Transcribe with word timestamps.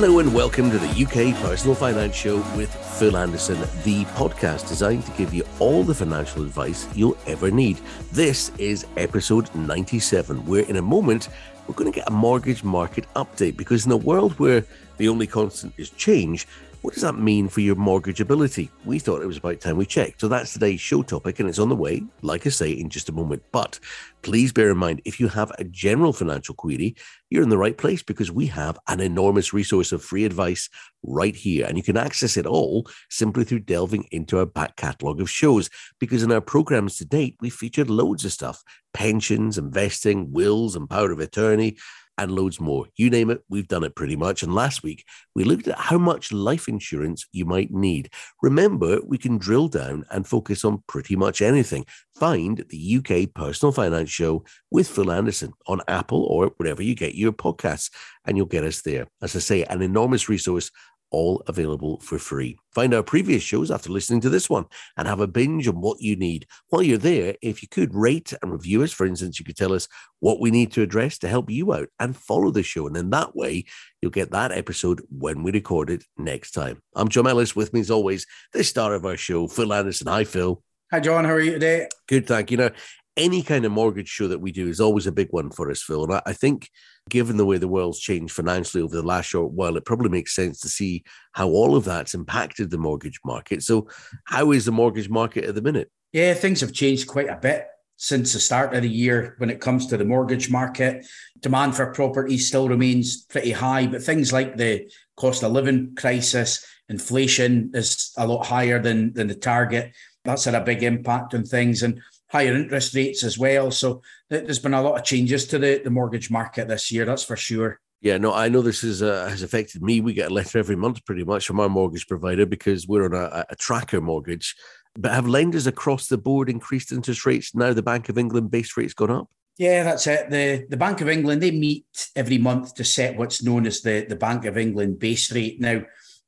Hello 0.00 0.20
and 0.20 0.32
welcome 0.32 0.70
to 0.70 0.78
the 0.78 1.04
UK 1.04 1.34
Personal 1.42 1.74
Finance 1.74 2.14
Show 2.14 2.36
with 2.56 2.72
Phil 2.72 3.16
Anderson, 3.16 3.58
the 3.82 4.04
podcast 4.14 4.68
designed 4.68 5.04
to 5.04 5.10
give 5.18 5.34
you 5.34 5.42
all 5.58 5.82
the 5.82 5.92
financial 5.92 6.42
advice 6.42 6.86
you'll 6.94 7.18
ever 7.26 7.50
need. 7.50 7.80
This 8.12 8.52
is 8.58 8.86
episode 8.96 9.52
97, 9.56 10.46
where 10.46 10.62
in 10.66 10.76
a 10.76 10.82
moment 10.82 11.30
we're 11.66 11.74
going 11.74 11.90
to 11.90 11.98
get 11.98 12.06
a 12.06 12.12
mortgage 12.12 12.62
market 12.62 13.12
update 13.16 13.56
because 13.56 13.86
in 13.86 13.90
a 13.90 13.96
world 13.96 14.38
where 14.38 14.64
the 14.98 15.08
only 15.08 15.26
constant 15.26 15.74
is 15.76 15.90
change, 15.90 16.46
what 16.82 16.94
does 16.94 17.02
that 17.02 17.18
mean 17.18 17.48
for 17.48 17.60
your 17.60 17.74
mortgageability? 17.74 18.68
We 18.84 18.98
thought 18.98 19.20
it 19.20 19.26
was 19.26 19.38
about 19.38 19.60
time 19.60 19.76
we 19.76 19.86
checked. 19.86 20.20
So 20.20 20.28
that's 20.28 20.52
today's 20.52 20.80
show 20.80 21.02
topic, 21.02 21.40
and 21.40 21.48
it's 21.48 21.58
on 21.58 21.68
the 21.68 21.76
way, 21.76 22.04
like 22.22 22.46
I 22.46 22.50
say, 22.50 22.70
in 22.70 22.88
just 22.88 23.08
a 23.08 23.12
moment. 23.12 23.42
But 23.50 23.80
please 24.22 24.52
bear 24.52 24.70
in 24.70 24.76
mind 24.76 25.02
if 25.04 25.18
you 25.18 25.28
have 25.28 25.50
a 25.58 25.64
general 25.64 26.12
financial 26.12 26.54
query, 26.54 26.94
you're 27.30 27.42
in 27.42 27.48
the 27.48 27.58
right 27.58 27.76
place 27.76 28.02
because 28.02 28.30
we 28.30 28.46
have 28.46 28.78
an 28.86 29.00
enormous 29.00 29.52
resource 29.52 29.90
of 29.90 30.04
free 30.04 30.24
advice 30.24 30.68
right 31.02 31.34
here. 31.34 31.66
And 31.66 31.76
you 31.76 31.82
can 31.82 31.96
access 31.96 32.36
it 32.36 32.46
all 32.46 32.88
simply 33.10 33.44
through 33.44 33.60
delving 33.60 34.04
into 34.12 34.38
our 34.38 34.46
back 34.46 34.76
catalogue 34.76 35.20
of 35.20 35.28
shows. 35.28 35.68
Because 35.98 36.22
in 36.22 36.32
our 36.32 36.40
programs 36.40 36.96
to 36.98 37.04
date, 37.04 37.36
we 37.40 37.50
featured 37.50 37.90
loads 37.90 38.24
of 38.24 38.32
stuff 38.32 38.62
pensions, 38.94 39.58
investing, 39.58 40.32
wills, 40.32 40.74
and 40.74 40.88
power 40.88 41.12
of 41.12 41.20
attorney 41.20 41.76
and 42.18 42.32
loads 42.32 42.60
more. 42.60 42.86
You 42.96 43.08
name 43.08 43.30
it, 43.30 43.42
we've 43.48 43.68
done 43.68 43.84
it 43.84 43.94
pretty 43.94 44.16
much. 44.16 44.42
And 44.42 44.54
last 44.54 44.82
week, 44.82 45.04
we 45.34 45.44
looked 45.44 45.68
at 45.68 45.78
how 45.78 45.96
much 45.96 46.32
life 46.32 46.68
insurance 46.68 47.26
you 47.32 47.46
might 47.46 47.70
need. 47.70 48.10
Remember, 48.42 48.98
we 49.06 49.16
can 49.16 49.38
drill 49.38 49.68
down 49.68 50.04
and 50.10 50.26
focus 50.26 50.64
on 50.64 50.82
pretty 50.86 51.16
much 51.16 51.40
anything. 51.40 51.86
Find 52.16 52.64
the 52.68 52.96
UK 52.98 53.32
Personal 53.32 53.72
Finance 53.72 54.10
Show 54.10 54.44
with 54.70 54.88
Phil 54.88 55.12
Anderson 55.12 55.52
on 55.66 55.80
Apple 55.86 56.24
or 56.24 56.52
wherever 56.56 56.82
you 56.82 56.94
get 56.94 57.14
your 57.14 57.32
podcasts, 57.32 57.90
and 58.26 58.36
you'll 58.36 58.46
get 58.46 58.64
us 58.64 58.82
there. 58.82 59.06
As 59.22 59.36
I 59.36 59.38
say, 59.38 59.62
an 59.64 59.80
enormous 59.80 60.28
resource 60.28 60.70
all 61.10 61.42
available 61.46 62.00
for 62.00 62.18
free. 62.18 62.58
Find 62.74 62.94
our 62.94 63.02
previous 63.02 63.42
shows 63.42 63.70
after 63.70 63.90
listening 63.90 64.20
to 64.22 64.30
this 64.30 64.48
one 64.48 64.66
and 64.96 65.08
have 65.08 65.20
a 65.20 65.26
binge 65.26 65.66
on 65.68 65.80
what 65.80 66.00
you 66.00 66.16
need. 66.16 66.46
While 66.68 66.82
you're 66.82 66.98
there, 66.98 67.36
if 67.42 67.62
you 67.62 67.68
could 67.68 67.94
rate 67.94 68.32
and 68.42 68.52
review 68.52 68.82
us, 68.82 68.92
for 68.92 69.06
instance, 69.06 69.38
you 69.38 69.44
could 69.44 69.56
tell 69.56 69.72
us 69.72 69.88
what 70.20 70.40
we 70.40 70.50
need 70.50 70.72
to 70.72 70.82
address 70.82 71.18
to 71.18 71.28
help 71.28 71.50
you 71.50 71.72
out 71.72 71.88
and 71.98 72.16
follow 72.16 72.50
the 72.50 72.62
show. 72.62 72.86
And 72.86 72.96
in 72.96 73.10
that 73.10 73.34
way, 73.34 73.64
you'll 74.00 74.10
get 74.10 74.30
that 74.32 74.52
episode 74.52 75.02
when 75.10 75.42
we 75.42 75.52
record 75.52 75.90
it 75.90 76.04
next 76.16 76.52
time. 76.52 76.82
I'm 76.94 77.08
John 77.08 77.26
Ellis. 77.26 77.56
With 77.56 77.72
me, 77.72 77.80
as 77.80 77.90
always, 77.90 78.26
the 78.52 78.64
star 78.64 78.94
of 78.94 79.04
our 79.04 79.16
show, 79.16 79.48
Phil 79.48 79.72
Anderson. 79.72 80.06
Hi, 80.08 80.24
Phil. 80.24 80.62
Hi, 80.90 81.00
John. 81.00 81.24
How 81.24 81.32
are 81.32 81.40
you 81.40 81.52
today? 81.52 81.88
Good, 82.06 82.26
thank 82.26 82.50
you. 82.50 82.56
Now, 82.56 82.70
any 83.18 83.42
kind 83.42 83.64
of 83.64 83.72
mortgage 83.72 84.08
show 84.08 84.28
that 84.28 84.40
we 84.40 84.52
do 84.52 84.68
is 84.68 84.80
always 84.80 85.06
a 85.06 85.12
big 85.12 85.28
one 85.32 85.50
for 85.50 85.70
us, 85.70 85.82
Phil. 85.82 86.04
And 86.04 86.14
I, 86.14 86.22
I 86.26 86.32
think 86.32 86.70
given 87.08 87.36
the 87.36 87.46
way 87.46 87.58
the 87.58 87.68
world's 87.68 88.00
changed 88.00 88.34
financially 88.34 88.82
over 88.82 88.94
the 88.94 89.02
last 89.02 89.26
short 89.26 89.52
while, 89.52 89.76
it 89.76 89.84
probably 89.84 90.08
makes 90.08 90.34
sense 90.34 90.60
to 90.60 90.68
see 90.68 91.04
how 91.32 91.48
all 91.48 91.76
of 91.76 91.84
that's 91.84 92.14
impacted 92.14 92.70
the 92.70 92.78
mortgage 92.78 93.20
market. 93.24 93.62
So, 93.62 93.88
how 94.24 94.52
is 94.52 94.64
the 94.64 94.72
mortgage 94.72 95.08
market 95.08 95.44
at 95.44 95.54
the 95.54 95.62
minute? 95.62 95.90
Yeah, 96.12 96.34
things 96.34 96.60
have 96.60 96.72
changed 96.72 97.06
quite 97.06 97.28
a 97.28 97.36
bit 97.36 97.66
since 97.96 98.32
the 98.32 98.40
start 98.40 98.74
of 98.74 98.82
the 98.82 98.88
year 98.88 99.34
when 99.38 99.50
it 99.50 99.60
comes 99.60 99.86
to 99.86 99.96
the 99.96 100.04
mortgage 100.04 100.50
market. 100.50 101.04
Demand 101.40 101.74
for 101.74 101.92
property 101.92 102.38
still 102.38 102.68
remains 102.68 103.24
pretty 103.24 103.50
high, 103.50 103.86
but 103.86 104.02
things 104.02 104.32
like 104.32 104.56
the 104.56 104.90
cost 105.16 105.42
of 105.42 105.52
living 105.52 105.94
crisis, 105.96 106.64
inflation 106.88 107.72
is 107.74 108.12
a 108.16 108.26
lot 108.26 108.46
higher 108.46 108.80
than, 108.80 109.12
than 109.14 109.26
the 109.26 109.34
target. 109.34 109.92
That's 110.24 110.44
had 110.44 110.54
a 110.54 110.60
big 110.60 110.82
impact 110.82 111.34
on 111.34 111.44
things. 111.44 111.82
And 111.82 112.00
higher 112.28 112.54
interest 112.54 112.94
rates 112.94 113.24
as 113.24 113.38
well. 113.38 113.70
So 113.70 114.02
there's 114.28 114.58
been 114.58 114.74
a 114.74 114.82
lot 114.82 114.98
of 114.98 115.04
changes 115.04 115.46
to 115.48 115.58
the, 115.58 115.80
the 115.82 115.90
mortgage 115.90 116.30
market 116.30 116.68
this 116.68 116.92
year, 116.92 117.04
that's 117.04 117.24
for 117.24 117.36
sure. 117.36 117.80
Yeah, 118.00 118.18
no, 118.18 118.32
I 118.32 118.48
know 118.48 118.62
this 118.62 118.84
is, 118.84 119.02
uh, 119.02 119.26
has 119.28 119.42
affected 119.42 119.82
me. 119.82 120.00
We 120.00 120.12
get 120.12 120.30
a 120.30 120.34
letter 120.34 120.58
every 120.58 120.76
month 120.76 121.04
pretty 121.04 121.24
much 121.24 121.46
from 121.46 121.58
our 121.58 121.68
mortgage 121.68 122.06
provider 122.06 122.46
because 122.46 122.86
we're 122.86 123.04
on 123.04 123.14
a, 123.14 123.44
a 123.50 123.56
tracker 123.56 124.00
mortgage. 124.00 124.54
But 124.96 125.12
have 125.12 125.26
lenders 125.26 125.66
across 125.66 126.06
the 126.06 126.18
board 126.18 126.48
increased 126.48 126.92
interest 126.92 127.26
rates 127.26 127.54
now 127.54 127.72
the 127.72 127.82
Bank 127.82 128.08
of 128.08 128.18
England 128.18 128.50
base 128.50 128.76
rate's 128.76 128.94
gone 128.94 129.10
up? 129.10 129.28
Yeah, 129.56 129.82
that's 129.82 130.06
it. 130.06 130.30
The 130.30 130.66
the 130.68 130.76
Bank 130.76 131.00
of 131.00 131.08
England, 131.08 131.42
they 131.42 131.50
meet 131.50 131.84
every 132.14 132.38
month 132.38 132.74
to 132.74 132.84
set 132.84 133.16
what's 133.16 133.42
known 133.42 133.66
as 133.66 133.80
the, 133.80 134.06
the 134.08 134.16
Bank 134.16 134.44
of 134.44 134.56
England 134.56 135.00
base 135.00 135.32
rate. 135.32 135.60
Now, 135.60 135.82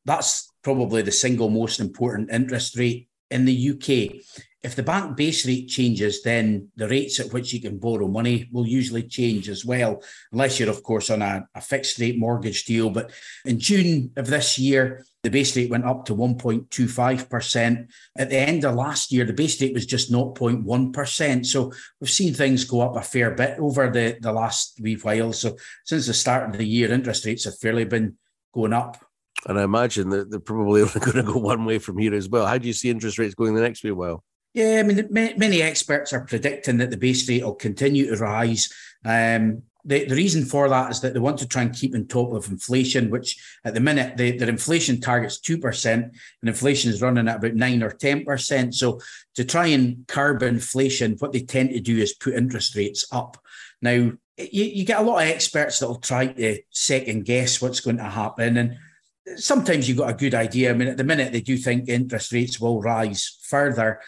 that's 0.04 0.52
probably 0.62 1.02
the 1.02 1.12
single 1.12 1.48
most 1.48 1.78
important 1.78 2.32
interest 2.32 2.76
rate 2.76 3.08
in 3.30 3.44
the 3.44 3.70
UK 3.70 4.22
if 4.62 4.76
the 4.76 4.82
bank 4.82 5.16
base 5.16 5.46
rate 5.46 5.68
changes, 5.68 6.22
then 6.22 6.68
the 6.76 6.88
rates 6.88 7.18
at 7.18 7.32
which 7.32 7.52
you 7.52 7.62
can 7.62 7.78
borrow 7.78 8.08
money 8.08 8.48
will 8.52 8.66
usually 8.66 9.02
change 9.02 9.48
as 9.48 9.64
well, 9.64 10.02
unless 10.32 10.60
you're, 10.60 10.68
of 10.68 10.82
course, 10.82 11.08
on 11.08 11.22
a, 11.22 11.46
a, 11.54 11.62
fixed 11.62 11.98
rate 11.98 12.18
mortgage 12.18 12.64
deal. 12.64 12.90
But 12.90 13.10
in 13.46 13.58
June 13.58 14.12
of 14.16 14.26
this 14.26 14.58
year, 14.58 15.06
the 15.22 15.30
base 15.30 15.56
rate 15.56 15.70
went 15.70 15.86
up 15.86 16.04
to 16.06 16.14
1.25%. 16.14 17.86
At 18.18 18.28
the 18.28 18.36
end 18.36 18.64
of 18.64 18.74
last 18.74 19.10
year, 19.12 19.24
the 19.24 19.32
base 19.32 19.60
rate 19.62 19.72
was 19.72 19.86
just 19.86 20.12
0.1%. 20.12 21.46
So 21.46 21.72
we've 21.98 22.10
seen 22.10 22.34
things 22.34 22.64
go 22.64 22.82
up 22.82 22.96
a 22.96 23.02
fair 23.02 23.30
bit 23.30 23.58
over 23.58 23.88
the, 23.88 24.18
the 24.20 24.32
last 24.32 24.78
wee 24.82 24.96
while. 24.96 25.32
So 25.32 25.56
since 25.84 26.06
the 26.06 26.14
start 26.14 26.50
of 26.50 26.58
the 26.58 26.66
year, 26.66 26.92
interest 26.92 27.24
rates 27.24 27.44
have 27.44 27.58
fairly 27.58 27.86
been 27.86 28.16
going 28.52 28.74
up. 28.74 28.98
And 29.46 29.58
I 29.58 29.62
imagine 29.62 30.10
that 30.10 30.30
they're 30.30 30.40
probably 30.40 30.82
only 30.82 31.00
going 31.00 31.16
to 31.16 31.22
go 31.22 31.38
one 31.38 31.64
way 31.64 31.78
from 31.78 31.98
here 31.98 32.14
as 32.14 32.28
well. 32.28 32.46
How 32.46 32.58
do 32.58 32.66
you 32.66 32.74
see 32.74 32.90
interest 32.90 33.18
rates 33.18 33.34
going 33.34 33.54
the 33.54 33.62
next 33.62 33.82
wee 33.82 33.90
while? 33.90 34.24
Yeah, 34.52 34.80
I 34.80 34.82
mean, 34.82 35.06
many 35.10 35.62
experts 35.62 36.12
are 36.12 36.24
predicting 36.24 36.78
that 36.78 36.90
the 36.90 36.96
base 36.96 37.28
rate 37.28 37.44
will 37.44 37.54
continue 37.54 38.10
to 38.10 38.16
rise. 38.16 38.68
Um, 39.04 39.62
the, 39.84 40.04
the 40.04 40.14
reason 40.14 40.44
for 40.44 40.68
that 40.68 40.90
is 40.90 41.00
that 41.00 41.14
they 41.14 41.20
want 41.20 41.38
to 41.38 41.48
try 41.48 41.62
and 41.62 41.74
keep 41.74 41.94
on 41.94 42.06
top 42.06 42.32
of 42.32 42.48
inflation, 42.50 43.10
which 43.10 43.40
at 43.64 43.74
the 43.74 43.80
minute 43.80 44.16
the, 44.16 44.36
their 44.36 44.48
inflation 44.48 45.00
target's 45.00 45.40
two 45.40 45.56
percent, 45.56 46.04
and 46.04 46.48
inflation 46.48 46.90
is 46.90 47.00
running 47.00 47.28
at 47.28 47.36
about 47.36 47.54
nine 47.54 47.82
or 47.82 47.90
ten 47.90 48.24
percent. 48.24 48.74
So 48.74 49.00
to 49.36 49.44
try 49.44 49.66
and 49.66 50.06
curb 50.06 50.42
inflation, 50.42 51.16
what 51.18 51.32
they 51.32 51.40
tend 51.40 51.70
to 51.70 51.80
do 51.80 51.96
is 51.96 52.12
put 52.14 52.34
interest 52.34 52.76
rates 52.76 53.06
up. 53.10 53.38
Now 53.80 53.90
you, 53.92 54.18
you 54.36 54.84
get 54.84 55.00
a 55.00 55.04
lot 55.04 55.22
of 55.22 55.28
experts 55.28 55.78
that 55.78 55.88
will 55.88 55.96
try 55.96 56.26
to 56.26 56.60
second 56.70 57.24
guess 57.24 57.62
what's 57.62 57.80
going 57.80 57.98
to 57.98 58.04
happen, 58.04 58.56
and 58.58 58.76
sometimes 59.36 59.88
you've 59.88 59.98
got 59.98 60.10
a 60.10 60.14
good 60.14 60.34
idea. 60.34 60.70
I 60.70 60.74
mean, 60.74 60.88
at 60.88 60.96
the 60.96 61.04
minute 61.04 61.32
they 61.32 61.40
do 61.40 61.56
think 61.56 61.88
interest 61.88 62.32
rates 62.32 62.60
will 62.60 62.80
rise 62.80 63.38
further 63.42 64.00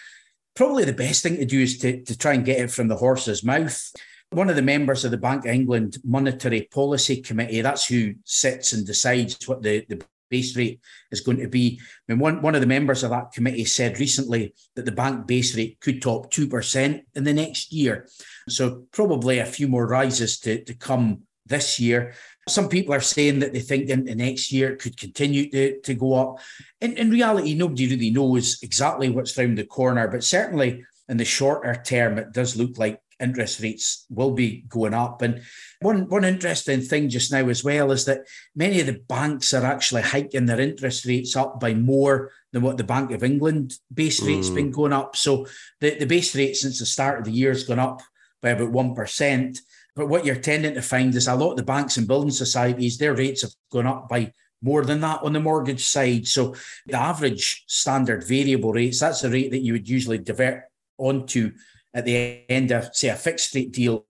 probably 0.55 0.85
the 0.85 0.93
best 0.93 1.23
thing 1.23 1.37
to 1.37 1.45
do 1.45 1.61
is 1.61 1.79
to, 1.79 2.03
to 2.03 2.17
try 2.17 2.35
and 2.35 2.45
get 2.45 2.61
it 2.61 2.71
from 2.71 2.89
the 2.89 2.97
horse's 2.97 3.45
mouth. 3.45 3.93
One 4.31 4.49
of 4.49 4.57
the 4.57 4.63
members 4.63 5.05
of 5.05 5.11
the 5.11 5.19
Bank 5.19 5.45
of 5.45 5.53
England 5.53 5.99
Monetary 6.05 6.69
Policy 6.73 7.21
Committee, 7.21 7.61
that's 7.61 7.87
who 7.87 8.15
sits 8.25 8.73
and 8.73 8.87
decides 8.87 9.37
what 9.47 9.63
the, 9.63 9.85
the 9.89 10.03
base 10.31 10.57
rate 10.57 10.81
is 11.11 11.21
going 11.21 11.39
to 11.39 11.49
be. 11.49 11.79
I 11.81 12.13
mean, 12.13 12.19
one, 12.19 12.41
one 12.41 12.55
of 12.55 12.63
the 12.63 12.67
members 12.67 13.03
of 13.03 13.11
that 13.11 13.33
committee 13.33 13.67
said 13.67 14.01
recently 14.01 14.55
that 14.75 14.87
the 14.87 14.93
bank 14.93 15.27
base 15.27 15.55
rate 15.55 15.79
could 15.81 16.01
top 16.01 16.33
2% 16.33 17.03
in 17.15 17.25
the 17.25 17.35
next 17.35 17.73
year. 17.73 18.09
So, 18.49 18.85
probably 18.91 19.39
a 19.39 19.47
few 19.47 19.69
more 19.69 19.87
rises 19.87 20.39
to, 20.41 20.65
to 20.65 20.75
come 20.75 21.23
this 21.45 21.79
year. 21.79 22.15
Some 22.49 22.69
people 22.69 22.95
are 22.95 23.01
saying 23.01 23.39
that 23.39 23.53
they 23.53 23.61
think 23.61 23.89
into 23.89 24.15
next 24.15 24.51
year 24.51 24.73
it 24.73 24.81
could 24.81 24.97
continue 24.97 25.49
to, 25.51 25.81
to 25.81 25.95
go 25.95 26.15
up. 26.15 26.41
In, 26.81 26.97
in 26.97 27.11
reality, 27.11 27.55
nobody 27.55 27.89
really 27.89 28.11
knows 28.11 28.59
exactly 28.63 29.09
what's 29.11 29.39
around 29.39 29.59
the 29.59 29.65
corner, 29.65 30.09
but 30.09 30.25
certainly 30.25 30.85
in 31.09 31.19
the 31.19 31.25
shorter 31.25 31.81
term, 31.85 32.19
it 32.19 32.33
does 32.33 32.57
look 32.57 32.79
like 32.79 33.01
interest 33.23 33.61
rates 33.61 34.05
will 34.11 34.33
be 34.33 34.65
going 34.69 34.95
up. 34.95 35.23
And 35.23 35.43
one, 35.81 36.09
one 36.09 36.25
interesting 36.25 36.81
thing 36.81 37.09
just 37.09 37.33
now 37.33 37.49
as 37.49 37.63
well 37.63 37.93
is 37.93 38.05
that 38.07 38.27
many 38.55 38.81
of 38.81 38.87
the 38.87 39.01
banks 39.09 39.55
are 39.55 39.65
actually 39.65 40.03
hiking 40.03 40.47
their 40.47 40.61
interest 40.61 41.07
rates 41.07 41.37
up 41.37 41.61
by 41.61 41.75
more 41.75 42.33
than 42.53 42.63
what 42.63 42.77
the 42.77 42.85
Bank 42.85 43.13
of 43.13 43.23
England 43.23 43.75
base 43.93 44.21
rate's 44.23 44.51
mm. 44.51 44.55
been 44.57 44.71
going 44.71 44.93
up. 44.93 45.17
So 45.17 45.47
the, 45.81 45.97
the 45.99 46.07
base 46.07 46.35
rate 46.35 46.57
since 46.57 46.81
the 46.81 46.87
start 46.87 47.21
of 47.21 47.25
the 47.25 47.33
year 47.33 47.51
has 47.51 47.65
gone 47.65 47.79
up 47.79 48.03
by 48.43 48.51
about 48.51 48.73
1%. 48.73 49.59
But 49.95 50.09
what 50.09 50.25
you're 50.25 50.37
tending 50.37 50.75
to 50.75 50.83
find 50.83 51.15
is 51.15 51.29
a 51.29 51.35
lot 51.35 51.53
of 51.53 51.57
the 51.59 51.65
banks 51.65 51.97
and 51.97 52.09
building 52.09 52.31
societies, 52.31 52.97
their 52.97 53.15
rates 53.15 53.43
have 53.43 53.53
gone 53.71 53.87
up 53.87 54.09
by 54.09 54.33
more 54.63 54.85
than 54.85 55.01
that 55.01 55.23
on 55.23 55.33
the 55.33 55.41
mortgage 55.41 55.85
side. 55.85 56.27
So 56.27 56.55
the 56.87 56.99
average 56.99 57.65
standard 57.67 58.25
variable 58.25 58.73
rates, 58.73 59.01
that's 59.01 59.21
the 59.21 59.31
rate 59.31 59.51
that 59.51 59.63
you 59.63 59.73
would 59.75 59.89
usually 59.89 60.19
divert 60.19 60.65
onto 60.99 61.53
at 61.93 62.05
the 62.05 62.45
end 62.49 62.71
of, 62.71 62.95
say, 62.95 63.09
a 63.09 63.17
fixed 63.17 63.55
rate 63.55 63.73
deal. 63.73 64.07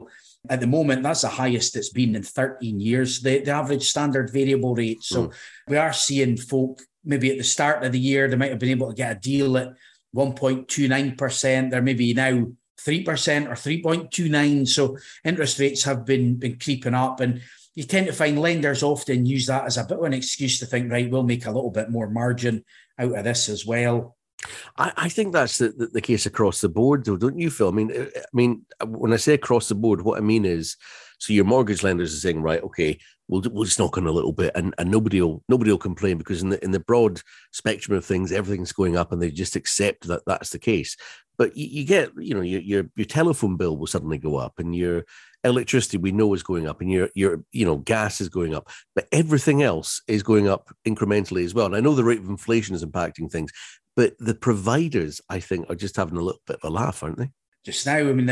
At 0.49 0.61
the 0.61 0.67
moment, 0.67 1.03
that's 1.03 1.23
the 1.23 1.29
highest 1.29 1.77
it's 1.77 1.89
been 1.89 2.15
in 2.15 2.23
13 2.23 2.79
years, 2.81 3.21
the, 3.21 3.41
the 3.41 3.53
average 3.53 3.89
standard 3.89 4.31
variable 4.33 4.75
rate. 4.75 5.03
So 5.03 5.29
mm. 5.29 5.35
we 5.69 5.77
are 5.77 5.93
seeing 5.93 6.37
folk 6.37 6.81
maybe 7.05 7.31
at 7.31 7.39
the 7.39 7.45
start 7.45 7.85
of 7.85 7.93
the 7.93 7.99
year, 7.99 8.29
they 8.29 8.37
might 8.37 8.51
have 8.51 8.59
been 8.59 8.71
able 8.71 8.89
to 8.89 8.95
get 8.95 9.17
a 9.17 9.21
deal 9.21 9.57
at 9.57 9.73
1.29%. 10.15 11.71
They're 11.71 11.83
maybe 11.83 12.15
now 12.15 12.47
3% 12.87 13.49
or 13.49 13.53
3.29. 13.53 14.69
So 14.69 14.97
interest 15.25 15.59
rates 15.59 15.85
have 15.85 16.05
been, 16.05 16.37
been 16.37 16.59
creeping 16.59 16.95
up. 16.95 17.21
And 17.21 17.41
you 17.75 17.85
tend 17.85 18.07
to 18.07 18.13
find 18.13 18.39
lenders 18.39 18.83
often 18.83 19.27
use 19.27 19.47
that 19.47 19.65
as 19.65 19.79
a 19.79 19.85
bit 19.85 19.99
of 19.99 20.05
an 20.05 20.13
excuse 20.13 20.59
to 20.59 20.67
think, 20.67 20.91
right, 20.91 21.11
we'll 21.11 21.23
make 21.23 21.47
a 21.47 21.51
little 21.51 21.71
bit 21.71 21.91
more 21.91 22.11
margin 22.11 22.65
out 22.99 23.17
of 23.17 23.25
this 23.25 23.49
as 23.49 23.65
well. 23.65 24.17
I, 24.77 24.93
I 24.97 25.09
think 25.09 25.33
that's 25.33 25.59
the, 25.59 25.69
the, 25.69 25.87
the, 25.87 26.01
case 26.01 26.27
across 26.27 26.61
the 26.61 26.69
board, 26.69 27.05
though, 27.05 27.17
don't 27.17 27.39
you, 27.39 27.51
Phil? 27.51 27.69
I 27.69 27.71
mean, 27.71 27.93
I 27.93 28.23
mean, 28.33 28.63
when 28.85 29.13
I 29.13 29.17
say 29.17 29.35
across 29.35 29.69
the 29.69 29.75
board, 29.75 30.03
what 30.03 30.19
I 30.19 30.21
mean 30.21 30.45
is, 30.45 30.77
so 31.19 31.33
your 31.33 31.45
mortgage 31.45 31.85
lenders 31.85 32.13
are 32.13 32.19
saying, 32.19 32.43
right, 32.43 32.63
okay, 32.65 32.99
we'll 33.29 33.43
we'll 33.51 33.65
just 33.65 33.79
knock 33.79 33.99
on 33.99 34.07
a 34.07 34.13
little 34.13 34.33
bit, 34.33 34.53
and, 34.55 34.75
and 34.79 34.91
nobody 34.91 35.21
will 35.21 35.43
nobody 35.49 35.71
will 35.71 35.79
complain 35.79 36.19
because 36.19 36.43
in 36.43 36.51
the 36.51 36.63
in 36.65 36.71
the 36.71 36.81
broad 36.81 37.21
spectrum 37.53 37.97
of 37.97 38.05
things, 38.05 38.33
everything's 38.33 38.73
going 38.73 38.97
up, 38.97 39.13
and 39.13 39.21
they 39.21 39.31
just 39.31 39.57
accept 39.57 40.07
that 40.09 40.23
that's 40.27 40.51
the 40.51 40.59
case. 40.59 40.97
But 41.39 41.57
you, 41.57 41.67
you 41.67 41.85
get, 41.85 42.11
you 42.17 42.35
know, 42.35 42.43
your, 42.43 42.61
your 42.61 42.85
your 42.97 43.07
telephone 43.07 43.57
bill 43.57 43.77
will 43.77 43.87
suddenly 43.87 44.19
go 44.19 44.37
up, 44.37 44.59
and 44.59 44.75
your 44.75 45.05
electricity 45.45 45.97
we 45.97 46.13
know 46.13 46.33
is 46.35 46.45
going 46.45 46.69
up 46.69 46.81
and 46.81 46.89
your 46.89 47.09
your 47.17 47.43
you 47.51 47.67
know 47.67 47.79
gas 47.79 48.21
is 48.21 48.29
going 48.29 48.55
up 48.55 48.69
but 48.95 49.09
everything 49.11 49.61
else 49.61 50.01
is 50.07 50.23
going 50.23 50.47
up 50.47 50.73
incrementally 50.87 51.45
as 51.45 51.53
well 51.53 51.67
and 51.67 51.75
i 51.75 51.81
know 51.81 51.97
the 51.97 52.05
rate 52.05 52.21
of 52.21 52.29
inflation 52.29 52.77
is 52.77 52.85
impacting 52.85 53.29
things 53.29 53.51
but 53.95 54.15
the 54.19 54.35
providers, 54.35 55.21
I 55.29 55.41
think, 55.41 55.69
are 55.69 55.75
just 55.75 55.97
having 55.97 56.17
a 56.17 56.23
little 56.23 56.41
bit 56.47 56.59
of 56.63 56.71
a 56.71 56.73
laugh, 56.73 57.03
aren't 57.03 57.19
they? 57.19 57.31
Just 57.65 57.87
now, 57.87 57.99
I 57.99 58.13
mean, 58.13 58.27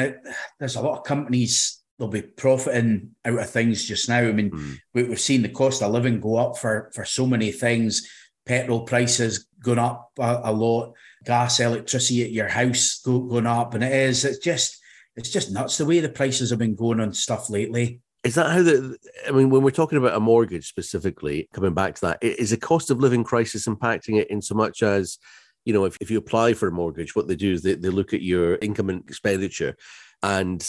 there's 0.59 0.77
a 0.77 0.81
lot 0.81 0.99
of 0.99 1.05
companies 1.05 1.80
they'll 2.01 2.09
be 2.09 2.23
profiting 2.23 3.15
out 3.27 3.39
of 3.39 3.51
things 3.51 3.85
just 3.85 4.09
now. 4.09 4.21
I 4.21 4.33
mean, 4.33 4.51
mm. 4.51 4.79
we, 4.95 5.07
have 5.07 5.21
seen 5.21 5.43
the 5.43 5.51
cost 5.51 5.83
of 5.83 5.93
living 5.93 6.19
go 6.19 6.37
up 6.37 6.57
for 6.57 6.91
for 6.95 7.05
so 7.05 7.27
many 7.27 7.53
things. 7.53 8.09
Petrol 8.47 8.85
prices 8.85 9.47
going 9.63 9.79
up 9.79 10.11
a, 10.19 10.41
a 10.45 10.53
lot, 10.53 10.95
gas, 11.25 11.61
electricity 11.61 12.25
at 12.25 12.33
your 12.33 12.49
house 12.49 13.01
go, 13.05 13.21
going 13.21 13.47
up, 13.47 13.75
and 13.75 13.85
it 13.85 13.93
is. 13.93 14.25
It's 14.25 14.39
just 14.39 14.79
it's 15.15 15.31
just 15.31 15.53
nuts 15.53 15.77
the 15.77 15.85
way 15.85 16.01
the 16.01 16.09
prices 16.09 16.51
have 16.51 16.59
been 16.59 16.75
going 16.75 17.01
on 17.01 17.13
stuff 17.13 17.51
lately. 17.51 18.01
Is 18.25 18.35
that 18.35 18.51
how 18.51 18.63
the? 18.63 18.97
I 19.29 19.31
mean, 19.31 19.51
when 19.51 19.63
we're 19.63 19.71
talking 19.71 19.99
about 19.99 20.17
a 20.17 20.21
mortgage 20.21 20.69
specifically, 20.69 21.49
coming 21.53 21.75
back 21.75 21.97
to 21.97 22.01
that, 22.03 22.19
is 22.23 22.51
the 22.51 22.57
cost 22.57 22.91
of 22.91 22.99
living 22.99 23.25
crisis 23.25 23.69
impacting 23.69 24.19
it 24.19 24.31
in 24.31 24.41
so 24.41 24.55
much 24.55 24.83
as 24.83 25.19
you 25.65 25.73
know, 25.73 25.85
if, 25.85 25.97
if 26.01 26.11
you 26.11 26.19
apply 26.19 26.55
for 26.55 26.69
a 26.69 26.73
mortgage, 26.73 27.15
what 27.15 27.29
they 27.29 27.37
do 27.37 27.53
is 27.53 27.63
they, 27.63 27.75
they 27.75 27.91
look 27.91 28.15
at 28.15 28.23
your 28.23 28.57
income 28.57 28.89
and 28.89 29.03
expenditure. 29.09 29.77
And 30.23 30.67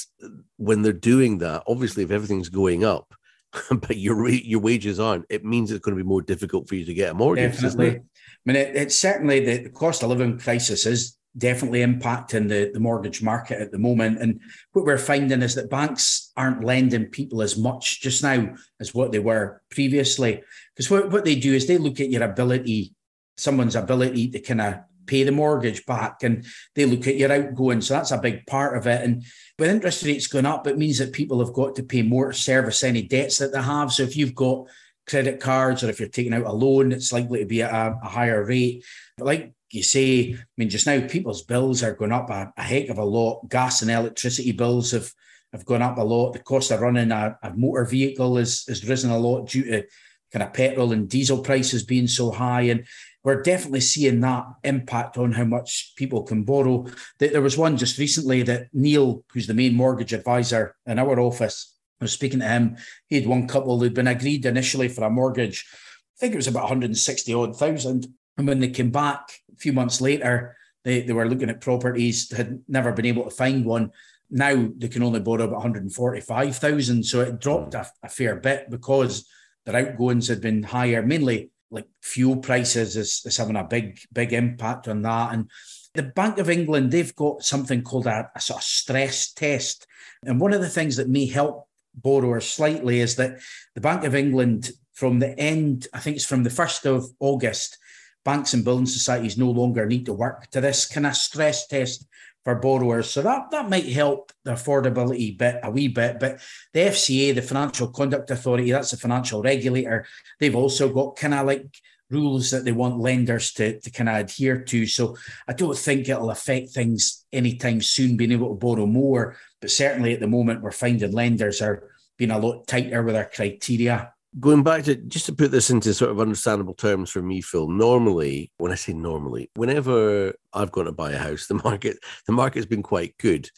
when 0.57 0.81
they're 0.81 0.93
doing 0.93 1.39
that, 1.39 1.63
obviously, 1.67 2.03
if 2.03 2.11
everything's 2.11 2.49
going 2.49 2.83
up, 2.83 3.13
but 3.69 3.97
your 3.97 4.29
your 4.29 4.59
wages 4.59 4.99
aren't, 4.99 5.25
it 5.29 5.43
means 5.43 5.71
it's 5.71 5.83
going 5.83 5.97
to 5.97 6.03
be 6.03 6.07
more 6.07 6.21
difficult 6.21 6.69
for 6.69 6.75
you 6.75 6.85
to 6.85 6.93
get 6.93 7.11
a 7.11 7.13
mortgage. 7.13 7.53
Definitely. 7.53 7.97
I 7.97 8.01
mean, 8.45 8.55
it, 8.55 8.75
it's 8.75 8.97
certainly 8.97 9.43
the, 9.43 9.63
the 9.63 9.69
cost 9.69 10.03
of 10.03 10.09
living 10.09 10.39
crisis 10.39 10.85
is 10.85 11.17
definitely 11.37 11.79
impacting 11.79 12.49
the, 12.49 12.71
the 12.73 12.79
mortgage 12.79 13.21
market 13.21 13.61
at 13.61 13.71
the 13.71 13.79
moment. 13.79 14.21
And 14.21 14.41
what 14.73 14.85
we're 14.85 14.97
finding 14.97 15.41
is 15.41 15.55
that 15.55 15.69
banks 15.69 16.31
aren't 16.35 16.63
lending 16.63 17.05
people 17.05 17.41
as 17.41 17.57
much 17.57 18.01
just 18.01 18.21
now 18.21 18.53
as 18.81 18.93
what 18.93 19.11
they 19.11 19.19
were 19.19 19.61
previously. 19.69 20.43
Because 20.75 20.91
what, 20.91 21.09
what 21.09 21.23
they 21.23 21.35
do 21.35 21.53
is 21.53 21.67
they 21.67 21.77
look 21.77 22.01
at 22.01 22.09
your 22.09 22.23
ability 22.23 22.93
someone's 23.41 23.75
ability 23.75 24.29
to 24.29 24.39
kind 24.39 24.61
of 24.61 24.75
pay 25.05 25.23
the 25.23 25.31
mortgage 25.31 25.85
back 25.85 26.23
and 26.23 26.45
they 26.75 26.85
look 26.85 27.07
at 27.07 27.17
your 27.17 27.31
outgoing. 27.31 27.81
So 27.81 27.95
that's 27.95 28.11
a 28.11 28.17
big 28.17 28.45
part 28.45 28.77
of 28.77 28.87
it. 28.87 29.01
And 29.03 29.23
with 29.57 29.69
interest 29.69 30.03
rates 30.03 30.27
going 30.27 30.45
up, 30.45 30.67
it 30.67 30.77
means 30.77 30.99
that 30.99 31.13
people 31.13 31.39
have 31.39 31.53
got 31.53 31.75
to 31.75 31.83
pay 31.83 32.01
more 32.01 32.31
to 32.31 32.37
service 32.37 32.83
any 32.83 33.03
debts 33.03 33.37
that 33.39 33.51
they 33.51 33.61
have. 33.61 33.91
So 33.91 34.03
if 34.03 34.15
you've 34.15 34.35
got 34.35 34.67
credit 35.07 35.39
cards 35.39 35.83
or 35.83 35.89
if 35.89 35.99
you're 35.99 36.09
taking 36.09 36.33
out 36.33 36.45
a 36.45 36.51
loan, 36.51 36.91
it's 36.91 37.11
likely 37.11 37.39
to 37.39 37.45
be 37.45 37.61
at 37.61 37.73
a, 37.73 37.97
a 38.03 38.07
higher 38.07 38.43
rate. 38.45 38.85
But 39.17 39.25
like 39.25 39.53
you 39.71 39.83
say, 39.83 40.33
I 40.33 40.37
mean, 40.57 40.69
just 40.69 40.87
now 40.87 41.05
people's 41.07 41.43
bills 41.43 41.83
are 41.83 41.93
going 41.93 42.11
up 42.11 42.29
a, 42.29 42.53
a 42.55 42.63
heck 42.63 42.89
of 42.89 42.97
a 42.97 43.05
lot. 43.05 43.49
Gas 43.49 43.81
and 43.81 43.91
electricity 43.91 44.51
bills 44.51 44.91
have, 44.91 45.11
have 45.51 45.65
gone 45.65 45.81
up 45.81 45.97
a 45.97 46.01
lot. 46.01 46.33
The 46.33 46.39
cost 46.39 46.71
of 46.71 46.81
running 46.81 47.11
a, 47.11 47.37
a 47.41 47.53
motor 47.53 47.85
vehicle 47.85 48.37
has, 48.37 48.63
has 48.67 48.87
risen 48.87 49.11
a 49.11 49.17
lot 49.17 49.49
due 49.49 49.63
to 49.63 49.83
kind 50.31 50.43
of 50.43 50.53
petrol 50.53 50.93
and 50.93 51.09
diesel 51.09 51.39
prices 51.39 51.83
being 51.83 52.07
so 52.07 52.31
high. 52.31 52.61
And 52.61 52.85
we're 53.23 53.41
definitely 53.41 53.81
seeing 53.81 54.19
that 54.21 54.45
impact 54.63 55.17
on 55.17 55.31
how 55.33 55.43
much 55.43 55.93
people 55.95 56.23
can 56.23 56.43
borrow. 56.43 56.87
There 57.19 57.41
was 57.41 57.57
one 57.57 57.77
just 57.77 57.99
recently 57.99 58.41
that 58.43 58.67
Neil, 58.73 59.23
who's 59.31 59.47
the 59.47 59.53
main 59.53 59.75
mortgage 59.75 60.13
advisor 60.13 60.75
in 60.85 60.97
our 60.97 61.19
office, 61.19 61.75
I 61.99 62.05
was 62.05 62.13
speaking 62.13 62.39
to 62.39 62.47
him. 62.47 62.77
He 63.07 63.15
had 63.17 63.27
one 63.27 63.47
couple 63.47 63.79
who'd 63.79 63.93
been 63.93 64.07
agreed 64.07 64.45
initially 64.45 64.87
for 64.87 65.03
a 65.03 65.09
mortgage. 65.09 65.67
I 65.71 66.19
think 66.19 66.33
it 66.33 66.37
was 66.37 66.47
about 66.47 66.63
160 66.63 67.33
odd 67.33 67.57
thousand. 67.57 68.07
And 68.37 68.47
when 68.47 68.59
they 68.59 68.69
came 68.69 68.89
back 68.89 69.29
a 69.53 69.57
few 69.57 69.71
months 69.71 70.01
later, 70.01 70.57
they, 70.83 71.01
they 71.01 71.13
were 71.13 71.29
looking 71.29 71.49
at 71.49 71.61
properties, 71.61 72.35
had 72.35 72.59
never 72.67 72.91
been 72.91 73.05
able 73.05 73.25
to 73.25 73.29
find 73.29 73.65
one. 73.65 73.91
Now 74.31 74.69
they 74.75 74.87
can 74.87 75.03
only 75.03 75.19
borrow 75.19 75.43
about 75.43 75.57
145,000. 75.57 77.03
So 77.03 77.21
it 77.21 77.39
dropped 77.39 77.75
a, 77.75 77.87
a 78.01 78.09
fair 78.09 78.35
bit 78.37 78.71
because 78.71 79.27
their 79.65 79.75
outgoings 79.75 80.27
had 80.27 80.41
been 80.41 80.63
higher, 80.63 81.03
mainly 81.03 81.50
like 81.71 81.87
fuel 82.01 82.37
prices 82.37 82.97
is, 82.97 83.21
is 83.25 83.37
having 83.37 83.55
a 83.55 83.63
big, 83.63 83.99
big 84.13 84.33
impact 84.33 84.87
on 84.87 85.01
that. 85.01 85.33
And 85.33 85.49
the 85.93 86.03
Bank 86.03 86.37
of 86.37 86.49
England, 86.49 86.91
they've 86.91 87.15
got 87.15 87.43
something 87.43 87.81
called 87.81 88.07
a, 88.07 88.29
a 88.35 88.41
sort 88.41 88.59
of 88.59 88.63
stress 88.63 89.31
test. 89.33 89.87
And 90.25 90.39
one 90.39 90.53
of 90.53 90.61
the 90.61 90.69
things 90.69 90.97
that 90.97 91.09
may 91.09 91.25
help 91.25 91.67
borrowers 91.95 92.45
slightly 92.45 92.99
is 92.99 93.15
that 93.15 93.39
the 93.73 93.81
Bank 93.81 94.03
of 94.03 94.15
England, 94.15 94.71
from 94.93 95.19
the 95.19 95.37
end, 95.39 95.87
I 95.93 95.99
think 95.99 96.17
it's 96.17 96.25
from 96.25 96.43
the 96.43 96.49
1st 96.49 96.85
of 96.85 97.05
August, 97.19 97.77
banks 98.23 98.53
and 98.53 98.63
building 98.63 98.85
societies 98.85 99.37
no 99.37 99.49
longer 99.49 99.85
need 99.85 100.05
to 100.05 100.13
work 100.13 100.47
to 100.51 100.61
this 100.61 100.85
kind 100.85 101.07
of 101.07 101.15
stress 101.15 101.67
test 101.67 102.05
for 102.43 102.55
borrowers. 102.55 103.09
So 103.09 103.21
that, 103.21 103.51
that 103.51 103.69
might 103.69 103.87
help 103.87 104.31
the 104.43 104.51
affordability 104.51 105.37
bit 105.37 105.59
a 105.63 105.69
wee 105.69 105.87
bit. 105.87 106.19
But 106.19 106.39
the 106.73 106.81
FCA, 106.81 107.35
the 107.35 107.41
Financial 107.41 107.87
Conduct 107.87 108.31
Authority, 108.31 108.71
that's 108.71 108.91
the 108.91 108.97
financial 108.97 109.41
regulator, 109.41 110.05
they've 110.39 110.55
also 110.55 110.91
got 110.91 111.17
kind 111.17 111.33
of 111.33 111.45
like 111.45 111.67
rules 112.09 112.51
that 112.51 112.65
they 112.65 112.71
want 112.71 112.99
lenders 112.99 113.53
to, 113.53 113.79
to 113.79 113.91
kind 113.91 114.09
of 114.09 114.15
adhere 114.15 114.61
to. 114.63 114.85
So 114.85 115.15
I 115.47 115.53
don't 115.53 115.77
think 115.77 116.09
it'll 116.09 116.31
affect 116.31 116.71
things 116.71 117.25
anytime 117.31 117.81
soon, 117.81 118.17
being 118.17 118.31
able 118.31 118.49
to 118.49 118.55
borrow 118.55 118.85
more. 118.85 119.37
But 119.61 119.71
certainly 119.71 120.13
at 120.13 120.19
the 120.19 120.27
moment, 120.27 120.61
we're 120.61 120.71
finding 120.71 121.11
lenders 121.11 121.61
are 121.61 121.89
being 122.17 122.31
a 122.31 122.39
lot 122.39 122.67
tighter 122.67 123.03
with 123.03 123.15
their 123.15 123.31
criteria 123.33 124.13
going 124.39 124.63
back 124.63 124.83
to 124.85 124.95
just 124.95 125.25
to 125.25 125.33
put 125.33 125.51
this 125.51 125.69
into 125.69 125.93
sort 125.93 126.11
of 126.11 126.19
understandable 126.19 126.73
terms 126.73 127.11
for 127.11 127.21
me, 127.21 127.41
Phil. 127.41 127.67
Normally, 127.67 128.51
when 128.57 128.71
I 128.71 128.75
say 128.75 128.93
normally, 128.93 129.49
whenever 129.55 130.33
I've 130.53 130.71
gone 130.71 130.85
to 130.85 130.91
buy 130.91 131.11
a 131.11 131.17
house, 131.17 131.47
the 131.49 131.55
market 131.55 131.97
the 132.27 132.33
market's 132.33 132.65
been 132.65 132.83
quite 132.83 133.17
good. 133.17 133.49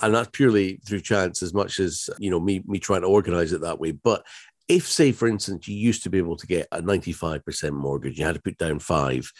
And 0.00 0.14
that's 0.14 0.30
purely 0.32 0.80
through 0.86 1.00
chance 1.00 1.42
as 1.42 1.52
much 1.52 1.78
as, 1.78 2.08
you 2.18 2.30
know, 2.30 2.40
me 2.40 2.62
me 2.66 2.78
trying 2.78 3.02
to 3.02 3.08
organize 3.08 3.52
it 3.52 3.60
that 3.60 3.78
way. 3.78 3.92
But 3.92 4.24
if, 4.68 4.88
say, 4.88 5.12
for 5.12 5.28
instance, 5.28 5.68
you 5.68 5.76
used 5.76 6.02
to 6.04 6.10
be 6.10 6.18
able 6.18 6.36
to 6.36 6.46
get 6.46 6.66
a 6.72 6.80
95% 6.80 7.72
mortgage, 7.72 8.18
you 8.18 8.24
had 8.24 8.36
to 8.36 8.40
put 8.40 8.56
down 8.56 8.78
five, 8.78 9.30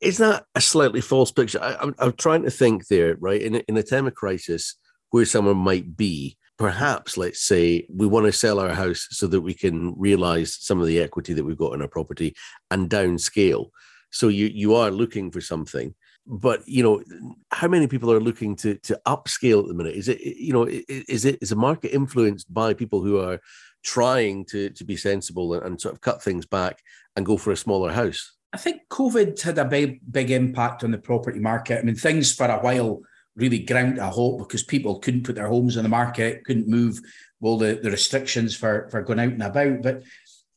is 0.00 0.18
that 0.18 0.44
a 0.54 0.60
slightly 0.60 1.00
false 1.00 1.32
picture? 1.32 1.60
I, 1.62 1.82
am 1.82 1.94
I'm 1.98 2.12
trying 2.12 2.42
to 2.42 2.50
think 2.50 2.88
there, 2.88 3.16
right? 3.18 3.40
In 3.40 3.56
a, 3.56 3.58
in 3.68 3.76
a 3.76 3.82
time 3.82 4.06
of 4.06 4.14
crisis, 4.14 4.76
where 5.10 5.24
someone 5.24 5.56
might 5.56 5.96
be, 5.96 6.36
perhaps, 6.58 7.16
let's 7.16 7.40
say, 7.40 7.86
we 7.88 8.06
want 8.06 8.26
to 8.26 8.32
sell 8.32 8.58
our 8.58 8.74
house 8.74 9.06
so 9.10 9.26
that 9.28 9.40
we 9.40 9.54
can 9.54 9.94
realize 9.96 10.56
some 10.60 10.80
of 10.80 10.86
the 10.86 11.00
equity 11.00 11.32
that 11.32 11.44
we've 11.44 11.56
got 11.56 11.72
in 11.72 11.82
our 11.82 11.88
property 11.88 12.34
and 12.70 12.90
downscale. 12.90 13.70
So 14.10 14.28
you 14.28 14.46
you 14.46 14.74
are 14.74 14.90
looking 14.90 15.30
for 15.30 15.40
something, 15.40 15.94
but 16.26 16.66
you 16.68 16.82
know, 16.82 17.02
how 17.50 17.68
many 17.68 17.86
people 17.86 18.12
are 18.12 18.20
looking 18.20 18.54
to 18.56 18.74
to 18.76 19.00
upscale 19.06 19.62
at 19.62 19.68
the 19.68 19.74
minute? 19.74 19.96
Is 19.96 20.08
it 20.08 20.20
you 20.20 20.52
know 20.52 20.68
is 20.68 21.24
it 21.24 21.38
is 21.40 21.52
a 21.52 21.56
market 21.56 21.94
influenced 21.94 22.52
by 22.52 22.74
people 22.74 23.02
who 23.02 23.18
are 23.18 23.40
trying 23.82 24.44
to 24.46 24.70
to 24.70 24.84
be 24.84 24.96
sensible 24.96 25.54
and, 25.54 25.64
and 25.64 25.80
sort 25.80 25.94
of 25.94 26.00
cut 26.00 26.22
things 26.22 26.46
back 26.46 26.80
and 27.16 27.26
go 27.26 27.36
for 27.36 27.50
a 27.50 27.56
smaller 27.56 27.92
house? 27.92 28.34
I 28.54 28.56
think 28.56 28.82
COVID 28.88 29.42
had 29.42 29.58
a 29.58 29.64
big, 29.64 30.00
big 30.12 30.30
impact 30.30 30.84
on 30.84 30.92
the 30.92 30.98
property 30.98 31.40
market. 31.40 31.80
I 31.80 31.82
mean, 31.82 31.96
things 31.96 32.32
for 32.32 32.46
a 32.46 32.60
while 32.60 33.02
really 33.34 33.58
ground 33.58 33.98
a 33.98 34.08
halt 34.08 34.38
because 34.38 34.62
people 34.62 35.00
couldn't 35.00 35.24
put 35.24 35.34
their 35.34 35.48
homes 35.48 35.76
on 35.76 35.82
the 35.82 35.88
market, 35.88 36.44
couldn't 36.44 36.68
move 36.68 37.00
all 37.42 37.58
the, 37.58 37.80
the 37.82 37.90
restrictions 37.90 38.54
for, 38.54 38.88
for 38.92 39.02
going 39.02 39.18
out 39.18 39.32
and 39.32 39.42
about. 39.42 39.82
But 39.82 40.04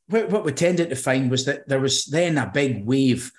what, 0.10 0.30
what 0.30 0.46
we 0.46 0.52
tended 0.52 0.92
to 0.92 0.96
find 0.96 1.32
was 1.32 1.46
that 1.46 1.68
there 1.68 1.80
was 1.80 2.06
then 2.06 2.38
a 2.38 2.52
big 2.54 2.86
wave, 2.86 3.32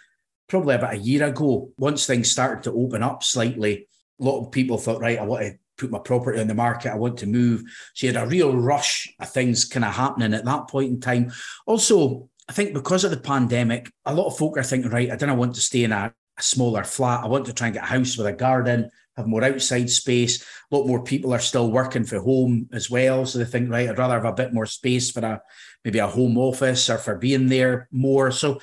probably 0.49 0.75
about 0.75 0.95
a 0.95 0.99
year 0.99 1.25
ago, 1.27 1.71
once 1.79 2.05
things 2.05 2.29
started 2.29 2.65
to 2.65 2.77
open 2.77 3.05
up 3.05 3.23
slightly. 3.23 3.87
A 4.21 4.25
lot 4.25 4.45
of 4.45 4.51
people 4.51 4.77
thought, 4.77 5.01
right, 5.01 5.21
I 5.21 5.23
want 5.23 5.45
to 5.45 5.59
put 5.77 5.93
my 5.93 6.01
property 6.01 6.41
on 6.41 6.49
the 6.49 6.55
market. 6.55 6.91
I 6.91 6.97
want 6.97 7.21
to 7.21 7.27
move. 7.27 7.63
So 7.95 8.09
you 8.09 8.13
had 8.13 8.25
a 8.25 8.27
real 8.27 8.57
rush 8.57 9.09
of 9.21 9.31
things 9.31 9.67
kind 9.67 9.85
of 9.85 9.95
happening 9.95 10.35
at 10.35 10.45
that 10.47 10.67
point 10.67 10.91
in 10.91 11.01
time. 11.01 11.31
Also, 11.65 12.29
I 12.49 12.53
think 12.53 12.73
because 12.73 13.05
of 13.05 13.11
the 13.11 13.19
pandemic, 13.19 13.93
a 14.07 14.15
lot 14.15 14.27
of 14.27 14.39
folk 14.39 14.57
are 14.57 14.63
thinking, 14.63 14.91
right, 14.91 15.11
I 15.11 15.17
don't 15.17 15.37
want 15.37 15.55
to 15.57 15.61
stay 15.61 15.85
in 15.85 15.93
a, 15.93 16.13
a 16.39 16.43
smaller 16.43 16.83
flat. 16.83 17.23
I 17.23 17.29
want 17.29 17.47
to 17.47 17.53
try 17.53 17.67
and 17.67 17.75
get 17.75 17.85
a 17.85 17.87
house 17.87 18.17
with 18.17 18.27
a 18.27 18.33
garden, 18.33 18.91
have 19.19 19.27
more 19.27 19.45
outside 19.45 19.91
space. 19.91 20.43
A 20.43 20.77
lot 20.77 20.87
more 20.87 21.03
people 21.03 21.35
are 21.35 21.41
still 21.41 21.71
working 21.71 22.05
for 22.05 22.21
home 22.21 22.69
as 22.73 22.89
well. 22.89 23.27
So 23.27 23.39
they 23.39 23.45
think, 23.45 23.71
right, 23.71 23.89
I'd 23.89 23.99
rather 23.99 24.15
have 24.15 24.25
a 24.25 24.33
bit 24.33 24.55
more 24.55 24.65
space 24.65 25.11
for 25.11 25.21
a 25.21 25.43
maybe 25.85 25.99
a 25.99 26.07
home 26.07 26.39
office 26.39 26.89
or 26.89 26.97
for 26.97 27.17
being 27.17 27.49
there 27.49 27.89
more. 27.93 28.31
So 28.31 28.61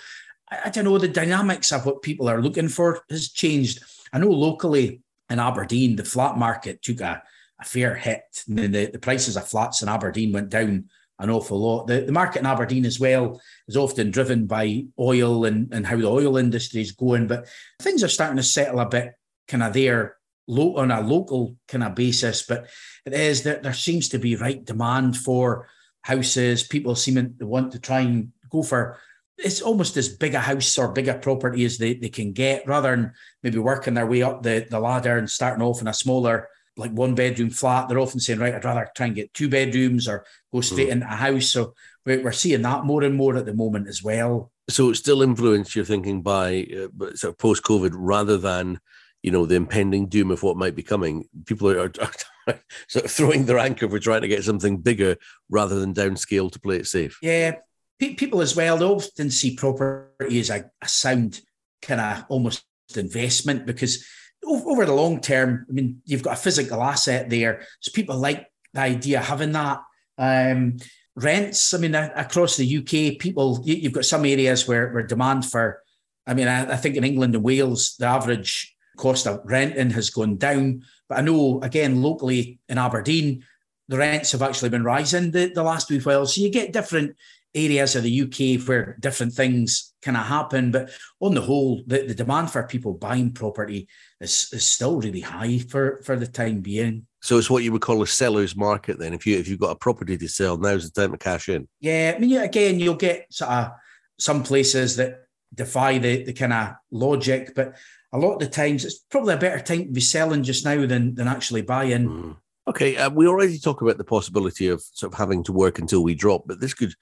I, 0.50 0.62
I 0.66 0.70
don't 0.70 0.86
know, 0.86 0.98
the 0.98 1.08
dynamics 1.08 1.72
of 1.72 1.86
what 1.86 2.02
people 2.02 2.28
are 2.28 2.42
looking 2.42 2.70
for 2.70 3.02
has 3.10 3.30
changed. 3.30 3.84
I 4.12 4.18
know 4.18 4.30
locally 4.30 5.02
in 5.30 5.40
Aberdeen, 5.40 5.96
the 5.96 6.06
flat 6.06 6.38
market 6.38 6.82
took 6.82 7.02
a, 7.02 7.22
a 7.60 7.66
fair 7.66 7.94
hit. 7.94 8.44
And 8.48 8.74
the, 8.74 8.88
the 8.88 9.00
prices 9.00 9.38
of 9.38 9.48
flats 9.48 9.84
in 9.84 9.90
Aberdeen 9.90 10.34
went 10.34 10.50
down 10.50 10.86
an 11.20 11.30
awful 11.30 11.60
lot. 11.60 11.88
The, 11.88 12.02
the 12.02 12.12
market 12.12 12.40
in 12.40 12.46
Aberdeen 12.46 12.86
as 12.86 13.00
well 13.00 13.40
is 13.68 13.78
often 13.78 14.12
driven 14.12 14.48
by 14.48 14.86
oil 15.00 15.46
and, 15.46 15.74
and 15.74 15.86
how 15.86 15.98
the 15.98 16.08
oil 16.08 16.38
industry 16.38 16.82
is 16.82 16.92
going, 16.92 17.28
but 17.28 17.48
things 17.82 18.04
are 18.04 18.10
starting 18.10 18.38
to 18.38 18.44
settle 18.44 18.80
a 18.80 18.90
bit 18.90 19.14
kind 19.48 19.64
of 19.64 19.74
there 19.74 20.18
low, 20.48 20.76
on 20.76 20.92
a 20.92 21.02
local 21.02 21.56
kind 21.68 21.84
of 21.84 21.96
basis. 21.96 22.44
But 22.44 22.70
it 23.06 23.14
is 23.14 23.44
that 23.44 23.64
there 23.64 23.74
seems 23.74 24.10
to 24.10 24.20
be 24.20 24.36
right 24.36 24.64
demand 24.64 25.18
for 25.18 25.70
houses. 26.02 26.64
People 26.64 26.96
seem 26.96 27.36
to 27.40 27.48
want 27.48 27.72
to 27.72 27.80
try 27.80 28.02
and 28.02 28.32
go 28.50 28.64
for 28.64 28.98
it's 29.38 29.62
almost 29.62 29.98
as 29.98 30.10
big 30.10 30.34
a 30.34 30.40
house 30.40 30.78
or 30.78 30.94
bigger 30.94 31.16
property 31.16 31.66
as 31.66 31.78
they, 31.78 31.96
they 31.96 32.08
can 32.08 32.32
get 32.32 32.66
rather 32.68 32.96
than 32.96 33.12
maybe 33.44 33.58
working 33.58 33.94
their 33.94 34.06
way 34.06 34.22
up 34.22 34.42
the, 34.44 34.66
the 34.70 34.80
ladder 34.80 35.18
and 35.18 35.30
starting 35.30 35.62
off 35.62 35.82
in 35.82 35.90
a 35.90 35.94
smaller 35.94 36.48
like 36.78 36.92
one 36.92 37.16
bedroom 37.16 37.50
flat, 37.50 37.88
they're 37.88 38.00
often 38.00 38.20
saying, 38.20 38.40
right, 38.40 38.54
I'd 38.54 38.66
rather 38.66 38.90
try 38.96 39.08
and 39.08 39.16
get 39.16 39.34
two 39.34 39.48
bedrooms 39.48 40.08
or 40.08 40.26
go 40.56 40.62
straight 40.62 40.90
mm. 40.90 40.94
into 40.94 41.06
a 41.06 41.16
house. 41.16 41.48
So 41.48 41.74
we're, 42.06 42.24
we're 42.24 42.32
seeing 42.32 42.62
that 42.64 42.86
more 42.86 43.04
and 43.04 43.16
more 43.16 43.36
at 43.38 43.46
the 43.46 43.54
moment 43.54 43.88
as 43.88 44.04
well. 44.04 44.52
So 44.70 44.90
it's 44.90 45.00
still 45.00 45.22
influenced 45.22 45.76
your 45.76 45.86
thinking 45.86 46.22
by 46.22 46.68
uh, 46.74 47.16
sort 47.16 47.34
of 47.34 47.38
post 47.38 47.64
COVID 47.64 47.92
rather 47.94 48.38
than, 48.38 48.80
you 49.22 49.32
know, 49.32 49.46
the 49.46 49.56
impending 49.56 50.08
doom 50.08 50.32
of 50.32 50.44
what 50.44 50.58
might 50.58 50.76
be 50.76 50.84
coming. 50.84 51.28
People 51.46 51.70
are, 51.70 51.92
are 52.02 52.56
sort 52.88 53.06
of 53.06 53.12
throwing 53.12 53.46
their 53.46 53.60
anchor 53.60 53.90
for 53.90 54.00
trying 54.00 54.22
to 54.22 54.28
get 54.28 54.44
something 54.44 54.78
bigger 54.78 55.18
rather 55.50 55.80
than 55.80 55.94
downscale 55.94 56.52
to 56.52 56.60
play 56.60 56.78
it 56.78 56.88
safe. 56.88 57.18
Yeah. 57.22 57.56
People 58.00 58.42
as 58.42 58.56
well, 58.56 58.78
they 58.78 58.86
often 58.86 59.32
see 59.32 59.56
property 59.56 60.40
as 60.40 60.50
a, 60.50 60.70
a 60.82 60.88
sound 60.88 61.40
kind 61.82 62.02
of 62.02 62.26
almost 62.28 62.66
investment 62.96 63.66
because 63.66 64.06
over 64.46 64.86
the 64.86 64.94
long 64.94 65.22
term, 65.22 65.66
I 65.70 65.72
mean, 65.72 66.02
you've 66.06 66.24
got 66.24 66.34
a 66.34 66.42
physical 66.42 66.84
asset 66.84 67.30
there. 67.30 67.66
So 67.80 67.92
people 67.94 68.18
like 68.18 68.48
the 68.74 68.82
idea 68.82 69.20
of 69.20 69.26
having 69.26 69.54
that. 69.54 69.82
Um, 70.18 70.78
rents, 71.16 71.74
I 71.74 71.78
mean, 71.78 71.96
across 71.96 72.58
the 72.58 72.78
UK, 72.78 73.20
people, 73.20 73.62
you've 73.64 73.94
got 73.94 74.06
some 74.06 74.26
areas 74.26 74.68
where, 74.68 74.92
where 74.92 75.04
demand 75.04 75.46
for, 75.46 75.82
I 76.28 76.34
mean, 76.34 76.48
I, 76.48 76.74
I 76.74 76.76
think 76.78 76.96
in 76.96 77.04
England 77.04 77.36
and 77.36 77.44
Wales, 77.44 77.96
the 77.98 78.08
average 78.08 78.76
cost 78.98 79.28
of 79.28 79.42
renting 79.46 79.92
has 79.92 80.10
gone 80.10 80.38
down. 80.38 80.84
But 81.08 81.20
I 81.20 81.22
know, 81.22 81.62
again, 81.62 82.02
locally 82.02 82.60
in 82.68 82.78
Aberdeen, 82.78 83.44
the 83.88 83.98
rents 83.98 84.32
have 84.32 84.42
actually 84.42 84.70
been 84.70 84.84
rising 84.84 85.32
the, 85.32 85.52
the 85.54 85.64
last 85.64 85.90
week 85.90 86.06
while. 86.06 86.26
So 86.26 86.42
you 86.42 86.50
get 86.50 86.74
different 86.74 87.16
areas 87.54 87.96
of 87.96 88.04
the 88.04 88.22
UK 88.22 88.68
where 88.68 88.98
different 89.00 89.34
things 89.34 89.94
kind 90.02 90.18
of 90.18 90.26
happen. 90.26 90.72
But 90.72 90.92
on 91.22 91.34
the 91.34 91.42
whole, 91.42 91.84
the, 91.86 92.04
the 92.08 92.16
demand 92.16 92.52
for 92.52 92.64
people 92.64 92.94
buying 92.94 93.32
property 93.32 93.88
is, 94.20 94.50
is 94.52 94.68
still 94.68 95.00
really 95.00 95.22
high 95.22 95.60
for, 95.60 96.02
for 96.04 96.16
the 96.18 96.28
time 96.28 96.62
being. 96.62 97.08
So 97.26 97.40
it's 97.40 97.50
what 97.50 97.64
you 97.64 97.72
would 97.72 97.82
call 97.82 98.04
a 98.04 98.08
seller's 98.08 98.56
market 98.56 99.00
then. 99.00 99.12
If 99.12 99.26
you 99.26 99.36
if 99.40 99.48
you've 99.48 99.60
got 99.60 99.72
a 99.72 99.76
property 99.76 100.16
to 100.16 100.28
sell, 100.28 100.58
now's 100.58 100.88
the 100.88 101.02
time 101.02 101.12
to 101.12 101.18
cash 101.18 101.50
in. 101.50 101.68
Yeah, 101.80 102.14
I 102.16 102.20
mean, 102.20 102.38
again, 102.40 102.80
you'll 102.80 102.94
get 102.94 103.26
sort 103.34 103.50
of 103.50 103.72
some 104.20 104.44
places 104.44 104.96
that 104.98 105.26
defy 105.52 105.98
the, 105.98 106.24
the 106.24 106.34
kind 106.34 106.54
of 106.54 106.76
logic, 106.92 107.54
but 107.56 107.78
a 108.14 108.20
lot 108.20 108.34
of 108.34 108.40
the 108.42 108.48
times 108.48 108.86
it's 108.86 109.00
probably 109.00 109.34
a 109.34 109.38
better 109.38 109.60
time 109.60 109.86
to 109.86 109.92
be 109.92 110.02
selling 110.02 110.44
just 110.44 110.66
now 110.66 110.86
than 110.86 111.16
than 111.16 111.28
actually 111.28 111.64
buying. 111.64 112.08
Mm. 112.08 112.38
Okay, 112.68 112.96
uh, 112.96 113.10
we 113.10 113.26
already 113.28 113.58
talk 113.58 113.82
about 113.82 113.98
the 113.98 114.04
possibility 114.04 114.68
of 114.68 114.84
sort 114.94 115.12
of 115.12 115.18
having 115.18 115.44
to 115.46 115.52
work 115.52 115.80
until 115.80 116.04
we 116.04 116.14
drop, 116.14 116.44
but 116.46 116.60
this 116.60 116.76
could 116.76 116.94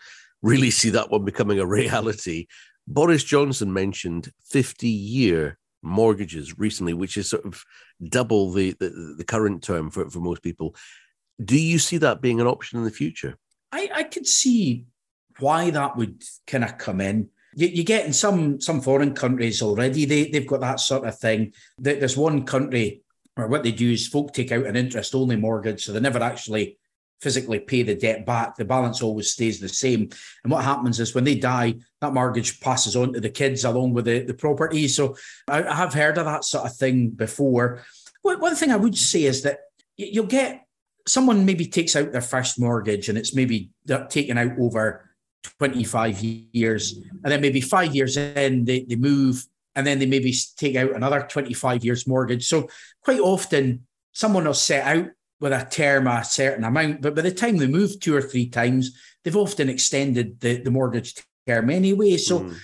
really 0.42 0.72
see 0.80 0.92
that 0.92 1.12
one 1.12 1.25
becoming 1.25 1.60
a 1.60 1.68
reality. 1.68 2.48
Boris 2.88 3.25
Johnson 3.25 3.74
mentioned 3.74 4.32
50 4.46 4.88
year 4.88 5.58
mortgages 5.84 6.58
recently, 6.58 6.94
which 6.94 7.18
is 7.18 7.30
sort 7.30 7.46
of 7.46 7.63
double 8.10 8.52
the, 8.52 8.72
the, 8.80 9.16
the, 9.18 9.24
current 9.24 9.62
term 9.62 9.90
for, 9.90 10.10
for 10.10 10.20
most 10.20 10.42
people. 10.42 10.75
Do 11.44 11.60
you 11.60 11.78
see 11.80 11.98
that 11.98 12.22
being 12.22 12.40
an 12.40 12.48
option 12.48 12.80
in 12.80 12.86
the 12.86 12.92
future? 12.92 13.38
I, 13.72 13.90
I 13.94 14.04
could 14.04 14.28
see 14.28 14.86
why 15.40 15.70
that 15.72 15.98
would 15.98 16.24
kind 16.48 16.63
of 16.63 16.78
come 16.78 17.02
in. 17.02 17.30
You, 17.56 17.68
you, 17.68 17.84
get 17.84 18.06
in 18.06 18.13
some 18.13 18.60
some 18.62 18.82
foreign 18.82 19.13
countries 19.13 19.62
already, 19.62 20.06
they, 20.06 20.30
they've 20.30 20.48
got 20.48 20.62
that 20.62 20.80
sort 20.80 21.06
of 21.06 21.18
thing. 21.20 21.54
There's 21.78 22.18
one 22.18 22.46
country 22.46 23.02
where 23.36 23.48
what 23.48 23.63
they 23.63 23.72
do 23.72 23.92
is 23.92 24.08
folk 24.08 24.34
take 24.34 24.52
out 24.52 24.66
an 24.66 24.75
interest 24.75 25.13
only 25.13 25.36
mortgage, 25.36 25.84
so 25.84 25.92
they 25.92 26.00
never 26.00 26.20
actually 26.20 26.78
physically 27.24 27.60
pay 27.60 27.84
the 27.84 27.96
debt 27.96 28.25
back. 28.25 28.56
The 28.56 28.65
balance 28.65 29.01
always 29.01 29.32
stays 29.32 29.60
the 29.60 29.70
same. 29.70 30.10
And 30.44 30.51
what 30.51 30.65
happens 30.65 31.00
is 31.00 31.15
when 31.15 31.24
they 31.24 31.36
die, 31.36 31.75
that 32.01 32.13
mortgage 32.13 32.60
passes 32.60 32.96
on 32.96 33.13
to 33.13 33.22
the 33.22 33.30
kids 33.30 33.63
along 33.63 33.94
with 33.94 34.06
the, 34.06 34.20
the 34.20 34.34
property. 34.34 34.88
So 34.89 35.15
I, 35.48 35.63
I 35.63 35.75
have 35.75 35.94
heard 35.94 36.18
of 36.18 36.25
that 36.25 36.44
sort 36.44 36.65
of 36.65 36.75
thing 36.75 37.10
before. 37.10 37.84
One 38.22 38.56
thing 38.56 38.72
I 38.72 38.75
would 38.75 38.98
say 38.98 39.24
is 39.24 39.42
that 39.44 39.60
you'll 39.96 40.25
get 40.25 40.65
someone 41.08 41.46
maybe 41.46 41.65
takes 41.65 41.96
out 41.96 42.12
their 42.12 42.22
first 42.22 42.60
mortgage 42.60 43.10
and 43.10 43.18
it's 43.18 43.36
maybe 43.36 43.72
taken 44.10 44.38
out 44.38 44.60
over 44.60 45.10
25 45.60 46.22
years. 46.22 46.98
And 47.24 47.32
then 47.32 47.42
maybe 47.42 47.62
five 47.62 47.96
years 47.96 48.18
in, 48.18 48.65
they, 48.65 48.82
they 48.84 48.96
move 48.96 49.46
and 49.75 49.88
then 49.88 50.00
they 50.00 50.06
maybe 50.06 50.34
take 50.58 50.75
out 50.75 50.96
another 50.96 51.25
25 51.30 51.84
years 51.84 52.08
mortgage. 52.08 52.46
So 52.48 52.70
quite 53.01 53.20
often, 53.20 53.86
someone 54.13 54.46
will 54.46 54.53
set 54.53 54.86
out 54.86 55.08
with 55.40 55.54
a 55.54 55.68
term 55.70 56.08
a 56.08 56.24
certain 56.24 56.63
amount, 56.63 57.02
but 57.02 57.16
by 57.16 57.22
the 57.22 57.32
time 57.32 57.58
they 57.58 57.68
move 57.68 58.00
two 58.00 58.16
or 58.16 58.22
three 58.22 58.48
times, 58.48 58.98
they've 59.24 59.36
often 59.36 59.70
extended 59.70 60.40
the, 60.40 60.58
the 60.58 60.72
mortgage 60.72 61.16
term 61.48 61.70
anyway. 61.70 62.18
So 62.18 62.42
mm. 62.42 62.56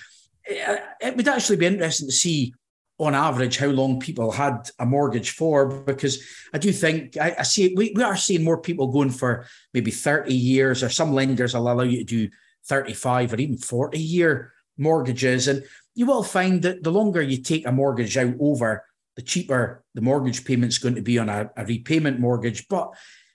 it, 0.44 0.82
it 1.00 1.16
would 1.16 1.28
actually 1.28 1.56
be 1.56 1.66
interesting 1.66 2.08
to 2.08 2.12
see 2.12 2.54
on 3.00 3.14
average 3.14 3.56
how 3.56 3.68
long 3.68 3.98
people 3.98 4.30
had 4.30 4.68
a 4.78 4.84
mortgage 4.84 5.30
for 5.30 5.68
because 5.82 6.22
I 6.52 6.58
do 6.58 6.70
think 6.70 7.16
I, 7.16 7.34
I, 7.38 7.42
see 7.44 7.72
we, 7.74 7.92
we 7.96 8.02
are 8.02 8.16
seeing 8.16 8.44
more 8.44 8.60
people 8.60 8.88
going 8.88 9.08
for 9.08 9.46
maybe 9.72 9.90
30 9.90 10.34
years 10.34 10.82
or 10.82 10.90
some 10.90 11.14
lenders 11.14 11.54
will 11.54 11.62
allow 11.72 11.82
you 11.82 11.98
to 11.98 12.04
do 12.04 12.28
35 12.66 13.32
or 13.32 13.36
even 13.36 13.56
40 13.56 13.98
year 13.98 14.52
mortgages 14.76 15.48
and 15.48 15.64
you 15.94 16.04
will 16.04 16.22
find 16.22 16.60
that 16.62 16.82
the 16.82 16.92
longer 16.92 17.22
you 17.22 17.42
take 17.42 17.66
a 17.66 17.72
mortgage 17.72 18.18
out 18.18 18.34
over 18.38 18.84
the 19.16 19.22
cheaper 19.22 19.84
the 19.94 20.00
mortgage 20.00 20.44
payment's 20.44 20.78
going 20.78 20.94
to 20.94 21.02
be 21.02 21.18
on 21.18 21.28
a, 21.28 21.50
a 21.56 21.64
repayment 21.64 22.20
mortgage. 22.20 22.68
But 22.68 22.92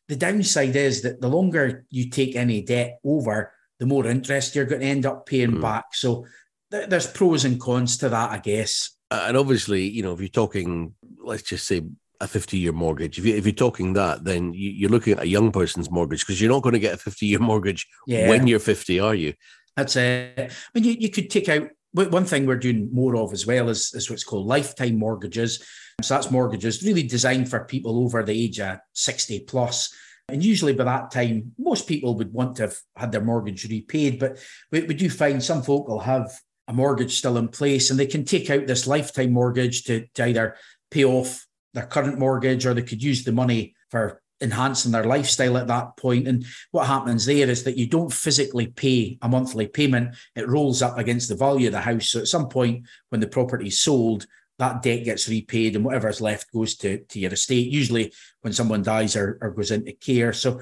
the 0.07 0.15
downside 0.15 0.75
is 0.75 1.01
that 1.01 1.21
the 1.21 1.27
longer 1.27 1.85
you 1.89 2.09
take 2.09 2.35
any 2.35 2.61
debt 2.61 2.99
over, 3.03 3.51
the 3.79 3.85
more 3.85 4.05
interest 4.07 4.55
you're 4.55 4.65
going 4.65 4.81
to 4.81 4.87
end 4.87 5.05
up 5.05 5.25
paying 5.25 5.51
mm. 5.51 5.61
back. 5.61 5.85
So 5.93 6.25
th- 6.71 6.89
there's 6.89 7.07
pros 7.07 7.45
and 7.45 7.59
cons 7.59 7.97
to 7.97 8.09
that, 8.09 8.31
I 8.31 8.37
guess. 8.39 8.91
And 9.11 9.37
obviously, 9.37 9.87
you 9.87 10.03
know, 10.03 10.13
if 10.13 10.19
you're 10.19 10.29
talking, 10.29 10.93
let's 11.23 11.43
just 11.43 11.67
say 11.67 11.83
a 12.21 12.27
50 12.27 12.57
year 12.57 12.71
mortgage, 12.71 13.19
if, 13.19 13.25
you, 13.25 13.35
if 13.35 13.45
you're 13.45 13.53
talking 13.53 13.93
that, 13.93 14.23
then 14.23 14.53
you, 14.53 14.87
are 14.87 14.91
looking 14.91 15.13
at 15.13 15.23
a 15.23 15.27
young 15.27 15.51
person's 15.51 15.91
mortgage 15.91 16.21
because 16.21 16.39
you're 16.39 16.51
not 16.51 16.63
going 16.63 16.73
to 16.73 16.79
get 16.79 16.93
a 16.93 16.97
50 16.97 17.25
year 17.25 17.39
mortgage 17.39 17.87
yeah. 18.07 18.29
when 18.29 18.47
you're 18.47 18.59
50, 18.59 18.99
are 18.99 19.15
you? 19.15 19.33
That's 19.75 19.95
it. 19.95 20.39
I 20.39 20.49
mean, 20.73 20.85
you, 20.85 20.95
you 20.99 21.09
could 21.09 21.29
take 21.29 21.49
out 21.49 21.69
one 21.95 22.25
thing 22.25 22.45
we're 22.45 22.57
doing 22.57 22.89
more 22.91 23.15
of 23.15 23.33
as 23.33 23.47
well 23.47 23.69
is, 23.69 23.93
is 23.93 24.09
what's 24.09 24.23
called 24.23 24.47
lifetime 24.47 24.99
mortgages. 24.99 25.65
So 26.01 26.13
that's 26.13 26.31
mortgages 26.31 26.83
really 26.83 27.03
designed 27.03 27.49
for 27.49 27.63
people 27.63 28.03
over 28.03 28.21
the 28.21 28.43
age 28.43 28.59
of 28.59 28.79
60 28.93 29.41
plus. 29.41 29.93
And 30.27 30.43
usually 30.43 30.73
by 30.73 30.83
that 30.85 31.11
time, 31.11 31.53
most 31.57 31.87
people 31.87 32.15
would 32.15 32.33
want 32.33 32.57
to 32.57 32.63
have 32.63 32.77
had 32.95 33.11
their 33.11 33.23
mortgage 33.23 33.69
repaid. 33.69 34.19
But 34.19 34.39
we, 34.71 34.81
we 34.81 34.93
do 34.93 35.09
find 35.09 35.41
some 35.41 35.61
folk 35.61 35.87
will 35.87 35.99
have 35.99 36.31
a 36.67 36.73
mortgage 36.73 37.17
still 37.17 37.37
in 37.37 37.47
place 37.47 37.91
and 37.91 37.99
they 37.99 38.07
can 38.07 38.25
take 38.25 38.49
out 38.49 38.67
this 38.67 38.87
lifetime 38.87 39.31
mortgage 39.31 39.83
to, 39.83 40.07
to 40.15 40.27
either 40.27 40.57
pay 40.89 41.05
off 41.05 41.45
their 41.73 41.85
current 41.85 42.17
mortgage 42.17 42.65
or 42.65 42.73
they 42.73 42.81
could 42.81 43.03
use 43.03 43.23
the 43.23 43.31
money 43.31 43.75
for 43.91 44.21
enhancing 44.45 44.91
their 44.91 45.03
lifestyle 45.03 45.57
at 45.57 45.67
that 45.67 45.97
point. 45.97 46.27
And 46.27 46.45
what 46.71 46.87
happens 46.87 47.25
there 47.25 47.49
is 47.49 47.63
that 47.63 47.77
you 47.77 47.87
don't 47.87 48.13
physically 48.13 48.67
pay 48.67 49.17
a 49.21 49.27
monthly 49.27 49.67
payment, 49.67 50.15
it 50.35 50.47
rolls 50.47 50.81
up 50.81 50.97
against 50.97 51.27
the 51.27 51.35
value 51.35 51.67
of 51.67 51.73
the 51.73 51.81
house. 51.81 52.09
So 52.09 52.19
at 52.19 52.27
some 52.27 52.47
point, 52.47 52.85
when 53.09 53.19
the 53.19 53.27
property 53.27 53.67
is 53.67 53.81
sold, 53.81 54.25
that 54.57 54.81
debt 54.81 55.03
gets 55.03 55.27
repaid 55.27 55.75
and 55.75 55.83
whatever 55.83 56.07
is 56.07 56.21
left 56.21 56.51
goes 56.53 56.75
to, 56.77 56.99
to 56.99 57.19
your 57.19 57.33
estate, 57.33 57.71
usually 57.71 58.13
when 58.41 58.53
someone 58.53 58.83
dies 58.83 59.15
or, 59.15 59.37
or 59.41 59.51
goes 59.51 59.71
into 59.71 59.91
care. 59.91 60.31
So 60.31 60.61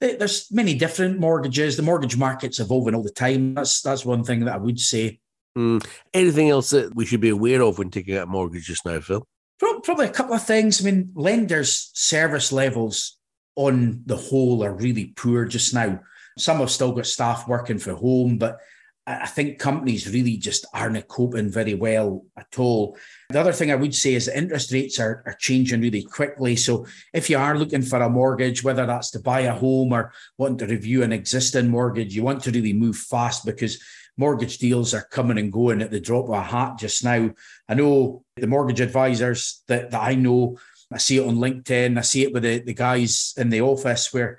there's 0.00 0.50
many 0.50 0.74
different 0.74 1.20
mortgages. 1.20 1.76
The 1.76 1.82
mortgage 1.82 2.16
market's 2.16 2.58
evolving 2.58 2.94
all 2.94 3.02
the 3.02 3.10
time. 3.10 3.54
That's 3.54 3.82
that's 3.82 4.04
one 4.04 4.24
thing 4.24 4.44
that 4.44 4.54
I 4.54 4.58
would 4.58 4.80
say. 4.80 5.20
Mm. 5.56 5.86
Anything 6.14 6.48
else 6.48 6.70
that 6.70 6.94
we 6.94 7.04
should 7.04 7.20
be 7.20 7.28
aware 7.28 7.62
of 7.62 7.78
when 7.78 7.90
taking 7.90 8.16
out 8.16 8.24
a 8.24 8.30
mortgage 8.30 8.66
just 8.66 8.86
now, 8.86 9.00
Phil? 9.00 9.26
Probably 9.84 10.06
a 10.06 10.10
couple 10.10 10.34
of 10.34 10.44
things. 10.44 10.80
I 10.80 10.90
mean, 10.90 11.12
lenders' 11.14 11.90
service 11.94 12.52
levels 12.52 13.16
on 13.54 14.02
the 14.06 14.16
whole 14.16 14.64
are 14.64 14.74
really 14.74 15.12
poor 15.16 15.44
just 15.44 15.72
now. 15.72 16.00
Some 16.36 16.58
have 16.58 16.70
still 16.70 16.92
got 16.92 17.06
staff 17.06 17.46
working 17.46 17.78
from 17.78 17.96
home, 17.96 18.38
but 18.38 18.58
I 19.04 19.26
think 19.26 19.58
companies 19.58 20.12
really 20.12 20.36
just 20.36 20.64
aren't 20.72 21.08
coping 21.08 21.50
very 21.50 21.74
well 21.74 22.24
at 22.36 22.56
all. 22.56 22.96
The 23.30 23.40
other 23.40 23.52
thing 23.52 23.72
I 23.72 23.76
would 23.76 23.94
say 23.94 24.14
is 24.14 24.26
that 24.26 24.38
interest 24.38 24.70
rates 24.72 25.00
are, 25.00 25.24
are 25.26 25.36
changing 25.40 25.80
really 25.80 26.04
quickly. 26.04 26.54
So 26.54 26.86
if 27.12 27.28
you 27.28 27.36
are 27.36 27.58
looking 27.58 27.82
for 27.82 28.00
a 28.00 28.08
mortgage, 28.08 28.62
whether 28.62 28.86
that's 28.86 29.10
to 29.12 29.18
buy 29.18 29.40
a 29.40 29.54
home 29.54 29.92
or 29.92 30.12
wanting 30.38 30.58
to 30.58 30.66
review 30.66 31.02
an 31.02 31.12
existing 31.12 31.68
mortgage, 31.68 32.14
you 32.14 32.22
want 32.22 32.44
to 32.44 32.52
really 32.52 32.72
move 32.72 32.96
fast 32.96 33.44
because 33.44 33.82
mortgage 34.16 34.58
deals 34.58 34.94
are 34.94 35.08
coming 35.10 35.38
and 35.38 35.52
going 35.52 35.82
at 35.82 35.90
the 35.90 35.98
drop 35.98 36.26
of 36.26 36.34
a 36.34 36.42
hat 36.42 36.78
just 36.78 37.02
now. 37.02 37.30
I 37.68 37.74
know 37.74 38.24
the 38.36 38.46
mortgage 38.46 38.80
advisors 38.80 39.64
that, 39.66 39.90
that 39.90 40.00
I 40.00 40.14
know, 40.14 40.58
I 40.92 40.98
see 40.98 41.18
it 41.18 41.26
on 41.26 41.38
LinkedIn, 41.38 41.98
I 41.98 42.02
see 42.02 42.22
it 42.22 42.32
with 42.32 42.44
the, 42.44 42.60
the 42.60 42.74
guys 42.74 43.34
in 43.36 43.50
the 43.50 43.62
office 43.62 44.12
where 44.12 44.38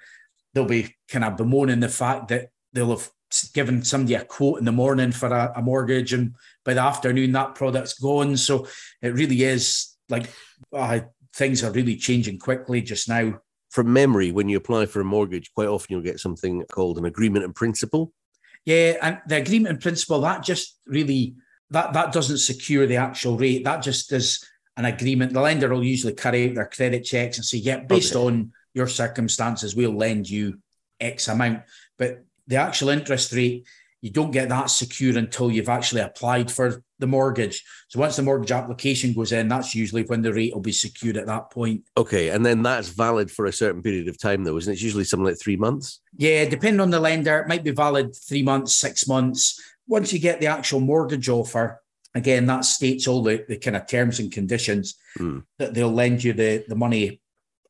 they'll 0.53 0.63
be 0.63 0.95
kind 1.09 1.25
of 1.25 1.35
bemoaning 1.35 1.81
the 1.81 1.89
fact 1.89 2.29
that 2.29 2.49
they'll 2.71 2.91
have 2.91 3.09
given 3.53 3.83
somebody 3.83 4.15
a 4.15 4.23
quote 4.23 4.59
in 4.59 4.65
the 4.65 4.71
morning 4.71 5.11
for 5.11 5.29
a, 5.29 5.53
a 5.55 5.61
mortgage 5.61 6.13
and 6.13 6.35
by 6.63 6.73
the 6.73 6.81
afternoon 6.81 7.31
that 7.31 7.55
product's 7.55 7.93
gone. 7.99 8.37
So 8.37 8.67
it 9.01 9.13
really 9.13 9.43
is 9.43 9.95
like 10.09 10.29
uh, 10.71 11.01
things 11.35 11.63
are 11.63 11.71
really 11.71 11.95
changing 11.95 12.39
quickly 12.39 12.81
just 12.81 13.09
now. 13.09 13.39
From 13.71 13.91
memory, 13.91 14.31
when 14.31 14.49
you 14.49 14.57
apply 14.57 14.85
for 14.85 15.01
a 15.01 15.05
mortgage, 15.05 15.51
quite 15.53 15.67
often 15.67 15.87
you'll 15.89 16.01
get 16.01 16.19
something 16.19 16.63
called 16.71 16.99
an 16.99 17.05
agreement 17.05 17.43
in 17.43 17.53
principle. 17.53 18.13
Yeah, 18.65 18.97
and 19.01 19.19
the 19.27 19.37
agreement 19.37 19.75
in 19.75 19.81
principle 19.81 20.21
that 20.21 20.43
just 20.43 20.77
really 20.85 21.35
that 21.71 21.93
that 21.93 22.13
doesn't 22.13 22.37
secure 22.37 22.85
the 22.85 22.97
actual 22.97 23.37
rate. 23.37 23.63
That 23.63 23.81
just 23.81 24.11
is 24.13 24.47
an 24.77 24.85
agreement. 24.85 25.33
The 25.33 25.41
lender 25.41 25.69
will 25.69 25.83
usually 25.83 26.13
carry 26.13 26.49
out 26.49 26.55
their 26.55 26.67
credit 26.67 27.03
checks 27.03 27.37
and 27.37 27.45
say, 27.45 27.57
"Yeah, 27.57 27.79
based 27.79 28.15
okay. 28.15 28.25
on 28.25 28.53
your 28.73 28.87
circumstances, 28.87 29.75
we'll 29.75 29.97
lend 29.97 30.29
you 30.29 30.59
X 30.99 31.27
amount." 31.27 31.63
But 31.97 32.23
the 32.47 32.57
actual 32.57 32.89
interest 32.89 33.33
rate 33.33 33.65
you 34.03 34.09
don't 34.09 34.31
get 34.31 34.49
that 34.49 34.69
secure 34.69 35.17
until 35.17 35.49
you've 35.49 35.69
actually 35.69 36.01
applied 36.01 36.51
for 36.51 36.83
the 36.99 37.07
mortgage. 37.07 37.63
So 37.87 38.01
once 38.01 38.17
the 38.17 38.21
mortgage 38.21 38.51
application 38.51 39.13
goes 39.13 39.31
in, 39.31 39.47
that's 39.47 39.73
usually 39.73 40.03
when 40.03 40.21
the 40.21 40.33
rate 40.33 40.53
will 40.53 40.59
be 40.59 40.73
secured 40.73 41.15
at 41.15 41.27
that 41.27 41.51
point. 41.51 41.83
Okay. 41.95 42.27
And 42.27 42.45
then 42.45 42.61
that's 42.63 42.89
valid 42.89 43.31
for 43.31 43.45
a 43.45 43.53
certain 43.53 43.81
period 43.81 44.09
of 44.09 44.19
time, 44.19 44.43
though, 44.43 44.57
isn't 44.57 44.69
it? 44.69 44.73
It's 44.73 44.81
usually 44.81 45.05
something 45.05 45.27
like 45.27 45.39
three 45.39 45.55
months. 45.55 46.01
Yeah, 46.17 46.43
depending 46.43 46.81
on 46.81 46.89
the 46.89 46.99
lender, 46.99 47.39
it 47.39 47.47
might 47.47 47.63
be 47.63 47.71
valid 47.71 48.13
three 48.13 48.43
months, 48.43 48.75
six 48.75 49.07
months. 49.07 49.57
Once 49.87 50.11
you 50.11 50.19
get 50.19 50.41
the 50.41 50.47
actual 50.47 50.81
mortgage 50.81 51.29
offer, 51.29 51.81
again, 52.13 52.45
that 52.47 52.65
states 52.65 53.07
all 53.07 53.23
the, 53.23 53.45
the 53.47 53.57
kind 53.57 53.77
of 53.77 53.87
terms 53.87 54.19
and 54.19 54.33
conditions 54.33 54.95
mm. 55.17 55.41
that 55.59 55.73
they'll 55.73 55.89
lend 55.89 56.25
you 56.25 56.33
the, 56.33 56.65
the 56.67 56.75
money 56.75 57.21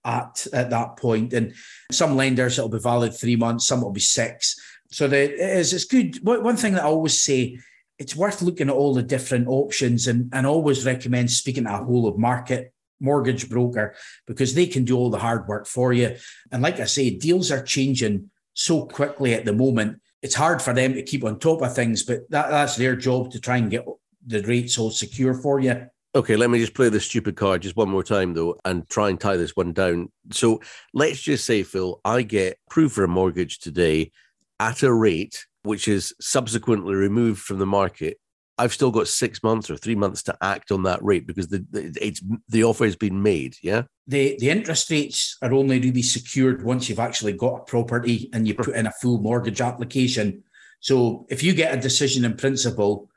at 0.05 0.45
at 0.53 0.69
that 0.69 0.97
point. 0.97 1.33
And 1.33 1.53
some 1.91 2.15
lenders 2.15 2.57
it'll 2.57 2.69
be 2.69 2.79
valid 2.79 3.13
three 3.13 3.35
months, 3.35 3.67
some 3.67 3.81
will 3.81 3.91
be 3.91 3.99
six. 3.99 4.59
So 4.91 5.07
the, 5.07 5.33
it 5.33 5.57
is 5.57 5.73
it's 5.73 5.85
good. 5.85 6.17
One 6.23 6.57
thing 6.57 6.73
that 6.73 6.83
I 6.83 6.87
always 6.87 7.21
say, 7.21 7.59
it's 7.97 8.15
worth 8.15 8.41
looking 8.41 8.69
at 8.69 8.75
all 8.75 8.93
the 8.93 9.03
different 9.03 9.47
options 9.47 10.07
and, 10.07 10.29
and 10.33 10.45
always 10.45 10.85
recommend 10.85 11.31
speaking 11.31 11.65
to 11.65 11.73
a 11.73 11.83
whole 11.83 12.07
of 12.07 12.17
market 12.17 12.73
mortgage 12.99 13.49
broker 13.49 13.93
because 14.25 14.55
they 14.55 14.65
can 14.65 14.85
do 14.85 14.97
all 14.97 15.09
the 15.09 15.19
hard 15.19 15.47
work 15.47 15.67
for 15.67 15.93
you. 15.93 16.15
And 16.51 16.63
like 16.63 16.79
I 16.79 16.85
say, 16.85 17.09
deals 17.11 17.51
are 17.51 17.61
changing 17.61 18.31
so 18.53 18.85
quickly 18.85 19.33
at 19.33 19.45
the 19.45 19.53
moment. 19.53 19.99
It's 20.21 20.35
hard 20.35 20.61
for 20.61 20.73
them 20.73 20.93
to 20.93 21.03
keep 21.03 21.23
on 21.23 21.37
top 21.37 21.61
of 21.61 21.75
things, 21.75 22.03
but 22.03 22.29
that, 22.29 22.49
that's 22.49 22.77
their 22.77 22.95
job 22.95 23.31
to 23.31 23.41
try 23.41 23.57
and 23.57 23.69
get 23.69 23.85
the 24.25 24.41
rates 24.43 24.77
all 24.77 24.89
secure 24.89 25.33
for 25.33 25.59
you. 25.59 25.87
Okay, 26.15 26.35
let 26.35 26.51
me 26.51 26.59
just 26.59 26.75
play 26.75 26.89
the 26.89 26.99
stupid 26.99 27.35
card 27.35 27.63
just 27.63 27.75
one 27.75 27.89
more 27.89 28.03
time, 28.03 28.33
though, 28.33 28.55
and 28.65 28.87
try 28.87 29.09
and 29.09 29.19
tie 29.19 29.37
this 29.37 29.55
one 29.55 29.73
down. 29.73 30.11
So 30.31 30.61
let's 30.93 31.21
just 31.21 31.45
say, 31.45 31.63
Phil, 31.63 31.99
I 32.05 32.21
get 32.21 32.59
approved 32.67 32.93
for 32.93 33.03
a 33.03 33.07
mortgage 33.07 33.59
today 33.59 34.11
at 34.59 34.83
a 34.83 34.93
rate 34.93 35.45
which 35.63 35.87
is 35.87 36.13
subsequently 36.19 36.93
removed 36.93 37.41
from 37.41 37.57
the 37.57 37.65
market, 37.65 38.19
I've 38.57 38.73
still 38.73 38.91
got 38.91 39.07
six 39.07 39.41
months 39.41 39.69
or 39.69 39.77
three 39.77 39.95
months 39.95 40.21
to 40.23 40.37
act 40.41 40.71
on 40.71 40.83
that 40.83 41.03
rate 41.03 41.25
because 41.25 41.47
the, 41.47 41.65
the 41.71 41.97
it's 41.99 42.21
the 42.49 42.63
offer 42.63 42.85
has 42.85 42.95
been 42.95 43.23
made. 43.23 43.55
Yeah. 43.63 43.83
The 44.07 44.37
the 44.39 44.51
interest 44.51 44.91
rates 44.91 45.37
are 45.41 45.53
only 45.53 45.79
really 45.79 46.03
secured 46.03 46.63
once 46.63 46.87
you've 46.87 46.99
actually 46.99 47.33
got 47.33 47.61
a 47.61 47.63
property 47.63 48.29
and 48.31 48.47
you 48.47 48.53
put 48.53 48.75
in 48.75 48.85
a 48.85 48.91
full 48.91 49.19
mortgage 49.19 49.59
application. 49.59 50.43
So 50.81 51.25
if 51.29 51.41
you 51.41 51.53
get 51.53 51.73
a 51.73 51.81
decision 51.81 52.25
in 52.25 52.35
principle, 52.35 53.09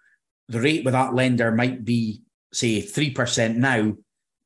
the 0.49 0.61
rate 0.61 0.85
with 0.85 0.93
that 0.93 1.15
lender 1.15 1.53
might 1.53 1.85
be 1.85 2.23
say 2.53 2.81
three 2.81 3.11
percent 3.11 3.59
now, 3.59 3.95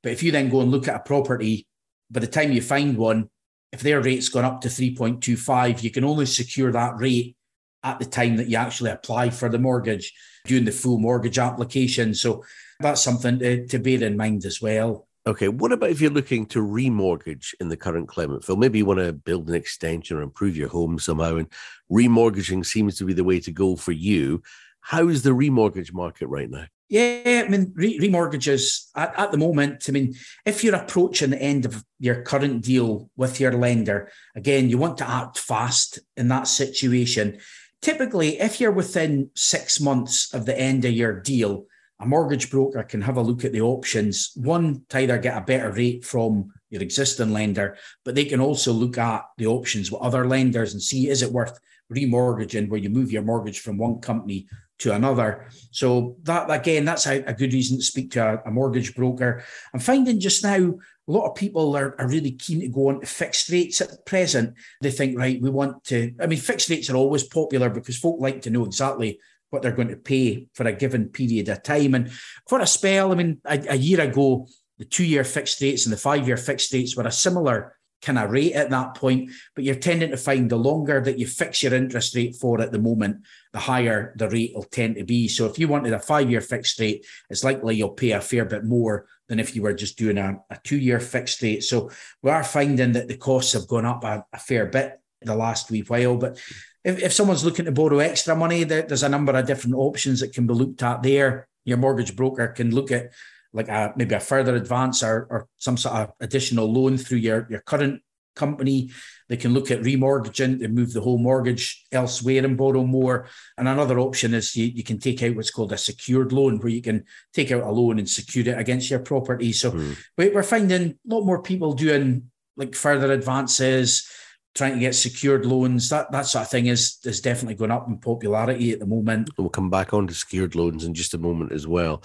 but 0.03 0.13
if 0.13 0.23
you 0.23 0.33
then 0.33 0.49
go 0.49 0.61
and 0.61 0.71
look 0.71 0.89
at 0.89 0.97
a 0.97 1.01
property, 1.01 1.67
by 2.11 2.21
the 2.21 2.27
time 2.27 2.53
you 2.53 2.63
find 2.63 2.97
one, 2.97 3.29
if 3.73 3.81
their 3.81 4.01
rate's 4.01 4.29
gone 4.29 4.45
up 4.45 4.61
to 4.63 4.69
3.25, 4.69 5.83
you 5.83 5.91
can 5.91 6.05
only 6.05 6.27
secure 6.27 6.73
that 6.73 6.97
rate 6.99 7.37
at 7.85 7.99
the 7.99 8.05
time 8.05 8.37
that 8.37 8.49
you 8.49 8.57
actually 8.57 8.91
apply 8.91 9.31
for 9.31 9.49
the 9.49 9.59
mortgage, 9.59 10.13
during 10.45 10.65
the 10.65 10.73
full 10.73 10.99
mortgage 10.99 11.39
application. 11.39 12.15
So 12.15 12.45
that's 12.81 13.03
something 13.03 13.39
to, 13.39 13.67
to 13.69 13.79
bear 13.79 14.03
in 14.03 14.17
mind 14.17 14.45
as 14.45 14.61
well. 14.61 15.07
Okay, 15.27 15.49
what 15.49 15.71
about 15.71 15.91
if 15.91 16.01
you're 16.01 16.11
looking 16.11 16.47
to 16.47 16.61
remortgage 16.61 17.55
in 17.61 17.69
the 17.69 17.77
current 17.77 18.09
climate, 18.09 18.43
Phil? 18.43 18.57
Maybe 18.57 18.79
you 18.79 18.87
want 18.87 19.01
to 19.01 19.13
build 19.13 19.49
an 19.49 19.55
extension 19.55 20.17
or 20.17 20.23
improve 20.23 20.57
your 20.57 20.71
home 20.71 20.99
somehow, 20.99 21.37
and 21.37 21.47
remortgaging 21.93 22.65
seems 22.65 22.97
to 22.97 23.05
be 23.05 23.13
the 23.13 23.25
way 23.25 23.39
to 23.41 23.53
go 23.53 23.77
for 23.77 23.93
you. 23.93 24.43
How 24.81 25.09
is 25.09 25.23
the 25.23 25.31
remortgage 25.31 25.93
market 25.93 26.27
right 26.27 26.51
now? 26.51 26.67
Yeah, 26.89 27.45
I 27.47 27.49
mean, 27.49 27.73
re- 27.77 28.01
remortgages 28.01 28.89
at, 28.97 29.17
at 29.17 29.31
the 29.31 29.39
moment. 29.39 29.85
I 29.89 29.93
mean, 29.93 30.15
if 30.45 30.65
you're 30.65 30.75
approaching 30.75 31.31
the 31.31 31.41
end 31.41 31.65
of 31.65 31.85
your 32.01 32.23
current 32.23 32.65
deal 32.65 33.09
with 33.17 33.39
your 33.39 33.53
lender, 33.53 34.11
again, 34.35 34.69
you 34.69 34.77
want 34.77 34.99
to 34.99 35.09
act 35.09 35.39
fast 35.39 36.01
in 36.17 36.27
that 36.29 36.49
situation. 36.49 37.39
Typically, 37.81 38.41
if 38.41 38.61
you're 38.61 38.73
within 38.73 39.31
six 39.37 39.81
months 39.81 40.35
of 40.35 40.47
the 40.47 40.59
end 40.59 40.85
of 40.85 40.93
your 40.93 41.21
deal, 41.21 41.67
a 42.01 42.07
mortgage 42.07 42.51
broker 42.51 42.83
can 42.83 43.03
have 43.03 43.17
a 43.17 43.23
look 43.23 43.45
at 43.45 43.53
the 43.53 43.61
options. 43.61 44.33
One, 44.35 44.85
to 44.89 44.99
either 44.99 45.19
get 45.19 45.37
a 45.37 45.43
better 45.43 45.71
rate 45.71 46.05
from 46.05 46.53
your 46.71 46.83
existing 46.83 47.33
lender, 47.33 47.77
but 48.05 48.17
they 48.17 48.25
can 48.25 48.41
also 48.41 48.73
look 48.73 48.99
at 48.99 49.27
the 49.39 49.47
options 49.47 49.93
with 49.93 50.03
other 50.03 50.27
lenders 50.27 50.73
and 50.73 50.83
see 50.83 51.09
is 51.09 51.23
it 51.23 51.31
worth 51.31 51.57
remortgaging 51.93 52.69
where 52.69 52.81
you 52.81 52.89
move 52.89 53.13
your 53.13 53.23
mortgage 53.23 53.61
from 53.61 53.77
one 53.77 54.01
company 54.01 54.49
to 54.81 54.95
another. 54.95 55.47
So 55.71 56.17
that 56.25 56.51
again, 56.51 56.85
that's 56.85 57.07
a, 57.07 57.23
a 57.25 57.35
good 57.35 57.53
reason 57.53 57.79
to 57.79 57.85
speak 57.85 58.13
to 58.13 58.43
a, 58.45 58.49
a, 58.49 58.51
mortgage 58.51 58.95
broker. 58.95 59.45
I'm 59.73 59.81
finding 59.81 60.21
just 60.21 60.43
now 60.43 60.57
a 60.57 61.13
lot 61.13 61.29
of 61.29 61.37
people 61.37 61.77
are, 61.77 61.95
are 62.01 62.09
really 62.09 62.33
keen 62.33 62.61
to 62.61 62.69
go 62.69 62.89
on 62.89 63.01
to 63.01 63.07
fixed 63.07 63.49
rates 63.51 63.81
at 63.81 64.05
present. 64.07 64.55
They 64.81 64.91
think, 64.91 65.19
right, 65.19 65.41
we 65.41 65.51
want 65.51 65.85
to. 65.85 66.13
I 66.21 66.27
mean, 66.27 66.39
fixed 66.39 66.71
rates 66.71 66.91
are 66.91 66.97
always 66.97 67.25
popular 67.25 67.69
because 67.69 67.99
folk 67.99 68.21
like 68.21 68.43
to 68.43 68.51
know 68.51 68.65
exactly 68.65 69.21
what 69.51 69.63
they're 69.63 69.73
going 69.73 69.89
to 69.89 69.97
pay 69.97 70.47
for 70.55 70.67
a 70.67 70.73
given 70.73 71.09
period 71.09 71.49
of 71.49 71.63
time. 71.63 71.95
And 71.95 72.11
for 72.49 72.61
a 72.61 72.67
spell, 72.67 73.13
I 73.13 73.17
mean, 73.17 73.41
a, 73.45 73.61
a 73.71 73.77
year 73.77 74.01
ago, 74.01 74.47
the 74.79 74.85
two 74.85 75.05
year 75.05 75.25
fixed 75.25 75.61
rates 75.61 75.85
and 75.85 75.93
the 75.93 75.99
five 75.99 76.27
year 76.27 76.37
fixed 76.37 76.73
rates 76.73 76.97
were 76.97 77.07
a 77.07 77.13
similar 77.13 77.77
kind 78.03 78.19
of 78.19 78.31
rate 78.31 78.53
at 78.53 78.71
that 78.71 78.95
point. 78.95 79.31
But 79.55 79.65
you're 79.65 79.75
tending 79.75 80.11
to 80.11 80.17
find 80.17 80.51
the 80.51 80.57
longer 80.57 81.01
that 81.01 81.19
you 81.19 81.27
fix 81.27 81.63
your 81.63 81.75
interest 81.75 82.15
rate 82.15 82.37
for 82.37 82.61
at 82.61 82.73
the 82.73 82.79
moment, 82.79 83.25
the 83.53 83.59
higher 83.59 84.15
the 84.17 84.29
rate 84.29 84.53
will 84.55 84.65
tend 84.65 84.97
to 84.97 85.05
be. 85.05 85.29
So 85.29 85.47
if 85.47 85.59
you 85.59 85.69
wanted 85.69 85.93
a 85.93 85.99
five 85.99 86.31
year 86.31 86.41
fixed 86.41 86.81
rate, 86.81 87.07
it's 87.29 87.45
likely 87.45 87.77
you'll 87.77 87.91
pay 87.91 88.13
a 88.13 88.21
fair 88.21 88.45
bit 88.45 88.65
more 88.65 89.07
than 89.29 89.39
if 89.39 89.55
you 89.55 89.63
were 89.63 89.75
just 89.75 89.99
doing 89.99 90.19
a, 90.19 90.39
a 90.51 90.59
two 90.65 90.79
year 90.79 91.01
fixed 91.01 91.43
rate. 91.43 91.63
So 91.63 91.91
we 92.23 92.31
are 92.31 92.45
finding 92.45 92.93
that 92.93 93.09
the 93.09 93.17
costs 93.17 93.53
have 93.53 93.69
gone 93.69 93.87
up 93.87 94.05
a, 94.05 94.25
a 94.33 94.39
fair 94.39 94.67
bit 94.67 95.01
the 95.23 95.35
last 95.35 95.71
wee 95.71 95.85
while. 95.87 96.17
But 96.17 96.39
if, 96.85 97.03
if 97.03 97.13
someone's 97.13 97.45
looking 97.45 97.67
to 97.67 97.73
borrow 97.73 97.99
extra 97.99 98.35
money, 98.35 98.65
there, 98.65 98.83
there's 98.83 99.03
a 99.03 99.09
number 99.09 99.33
of 99.33 99.47
different 99.47 99.77
options 99.77 100.21
that 100.21 100.33
can 100.33 100.47
be 100.47 100.55
looked 100.55 100.83
at 100.83 101.03
there. 101.03 101.47
Your 101.65 101.77
mortgage 101.77 102.17
broker 102.17 102.49
can 102.49 102.75
look 102.75 102.91
at 102.91 103.11
like 103.53 103.69
a, 103.69 103.93
maybe 103.97 104.15
a 104.15 104.21
further 104.21 104.55
advance 104.57 105.03
or, 105.03 105.27
or 105.31 105.49
some 105.59 105.77
sort 105.77 105.97
of 105.97 106.13
additional 106.21 106.73
loan 106.73 106.97
through 106.97 107.19
your, 107.19 107.47
your 107.51 107.61
current 107.61 108.03
company. 108.35 108.91
They 109.29 109.37
can 109.37 109.53
look 109.53 109.71
at 109.71 109.81
remortgaging 109.81 110.59
they 110.59 110.67
move 110.67 110.93
the 110.93 111.01
whole 111.01 111.19
mortgage 111.19 111.85
elsewhere 111.93 112.45
and 112.45 112.57
borrow 112.57 112.85
more. 112.85 113.29
And 113.57 113.69
another 113.69 113.99
option 113.99 114.35
is 114.35 114.57
you, 114.57 114.67
you 114.67 114.83
can 114.83 114.99
take 114.99 115.23
out 115.23 115.37
what's 115.37 115.51
called 115.51 115.73
a 115.73 115.79
secured 115.79 116.33
loan, 116.33 116.59
where 116.59 116.73
you 116.73 116.83
can 116.83 117.05
take 117.33 117.53
out 117.53 117.63
a 117.63 117.71
loan 117.71 117.99
and 117.99 118.09
secure 118.09 118.49
it 118.49 118.59
against 118.59 118.91
your 118.91 119.01
property. 119.01 119.53
So 119.53 119.73
mm. 119.73 119.97
we're 120.17 120.43
finding 120.43 120.91
a 120.91 121.15
lot 121.15 121.25
more 121.25 121.43
people 121.43 121.75
doing 121.75 122.31
like 122.57 122.75
further 122.75 123.13
advances, 123.13 124.09
trying 124.55 124.75
to 124.75 124.81
get 124.81 124.95
secured 124.95 125.47
loans. 125.47 125.89
That 125.89 126.11
that 126.11 126.27
sort 126.27 126.45
of 126.45 126.51
thing 126.51 126.67
is 126.67 126.99
is 127.05 127.21
definitely 127.21 127.55
going 127.55 127.71
up 127.71 127.89
in 127.89 127.99
popularity 127.99 128.73
at 128.73 128.81
the 128.81 128.87
moment. 128.87 129.31
We'll 129.39 129.49
come 129.49 129.71
back 129.71 129.95
on 129.95 130.07
to 130.09 130.15
secured 130.15 130.55
loans 130.55 130.85
in 130.85 130.95
just 130.95 131.15
a 131.15 131.19
moment 131.19 131.53
as 131.53 131.67
well. 131.67 132.03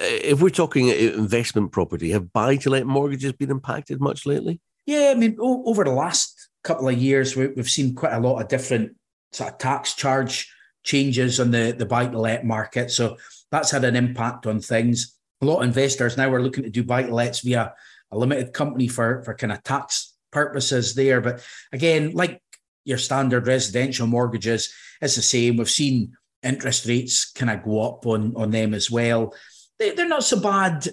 If 0.00 0.40
we're 0.40 0.50
talking 0.50 0.88
investment 0.88 1.72
property, 1.72 2.10
have 2.10 2.32
buy 2.32 2.56
to 2.56 2.70
let 2.70 2.86
mortgages 2.86 3.32
been 3.32 3.50
impacted 3.50 4.00
much 4.00 4.26
lately? 4.26 4.60
Yeah, 4.86 5.12
I 5.14 5.18
mean, 5.18 5.36
over 5.40 5.84
the 5.84 5.90
last 5.90 6.48
couple 6.62 6.88
of 6.88 6.96
years, 6.96 7.36
we, 7.36 7.50
have 7.56 7.68
seen 7.68 7.94
quite 7.94 8.12
a 8.12 8.20
lot 8.20 8.40
of 8.40 8.48
different 8.48 8.96
sort 9.32 9.52
of 9.52 9.58
tax 9.58 9.94
charge 9.94 10.50
changes 10.84 11.40
on 11.40 11.50
the, 11.50 11.74
the 11.76 11.86
buy 11.86 12.06
to 12.06 12.18
let 12.18 12.44
market. 12.44 12.90
So 12.90 13.16
that's 13.50 13.70
had 13.70 13.84
an 13.84 13.96
impact 13.96 14.46
on 14.46 14.60
things. 14.60 15.14
A 15.42 15.46
lot 15.46 15.58
of 15.58 15.64
investors 15.64 16.16
now 16.16 16.32
are 16.32 16.42
looking 16.42 16.64
to 16.64 16.70
do 16.70 16.82
buy 16.82 17.02
to 17.02 17.14
lets 17.14 17.40
via 17.40 17.74
a 18.10 18.18
limited 18.18 18.52
company 18.52 18.88
for, 18.88 19.22
for 19.24 19.34
kind 19.34 19.52
of 19.52 19.62
tax 19.62 20.14
purposes 20.30 20.94
there. 20.94 21.20
But 21.20 21.44
again, 21.72 22.12
like 22.12 22.40
your 22.84 22.98
standard 22.98 23.46
residential 23.46 24.06
mortgages, 24.06 24.72
it's 25.00 25.16
the 25.16 25.22
same. 25.22 25.56
We've 25.56 25.70
seen 25.70 26.16
interest 26.42 26.86
rates 26.86 27.30
kind 27.30 27.50
of 27.50 27.62
go 27.62 27.82
up 27.82 28.06
on, 28.06 28.34
on 28.36 28.50
them 28.50 28.74
as 28.74 28.90
well. 28.90 29.34
They, 29.78 29.90
they're 29.90 30.08
not 30.08 30.24
so 30.24 30.40
bad. 30.40 30.88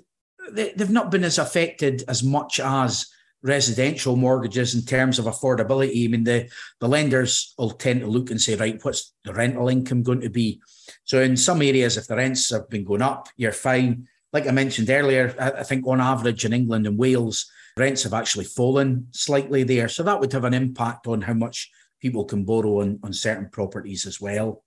They, 0.51 0.73
they've 0.75 0.89
not 0.89 1.11
been 1.11 1.23
as 1.23 1.37
affected 1.37 2.03
as 2.07 2.23
much 2.23 2.59
as 2.59 3.07
residential 3.45 4.15
mortgages 4.15 4.73
in 4.73 4.81
terms 4.81 5.19
of 5.19 5.25
affordability. 5.25 6.05
I 6.05 6.07
mean, 6.07 6.23
the, 6.23 6.49
the 6.79 6.87
lenders 6.87 7.53
will 7.57 7.71
tend 7.71 8.01
to 8.01 8.07
look 8.07 8.31
and 8.31 8.41
say, 8.41 8.55
right, 8.55 8.83
what's 8.83 9.13
the 9.23 9.33
rental 9.33 9.69
income 9.69 10.01
going 10.01 10.21
to 10.21 10.29
be? 10.29 10.59
So 11.03 11.21
in 11.21 11.37
some 11.37 11.61
areas, 11.61 11.95
if 11.95 12.07
the 12.07 12.15
rents 12.15 12.49
have 12.49 12.69
been 12.69 12.83
going 12.83 13.03
up, 13.03 13.29
you're 13.37 13.51
fine. 13.51 14.07
Like 14.33 14.47
I 14.47 14.51
mentioned 14.51 14.89
earlier, 14.89 15.35
I, 15.39 15.51
I 15.51 15.63
think 15.63 15.85
on 15.85 16.01
average 16.01 16.43
in 16.43 16.53
England 16.53 16.87
and 16.87 16.97
Wales, 16.97 17.49
rents 17.77 18.03
have 18.03 18.13
actually 18.13 18.45
fallen 18.45 19.07
slightly 19.11 19.63
there. 19.63 19.89
So 19.89 20.01
that 20.03 20.19
would 20.19 20.33
have 20.33 20.45
an 20.45 20.55
impact 20.55 21.05
on 21.05 21.21
how 21.21 21.33
much 21.33 21.69
people 22.01 22.25
can 22.25 22.45
borrow 22.45 22.81
on, 22.81 22.99
on 23.03 23.13
certain 23.13 23.49
properties 23.49 24.07
as 24.07 24.19
well. 24.19 24.63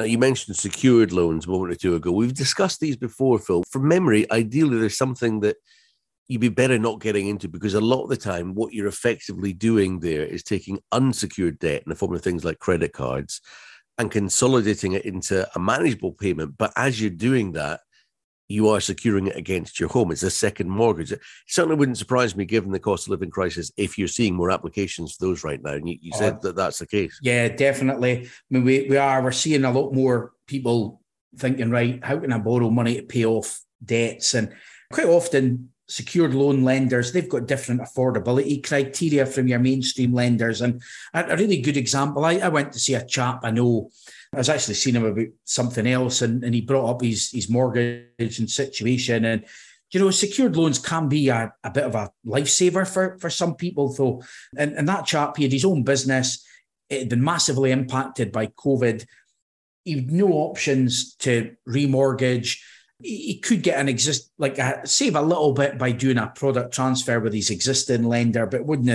Now, 0.00 0.06
you 0.06 0.16
mentioned 0.16 0.56
secured 0.56 1.12
loans 1.12 1.44
a 1.44 1.50
moment 1.50 1.72
or 1.72 1.76
two 1.76 1.94
ago. 1.94 2.10
We've 2.10 2.32
discussed 2.32 2.80
these 2.80 2.96
before, 2.96 3.38
Phil. 3.38 3.62
From 3.68 3.86
memory, 3.86 4.26
ideally, 4.32 4.78
there's 4.78 4.96
something 4.96 5.40
that 5.40 5.56
you'd 6.26 6.40
be 6.40 6.48
better 6.48 6.78
not 6.78 7.02
getting 7.02 7.28
into 7.28 7.48
because 7.48 7.74
a 7.74 7.82
lot 7.82 8.04
of 8.04 8.08
the 8.08 8.16
time 8.16 8.54
what 8.54 8.72
you're 8.72 8.86
effectively 8.86 9.52
doing 9.52 10.00
there 10.00 10.24
is 10.24 10.42
taking 10.42 10.78
unsecured 10.92 11.58
debt 11.58 11.82
in 11.84 11.90
the 11.90 11.94
form 11.94 12.14
of 12.14 12.22
things 12.22 12.46
like 12.46 12.58
credit 12.60 12.94
cards 12.94 13.42
and 13.98 14.10
consolidating 14.10 14.92
it 14.92 15.04
into 15.04 15.46
a 15.54 15.58
manageable 15.58 16.12
payment 16.12 16.54
but 16.56 16.72
as 16.76 16.98
you're 16.98 17.10
doing 17.10 17.52
that 17.52 17.80
you 18.50 18.68
are 18.68 18.80
securing 18.80 19.28
it 19.28 19.36
against 19.36 19.78
your 19.78 19.88
home 19.88 20.10
it's 20.10 20.22
a 20.22 20.30
second 20.30 20.68
mortgage 20.68 21.12
it 21.12 21.20
certainly 21.46 21.76
wouldn't 21.76 21.98
surprise 21.98 22.34
me 22.34 22.44
given 22.44 22.70
the 22.70 22.78
cost 22.78 23.06
of 23.06 23.10
living 23.10 23.30
crisis 23.30 23.72
if 23.76 23.96
you're 23.96 24.08
seeing 24.08 24.34
more 24.34 24.50
applications 24.50 25.14
for 25.14 25.26
those 25.26 25.44
right 25.44 25.62
now 25.62 25.72
and 25.72 25.88
you, 25.88 25.96
you 26.00 26.12
said 26.12 26.34
uh, 26.34 26.38
that 26.40 26.56
that's 26.56 26.78
the 26.78 26.86
case 26.86 27.18
yeah 27.22 27.48
definitely 27.48 28.26
i 28.26 28.30
mean 28.50 28.64
we, 28.64 28.86
we 28.88 28.96
are 28.96 29.22
we're 29.22 29.32
seeing 29.32 29.64
a 29.64 29.70
lot 29.70 29.92
more 29.92 30.32
people 30.46 31.00
thinking 31.36 31.70
right 31.70 32.04
how 32.04 32.18
can 32.18 32.32
i 32.32 32.38
borrow 32.38 32.70
money 32.70 32.96
to 32.96 33.02
pay 33.02 33.24
off 33.24 33.60
debts 33.84 34.34
and 34.34 34.52
quite 34.92 35.06
often 35.06 35.70
secured 35.90 36.34
loan 36.34 36.62
lenders, 36.62 37.12
they've 37.12 37.28
got 37.28 37.46
different 37.46 37.80
affordability 37.80 38.64
criteria 38.64 39.26
from 39.26 39.48
your 39.48 39.58
mainstream 39.58 40.14
lenders. 40.14 40.60
And 40.60 40.80
a, 41.12 41.36
really 41.36 41.60
good 41.60 41.76
example, 41.76 42.24
I, 42.24 42.34
I, 42.34 42.48
went 42.48 42.72
to 42.72 42.78
see 42.78 42.94
a 42.94 43.04
chap 43.04 43.40
I 43.42 43.50
know. 43.50 43.90
I 44.32 44.38
was 44.38 44.48
actually 44.48 44.74
seeing 44.74 44.96
him 44.96 45.04
about 45.04 45.26
something 45.44 45.86
else, 45.86 46.22
and, 46.22 46.44
and 46.44 46.54
he 46.54 46.60
brought 46.60 46.88
up 46.88 47.02
his, 47.02 47.30
his 47.30 47.48
mortgage 47.48 48.38
and 48.38 48.48
situation. 48.48 49.24
And, 49.24 49.44
you 49.90 50.00
know, 50.00 50.10
secured 50.10 50.56
loans 50.56 50.78
can 50.78 51.08
be 51.08 51.28
a, 51.28 51.52
a 51.64 51.70
bit 51.70 51.84
of 51.84 51.94
a 51.96 52.10
lifesaver 52.24 52.86
for, 52.86 53.18
for 53.18 53.28
some 53.28 53.56
people, 53.56 53.92
though. 53.92 54.22
And, 54.56 54.72
and 54.74 54.88
that 54.88 55.06
chap, 55.06 55.36
he 55.36 55.42
had 55.44 55.52
his 55.52 55.64
own 55.64 55.82
business. 55.82 56.46
It 56.88 57.00
had 57.00 57.08
been 57.08 57.24
massively 57.24 57.72
impacted 57.72 58.30
by 58.30 58.46
COVID. 58.46 59.04
He 59.84 59.94
had 59.94 60.10
no 60.10 60.28
options 60.32 61.16
to 61.16 61.56
remortgage 61.68 62.58
he 63.02 63.38
could 63.38 63.62
get 63.62 63.78
an 63.78 63.88
exist 63.88 64.30
like 64.38 64.58
a, 64.58 64.86
save 64.86 65.16
a 65.16 65.22
little 65.22 65.52
bit 65.52 65.78
by 65.78 65.92
doing 65.92 66.18
a 66.18 66.26
product 66.28 66.74
transfer 66.74 67.18
with 67.18 67.32
his 67.32 67.50
existing 67.50 68.04
lender, 68.04 68.46
but 68.46 68.64
wouldn't 68.64 68.90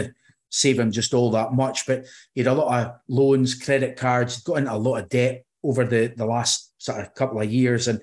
save 0.56 0.80
him 0.80 0.92
just 0.92 1.14
all 1.14 1.32
that 1.32 1.54
much. 1.54 1.86
But 1.86 2.06
he 2.34 2.42
had 2.42 2.48
a 2.48 2.54
lot 2.54 2.86
of 2.86 2.94
loans, 3.08 3.56
credit 3.56 3.98
cards, 3.98 4.42
got 4.42 4.60
into 4.60 4.74
a 4.74 4.78
lot 4.78 4.98
of 4.98 5.10
debt 5.10 5.46
over 5.64 5.84
the, 5.84 6.14
the 6.16 6.26
last 6.26 6.74
sort 6.78 7.02
of 7.02 7.14
couple 7.14 7.42
of 7.42 7.52
years. 7.52 7.88
And 7.88 8.02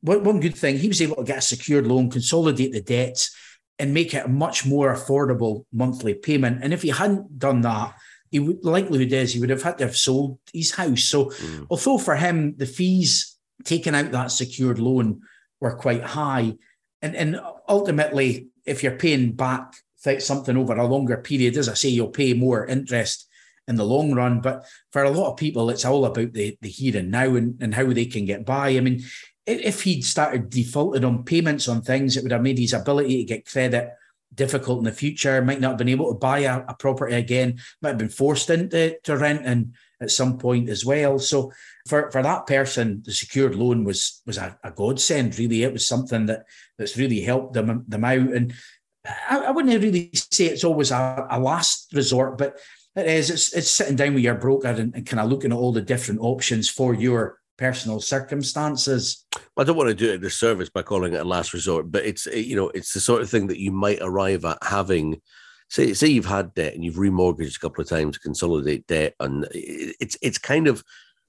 one 0.00 0.24
one 0.24 0.40
good 0.40 0.56
thing, 0.56 0.78
he 0.78 0.88
was 0.88 1.00
able 1.00 1.16
to 1.16 1.24
get 1.24 1.38
a 1.38 1.42
secured 1.42 1.86
loan, 1.86 2.10
consolidate 2.10 2.72
the 2.72 2.82
debts, 2.82 3.34
and 3.78 3.94
make 3.94 4.14
it 4.14 4.26
a 4.26 4.28
much 4.28 4.66
more 4.66 4.94
affordable 4.94 5.64
monthly 5.72 6.14
payment. 6.14 6.62
And 6.62 6.72
if 6.72 6.82
he 6.82 6.90
hadn't 6.90 7.38
done 7.38 7.60
that, 7.62 7.94
he 8.30 8.40
would 8.40 8.64
likelihood 8.64 9.12
is 9.12 9.32
he 9.32 9.40
would 9.40 9.50
have 9.50 9.62
had 9.62 9.78
to 9.78 9.84
have 9.84 9.96
sold 9.96 10.38
his 10.52 10.72
house. 10.72 11.04
So 11.04 11.26
mm. 11.26 11.66
although 11.70 11.98
for 11.98 12.16
him 12.16 12.56
the 12.56 12.66
fees 12.66 13.36
taking 13.64 13.94
out 13.94 14.10
that 14.10 14.30
secured 14.30 14.78
loan 14.78 15.20
were 15.60 15.76
quite 15.76 16.02
high. 16.02 16.54
And, 17.00 17.14
and 17.14 17.40
ultimately, 17.68 18.48
if 18.64 18.82
you're 18.82 18.96
paying 18.96 19.32
back 19.32 19.74
something 20.02 20.56
over 20.56 20.74
a 20.74 20.86
longer 20.86 21.18
period, 21.18 21.56
as 21.56 21.68
I 21.68 21.74
say, 21.74 21.88
you'll 21.88 22.08
pay 22.08 22.34
more 22.34 22.66
interest 22.66 23.28
in 23.68 23.76
the 23.76 23.84
long 23.84 24.12
run. 24.12 24.40
But 24.40 24.64
for 24.90 25.04
a 25.04 25.10
lot 25.10 25.30
of 25.30 25.36
people, 25.36 25.70
it's 25.70 25.84
all 25.84 26.04
about 26.04 26.32
the, 26.32 26.56
the 26.60 26.68
here 26.68 26.96
and 26.96 27.10
now 27.10 27.34
and, 27.34 27.60
and 27.62 27.74
how 27.74 27.92
they 27.92 28.06
can 28.06 28.24
get 28.24 28.44
by. 28.44 28.70
I 28.70 28.80
mean, 28.80 29.02
if 29.46 29.82
he'd 29.82 30.04
started 30.04 30.50
defaulting 30.50 31.04
on 31.04 31.24
payments 31.24 31.68
on 31.68 31.82
things, 31.82 32.16
it 32.16 32.22
would 32.22 32.32
have 32.32 32.42
made 32.42 32.58
his 32.58 32.72
ability 32.72 33.18
to 33.18 33.24
get 33.24 33.46
credit 33.46 33.90
difficult 34.34 34.78
in 34.78 34.84
the 34.84 34.92
future. 34.92 35.42
Might 35.42 35.60
not 35.60 35.70
have 35.70 35.78
been 35.78 35.88
able 35.88 36.12
to 36.12 36.18
buy 36.18 36.40
a, 36.40 36.64
a 36.68 36.74
property 36.74 37.14
again. 37.14 37.60
Might 37.80 37.90
have 37.90 37.98
been 37.98 38.08
forced 38.08 38.50
into 38.50 38.96
to 39.04 39.16
rent 39.16 39.42
and 39.44 39.74
at 40.00 40.10
some 40.10 40.38
point 40.38 40.68
as 40.68 40.84
well. 40.84 41.18
So 41.18 41.52
for, 41.86 42.10
for 42.10 42.22
that 42.22 42.46
person, 42.46 43.02
the 43.04 43.12
secured 43.12 43.54
loan 43.54 43.84
was 43.84 44.22
was 44.26 44.38
a, 44.38 44.58
a 44.64 44.70
godsend. 44.70 45.38
Really, 45.38 45.62
it 45.62 45.72
was 45.72 45.86
something 45.86 46.26
that 46.26 46.44
that's 46.78 46.96
really 46.96 47.20
helped 47.20 47.54
them 47.54 47.84
them 47.88 48.04
out. 48.04 48.18
And 48.18 48.54
I, 49.04 49.38
I 49.38 49.50
wouldn't 49.50 49.82
really 49.82 50.10
say 50.14 50.46
it's 50.46 50.64
always 50.64 50.90
a, 50.90 51.26
a, 51.30 51.40
last 51.40 51.92
resort, 51.92 52.38
but 52.38 52.58
it 52.94 53.06
is. 53.06 53.30
It's 53.30 53.52
it's 53.52 53.70
sitting 53.70 53.96
down 53.96 54.14
with 54.14 54.22
your 54.22 54.34
broker 54.34 54.68
and, 54.68 54.94
and 54.94 55.06
kind 55.06 55.20
of 55.20 55.28
looking 55.28 55.52
at 55.52 55.58
all 55.58 55.72
the 55.72 55.82
different 55.82 56.20
options 56.20 56.68
for 56.68 56.94
your 56.94 57.38
personal 57.56 58.00
circumstances. 58.00 59.26
I 59.56 59.64
don't 59.64 59.76
want 59.76 59.88
to 59.88 59.94
do 59.94 60.10
it 60.10 60.14
a 60.14 60.18
disservice 60.18 60.68
by 60.68 60.82
calling 60.82 61.14
it 61.14 61.20
a 61.20 61.24
last 61.24 61.52
resort, 61.52 61.90
but 61.90 62.04
it's 62.04 62.26
eh, 62.26 62.36
you 62.36 62.56
know 62.56 62.68
it's 62.70 62.92
the 62.92 63.00
sort 63.00 63.22
of 63.22 63.30
thing 63.30 63.48
that 63.48 63.60
you 63.60 63.72
might 63.72 63.98
arrive 64.00 64.44
at 64.44 64.58
having. 64.62 65.20
Say, 65.68 65.94
say 65.94 66.08
you've 66.08 66.26
had 66.26 66.52
debt 66.52 66.74
and 66.74 66.84
you've 66.84 66.96
remortgaged 66.96 67.56
a 67.56 67.60
couple 67.60 67.80
of 67.80 67.88
times 67.88 68.16
to 68.16 68.20
consolidate 68.20 68.86
debt, 68.86 69.14
and 69.20 69.46
eh, 69.46 69.48
eh, 69.54 69.92
it's 70.00 70.16
it's 70.20 70.38
kind 70.38 70.68
of 70.68 70.84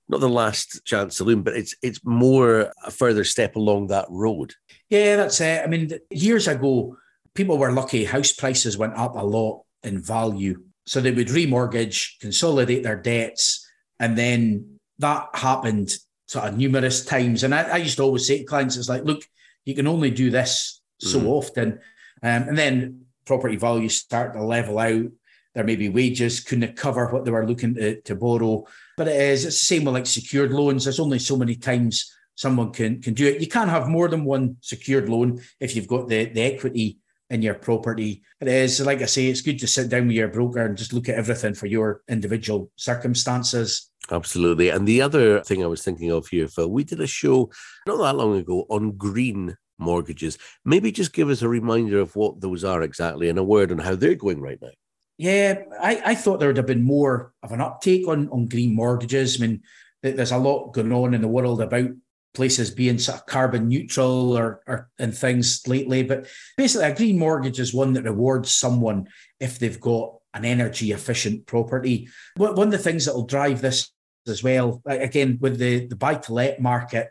not 0.10 0.20
the 0.20 0.30
last 0.30 0.84
chance 0.86 1.18
saloon, 1.18 1.44
but 1.44 1.56
it's 1.56 1.76
it's 1.82 2.04
more 2.04 2.72
a 2.84 2.92
further 2.92 3.24
step 3.24 3.56
along 3.56 3.88
that 3.88 4.06
road. 4.10 4.54
Yeah, 4.90 5.16
that's 5.16 5.40
it. 5.40 5.64
I 5.64 5.68
mean, 5.68 5.92
years 6.12 6.48
ago, 6.48 6.98
people 7.36 7.58
were 7.58 7.72
lucky. 7.72 8.06
House 8.06 8.32
prices 8.32 8.78
went 8.78 8.96
up 8.96 9.16
a 9.16 9.26
lot 9.26 9.64
in 9.84 10.00
value, 10.00 10.64
so 10.86 11.02
they 11.02 11.12
would 11.12 11.28
remortgage, 11.28 12.20
consolidate 12.20 12.84
their 12.84 13.02
debts, 13.02 13.68
and 14.00 14.18
then 14.18 14.80
that 15.00 15.30
happened 15.34 15.96
sort 16.28 16.46
of 16.46 16.58
numerous 16.58 17.06
times. 17.06 17.44
And 17.44 17.54
I, 17.54 17.64
I 17.64 17.78
used 17.78 17.98
to 17.98 18.04
always 18.04 18.28
say 18.28 18.40
to 18.40 18.44
clients, 18.44 18.78
"It's 18.78 18.90
like, 18.90 19.04
look, 19.04 19.24
you 19.66 19.76
can 19.76 19.88
only 19.88 20.12
do 20.12 20.30
this 20.30 20.82
so 21.00 21.20
mm. 21.20 21.28
often," 21.28 21.80
um, 22.22 22.48
and 22.50 22.58
then 22.58 23.06
property 23.26 23.56
values 23.56 23.96
start 23.96 24.34
to 24.34 24.44
level 24.44 24.80
out 24.80 25.06
There 25.54 25.64
may 25.64 25.76
be 25.76 25.90
wages 25.90 26.40
couldn't 26.40 26.76
cover 26.76 27.08
what 27.08 27.26
they 27.26 27.32
were 27.32 27.48
looking 27.48 27.76
to, 27.76 28.02
to 28.02 28.16
borrow. 28.16 28.66
But 28.98 29.08
it 29.08 29.20
is, 29.20 29.46
it's 29.46 29.60
the 29.60 29.66
same 29.66 29.86
with 29.86 29.94
like 29.94 30.08
secured 30.08 30.52
loans. 30.52 30.84
There's 30.84 31.00
only 31.00 31.20
so 31.20 31.38
many 31.38 31.56
times 31.56 32.12
someone 32.36 32.72
can 32.72 33.02
can 33.02 33.14
do 33.14 33.28
it. 33.28 33.42
You 33.42 33.48
can't 33.48 33.70
have 33.70 33.88
more 33.88 34.08
than 34.08 34.26
one 34.26 34.58
secured 34.62 35.10
loan 35.10 35.42
if 35.60 35.76
you've 35.76 35.88
got 35.88 36.08
the, 36.08 36.26
the 36.26 36.42
equity 36.42 36.98
in 37.34 37.42
your 37.42 37.56
property. 37.56 38.22
It 38.40 38.48
is, 38.48 38.80
like 38.80 39.02
I 39.02 39.06
say, 39.06 39.28
it's 39.28 39.42
good 39.42 39.60
to 39.60 39.68
sit 39.68 39.90
down 39.90 40.08
with 40.08 40.16
your 40.16 40.28
broker 40.28 40.66
and 40.66 40.78
just 40.78 40.94
look 40.94 41.10
at 41.10 41.16
everything 41.16 41.56
for 41.56 41.66
your 41.66 42.02
individual 42.08 42.72
circumstances. 42.76 43.90
Absolutely. 44.12 44.70
And 44.70 44.88
the 44.88 45.02
other 45.02 45.42
thing 45.42 45.64
I 45.64 45.68
was 45.68 45.82
thinking 45.82 46.12
of 46.12 46.28
here, 46.28 46.48
Phil, 46.48 46.70
we 46.70 46.84
did 46.84 47.02
a 47.02 47.08
show 47.08 47.52
not 47.88 47.98
that 47.98 48.16
long 48.16 48.38
ago 48.38 48.66
on 48.70 48.92
green 48.92 49.58
mortgages. 49.80 50.38
Maybe 50.64 50.92
just 50.92 51.14
give 51.14 51.30
us 51.30 51.42
a 51.42 51.50
reminder 51.50 52.00
of 52.00 52.16
what 52.16 52.40
those 52.40 52.64
are 52.64 52.84
exactly 52.84 53.30
and 53.30 53.40
a 53.40 53.44
word 53.44 53.72
on 53.72 53.80
how 53.80 53.96
they're 53.96 54.16
going 54.16 54.42
right 54.42 54.60
now. 54.62 54.70
Yeah, 55.18 55.64
I, 55.80 56.02
I 56.06 56.16
thought 56.16 56.40
there 56.40 56.50
would 56.50 56.58
have 56.58 56.66
been 56.66 56.84
more 56.84 57.34
of 57.44 57.52
an 57.52 57.62
uptake 57.62 58.08
on, 58.08 58.30
on 58.30 58.48
green 58.48 58.76
mortgages. 58.76 59.40
I 59.40 59.46
mean, 59.46 59.62
there's 60.02 60.32
a 60.32 60.38
lot 60.38 60.74
going 60.74 60.92
on 60.92 61.14
in 61.14 61.22
the 61.22 61.28
world 61.28 61.62
about 61.62 61.90
places 62.34 62.72
being 62.72 62.98
sort 62.98 63.20
of 63.20 63.26
carbon 63.26 63.68
neutral 63.68 64.38
or, 64.38 64.62
or 64.68 64.90
and 65.00 65.16
things 65.16 65.62
lately. 65.68 66.04
But 66.04 66.28
basically, 66.58 66.88
a 66.88 66.96
green 66.96 67.20
mortgage 67.20 67.60
is 67.60 67.74
one 67.74 67.94
that 67.94 68.04
rewards 68.04 68.52
someone 68.52 69.08
if 69.40 69.60
they've 69.60 69.80
got 69.80 70.16
an 70.34 70.46
energy 70.46 70.92
efficient 70.92 71.46
property. 71.46 72.10
One 72.38 72.68
of 72.68 72.72
the 72.72 72.78
things 72.78 73.06
that 73.06 73.14
will 73.14 73.26
drive 73.26 73.62
this 73.62 73.92
as 74.28 74.44
well, 74.44 74.82
again, 74.86 75.38
with 75.42 75.60
the, 75.60 75.86
the 75.88 75.96
buy 75.96 76.16
to 76.16 76.34
let 76.34 76.62
market, 76.62 77.10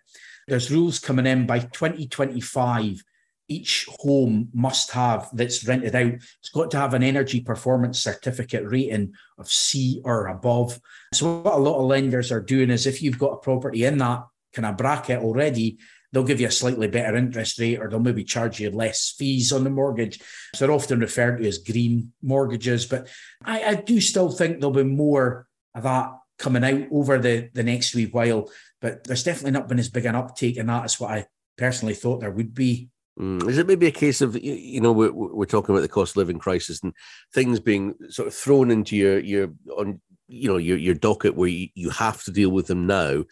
there's 0.48 0.70
rules 0.70 0.98
coming 0.98 1.26
in 1.26 1.46
by 1.46 1.60
2025. 1.60 3.02
Each 3.48 3.86
home 4.00 4.48
must 4.54 4.92
have 4.92 5.28
that's 5.32 5.66
rented 5.66 5.94
out, 5.94 6.14
it's 6.14 6.48
got 6.54 6.70
to 6.70 6.78
have 6.78 6.94
an 6.94 7.02
energy 7.02 7.40
performance 7.40 8.00
certificate 8.00 8.64
rating 8.66 9.12
of 9.36 9.48
C 9.48 10.00
or 10.04 10.28
above. 10.28 10.80
So, 11.12 11.42
what 11.42 11.54
a 11.54 11.58
lot 11.58 11.78
of 11.78 11.86
lenders 11.86 12.32
are 12.32 12.40
doing 12.40 12.70
is 12.70 12.86
if 12.86 13.02
you've 13.02 13.18
got 13.18 13.34
a 13.34 13.36
property 13.38 13.84
in 13.84 13.98
that 13.98 14.24
kind 14.52 14.66
of 14.66 14.76
bracket 14.76 15.20
already, 15.20 15.78
they'll 16.12 16.24
give 16.24 16.40
you 16.40 16.46
a 16.46 16.52
slightly 16.52 16.88
better 16.88 17.16
interest 17.16 17.58
rate 17.58 17.78
or 17.78 17.88
they'll 17.88 18.00
maybe 18.00 18.24
charge 18.24 18.60
you 18.60 18.70
less 18.70 19.14
fees 19.16 19.52
on 19.52 19.64
the 19.64 19.70
mortgage. 19.70 20.20
So 20.54 20.66
they're 20.66 20.74
often 20.74 21.00
referred 21.00 21.38
to 21.38 21.48
as 21.48 21.58
green 21.58 22.12
mortgages. 22.22 22.86
But 22.86 23.08
I, 23.44 23.62
I 23.64 23.74
do 23.76 24.00
still 24.00 24.30
think 24.30 24.60
there'll 24.60 24.74
be 24.74 24.84
more 24.84 25.46
of 25.74 25.84
that 25.84 26.12
coming 26.38 26.64
out 26.64 26.88
over 26.92 27.18
the, 27.18 27.48
the 27.54 27.62
next 27.62 27.94
wee 27.94 28.06
while. 28.06 28.50
But 28.80 29.04
there's 29.04 29.24
definitely 29.24 29.52
not 29.52 29.68
been 29.68 29.78
as 29.78 29.88
big 29.88 30.06
an 30.06 30.16
uptake 30.16 30.56
in 30.56 30.66
that 30.66 30.84
as 30.84 31.00
what 31.00 31.10
I 31.12 31.26
personally 31.56 31.94
thought 31.94 32.20
there 32.20 32.30
would 32.30 32.54
be. 32.54 32.90
Mm. 33.18 33.48
Is 33.48 33.58
it 33.58 33.66
maybe 33.66 33.86
a 33.86 33.92
case 33.92 34.22
of 34.22 34.42
you 34.42 34.80
know 34.80 34.90
we're, 34.90 35.12
we're 35.12 35.44
talking 35.44 35.74
about 35.74 35.82
the 35.82 35.88
cost 35.88 36.12
of 36.12 36.16
living 36.16 36.38
crisis 36.38 36.82
and 36.82 36.94
things 37.34 37.60
being 37.60 37.94
sort 38.08 38.26
of 38.26 38.34
thrown 38.34 38.70
into 38.70 38.96
your 38.96 39.18
your 39.18 39.50
on 39.76 40.00
you 40.28 40.48
know 40.48 40.56
your 40.56 40.78
your 40.78 40.94
docket 40.94 41.36
where 41.36 41.50
you, 41.50 41.68
you 41.74 41.90
have 41.90 42.22
to 42.24 42.30
deal 42.30 42.48
with 42.48 42.68
them 42.68 42.86
now 42.86 43.22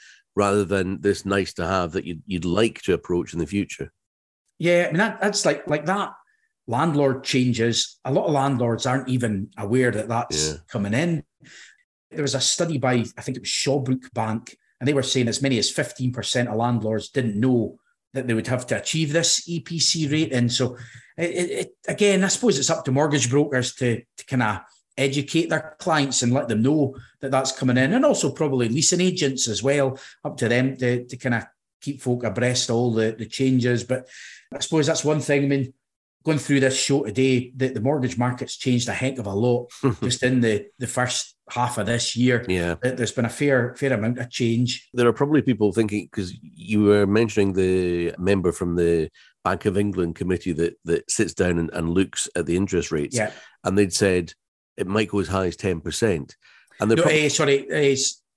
rather 0.40 0.64
than 0.64 1.00
this 1.02 1.26
nice 1.26 1.52
to 1.54 1.66
have 1.66 1.92
that 1.92 2.06
you'd, 2.06 2.22
you'd 2.26 2.44
like 2.46 2.80
to 2.82 2.94
approach 2.94 3.34
in 3.34 3.38
the 3.38 3.46
future. 3.46 3.92
Yeah, 4.58 4.86
I 4.88 4.90
mean 4.90 4.98
that, 4.98 5.20
that's 5.20 5.44
like 5.44 5.68
like 5.68 5.86
that. 5.86 6.12
Landlord 6.66 7.24
changes. 7.24 7.98
A 8.04 8.12
lot 8.12 8.26
of 8.26 8.32
landlords 8.32 8.86
aren't 8.86 9.08
even 9.08 9.50
aware 9.58 9.90
that 9.90 10.08
that's 10.08 10.50
yeah. 10.50 10.56
coming 10.68 10.94
in. 10.94 11.24
There 12.10 12.22
was 12.22 12.34
a 12.34 12.40
study 12.40 12.78
by 12.78 13.04
I 13.18 13.22
think 13.22 13.36
it 13.36 13.42
was 13.42 13.50
Shawbrook 13.50 14.12
Bank, 14.14 14.56
and 14.78 14.88
they 14.88 14.94
were 14.94 15.02
saying 15.02 15.28
as 15.28 15.42
many 15.42 15.58
as 15.58 15.70
fifteen 15.70 16.12
percent 16.12 16.48
of 16.48 16.56
landlords 16.56 17.10
didn't 17.10 17.38
know 17.38 17.76
that 18.14 18.26
they 18.26 18.34
would 18.34 18.48
have 18.48 18.66
to 18.66 18.78
achieve 18.78 19.12
this 19.12 19.48
EPC 19.48 20.10
rating. 20.10 20.48
So, 20.48 20.76
it, 21.16 21.50
it, 21.60 21.70
again, 21.86 22.24
I 22.24 22.28
suppose 22.28 22.58
it's 22.58 22.70
up 22.70 22.84
to 22.84 22.92
mortgage 22.92 23.30
brokers 23.30 23.74
to 23.76 24.02
to 24.16 24.24
kind 24.26 24.42
of 24.42 24.60
educate 25.00 25.48
their 25.48 25.76
clients 25.78 26.22
and 26.22 26.32
let 26.32 26.48
them 26.48 26.62
know 26.62 26.96
that 27.20 27.30
that's 27.30 27.52
coming 27.52 27.76
in, 27.76 27.92
and 27.92 28.04
also 28.04 28.30
probably 28.30 28.68
leasing 28.68 29.00
agents 29.00 29.48
as 29.48 29.62
well, 29.62 29.98
up 30.24 30.36
to 30.38 30.48
them 30.48 30.76
to, 30.76 31.04
to 31.06 31.16
kind 31.16 31.34
of 31.34 31.44
keep 31.80 32.00
folk 32.00 32.24
abreast 32.24 32.70
of 32.70 32.76
all 32.76 32.92
the, 32.92 33.14
the 33.18 33.26
changes. 33.26 33.84
But 33.84 34.08
I 34.54 34.60
suppose 34.60 34.86
that's 34.86 35.04
one 35.04 35.20
thing. 35.20 35.44
I 35.44 35.48
mean, 35.48 35.74
going 36.24 36.38
through 36.38 36.60
this 36.60 36.78
show 36.78 37.04
today, 37.04 37.52
the, 37.56 37.68
the 37.68 37.80
mortgage 37.80 38.18
market's 38.18 38.56
changed 38.56 38.88
a 38.88 38.92
heck 38.92 39.18
of 39.18 39.26
a 39.26 39.34
lot 39.34 39.70
just 40.02 40.22
in 40.22 40.40
the, 40.40 40.66
the 40.78 40.86
first 40.86 41.36
half 41.48 41.78
of 41.78 41.86
this 41.86 42.16
year. 42.16 42.44
Yeah. 42.48 42.76
There's 42.82 43.12
been 43.12 43.24
a 43.24 43.30
fair 43.30 43.74
fair 43.76 43.92
amount 43.92 44.18
of 44.18 44.30
change. 44.30 44.88
There 44.92 45.08
are 45.08 45.12
probably 45.12 45.42
people 45.42 45.72
thinking 45.72 46.08
because 46.10 46.34
you 46.42 46.84
were 46.84 47.06
mentioning 47.06 47.54
the 47.54 48.14
member 48.18 48.52
from 48.52 48.76
the 48.76 49.10
Bank 49.42 49.64
of 49.64 49.78
England 49.78 50.16
committee 50.16 50.52
that 50.52 50.74
that 50.84 51.10
sits 51.10 51.32
down 51.32 51.58
and, 51.58 51.70
and 51.72 51.90
looks 51.90 52.28
at 52.36 52.46
the 52.46 52.56
interest 52.56 52.92
rates. 52.92 53.16
Yeah. 53.16 53.32
And 53.64 53.76
they'd 53.76 53.92
said 53.92 54.34
it 54.80 54.86
might 54.86 55.08
go 55.08 55.20
as 55.20 55.28
high 55.28 55.46
as 55.46 55.56
10%. 55.56 56.34
And 56.80 56.90
the 56.90 56.96
no, 56.96 57.02
uh, 57.02 57.28
sorry, 57.28 57.92
uh, 57.92 57.96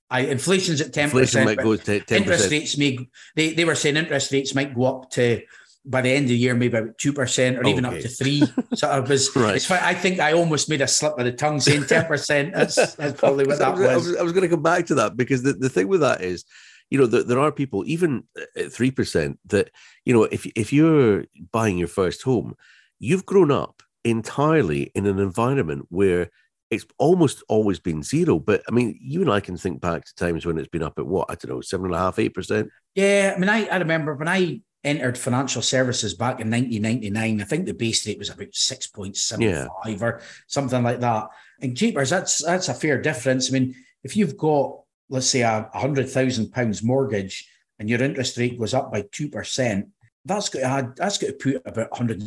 I, 0.10 0.21
inflation's 0.21 0.82
at 0.82 0.91
10%. 0.91 1.03
Inflation 1.06 1.45
might 1.45 1.58
go 1.58 1.75
to 1.75 1.99
10%. 2.01 2.12
Interest 2.12 2.51
rates 2.51 2.77
may, 2.77 3.08
they, 3.36 3.53
they 3.53 3.65
were 3.65 3.75
saying 3.75 3.95
interest 3.95 4.32
rates 4.32 4.53
might 4.53 4.75
go 4.75 4.84
up 4.84 5.10
to, 5.12 5.41
by 5.86 6.01
the 6.01 6.10
end 6.10 6.25
of 6.25 6.29
the 6.29 6.38
year, 6.38 6.53
maybe 6.53 6.77
about 6.77 6.97
2% 6.97 7.58
or 7.58 7.67
even 7.67 7.86
up 7.86 7.93
to 7.93 8.08
3 8.08 8.43
So 8.75 8.89
I 8.89 8.99
was, 8.99 9.34
right. 9.36 9.56
it's 9.56 9.71
I 9.71 9.93
think 9.93 10.19
I 10.19 10.34
almost 10.34 10.69
made 10.69 10.82
a 10.82 10.88
slip 10.88 11.17
of 11.17 11.25
the 11.25 11.32
tongue 11.32 11.62
saying 11.62 11.84
10%. 11.84 12.53
That's, 12.53 12.95
that's 12.95 13.19
probably 13.19 13.45
what 13.45 13.60
that 13.60 13.77
was. 13.77 13.88
I 13.88 13.95
was, 13.95 14.15
I 14.17 14.21
was 14.23 14.34
going 14.34 14.43
to 14.43 14.53
come 14.53 14.63
back 14.63 14.86
to 14.88 14.95
that 14.95 15.15
because 15.15 15.43
the, 15.43 15.53
the 15.53 15.69
thing 15.69 15.88
with 15.88 16.01
that 16.01 16.21
is, 16.21 16.43
you 16.89 16.99
know, 16.99 17.06
there, 17.06 17.23
there 17.23 17.39
are 17.39 17.51
people, 17.51 17.84
even 17.88 18.25
at 18.38 18.65
3%, 18.65 19.38
that, 19.47 19.71
you 20.03 20.13
know, 20.13 20.23
if, 20.23 20.45
if 20.47 20.73
you're 20.73 21.25
buying 21.51 21.77
your 21.77 21.88
first 21.88 22.23
home, 22.23 22.56
you've 22.99 23.25
grown 23.25 23.51
up 23.51 23.82
entirely 24.03 24.91
in 24.95 25.05
an 25.05 25.19
environment 25.19 25.87
where 25.89 26.29
it's 26.69 26.85
almost 26.97 27.43
always 27.47 27.79
been 27.79 28.03
zero. 28.03 28.39
But 28.39 28.63
I 28.67 28.71
mean, 28.71 28.97
you 29.01 29.21
and 29.21 29.31
I 29.31 29.39
can 29.39 29.57
think 29.57 29.81
back 29.81 30.05
to 30.05 30.15
times 30.15 30.45
when 30.45 30.57
it's 30.57 30.67
been 30.67 30.83
up 30.83 30.97
at 30.97 31.05
what 31.05 31.29
I 31.29 31.35
don't 31.35 31.55
know, 31.55 31.61
seven 31.61 31.87
and 31.87 31.95
a 31.95 31.99
half, 31.99 32.19
eight 32.19 32.33
percent. 32.33 32.69
Yeah, 32.95 33.33
I 33.35 33.39
mean, 33.39 33.49
I, 33.49 33.65
I 33.67 33.77
remember 33.77 34.15
when 34.15 34.27
I 34.27 34.61
entered 34.83 35.17
financial 35.17 35.61
services 35.61 36.13
back 36.13 36.39
in 36.39 36.51
1999. 36.51 37.41
I 37.41 37.43
think 37.45 37.65
the 37.65 37.73
base 37.73 38.05
rate 38.05 38.19
was 38.19 38.29
about 38.29 38.51
6.75 38.51 39.39
yeah. 39.39 39.67
or 40.01 40.21
something 40.47 40.83
like 40.83 40.99
that. 40.99 41.29
And 41.61 41.77
cheapers, 41.77 42.09
that's 42.09 42.43
that's 42.43 42.69
a 42.69 42.73
fair 42.73 43.01
difference. 43.01 43.49
I 43.49 43.53
mean, 43.53 43.75
if 44.03 44.17
you've 44.17 44.37
got 44.37 44.79
let's 45.09 45.27
say 45.27 45.41
a 45.41 45.69
hundred 45.73 46.09
thousand 46.09 46.51
pounds 46.51 46.81
mortgage 46.81 47.47
and 47.79 47.89
your 47.89 48.01
interest 48.01 48.37
rate 48.37 48.57
goes 48.57 48.73
up 48.73 48.91
by 48.91 49.05
two 49.11 49.29
percent, 49.29 49.89
that's 50.25 50.49
got 50.49 50.59
to 50.59 50.65
add, 50.65 50.95
that's 50.95 51.17
got 51.17 51.27
to 51.27 51.33
put 51.33 51.61
about 51.65 51.91
100 51.91 52.23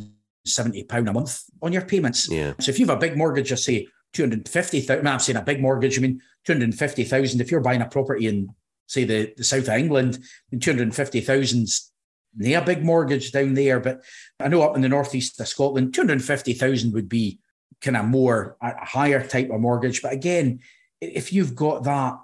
70 0.46 0.84
pound 0.84 1.08
a 1.08 1.12
month 1.12 1.42
on 1.62 1.72
your 1.72 1.82
payments. 1.82 2.30
Yeah. 2.30 2.54
So 2.60 2.70
if 2.70 2.78
you 2.78 2.86
have 2.86 2.96
a 2.96 3.00
big 3.00 3.16
mortgage, 3.16 3.48
just 3.48 3.64
say 3.64 3.86
250,000, 4.14 5.06
I'm 5.06 5.18
saying 5.18 5.36
a 5.36 5.42
big 5.42 5.60
mortgage, 5.60 5.98
I 5.98 6.02
mean 6.02 6.20
250,000. 6.46 7.40
If 7.40 7.50
you're 7.50 7.60
buying 7.60 7.82
a 7.82 7.86
property 7.86 8.26
in 8.26 8.48
say 8.86 9.04
the, 9.04 9.34
the 9.36 9.44
south 9.44 9.68
of 9.68 9.74
England, 9.74 10.18
250,000's 10.54 11.92
near 12.36 12.60
a 12.60 12.64
big 12.64 12.84
mortgage 12.84 13.32
down 13.32 13.54
there. 13.54 13.80
But 13.80 14.02
I 14.38 14.48
know 14.48 14.62
up 14.62 14.76
in 14.76 14.82
the 14.82 14.88
northeast 14.88 15.40
of 15.40 15.48
Scotland, 15.48 15.94
250,000 15.94 16.92
would 16.92 17.08
be 17.08 17.40
kind 17.80 17.96
of 17.96 18.06
more 18.06 18.56
a 18.62 18.84
higher 18.84 19.26
type 19.26 19.50
of 19.50 19.60
mortgage. 19.60 20.02
But 20.02 20.12
again, 20.12 20.60
if 21.00 21.32
you've 21.32 21.54
got 21.54 21.84
that 21.84 22.18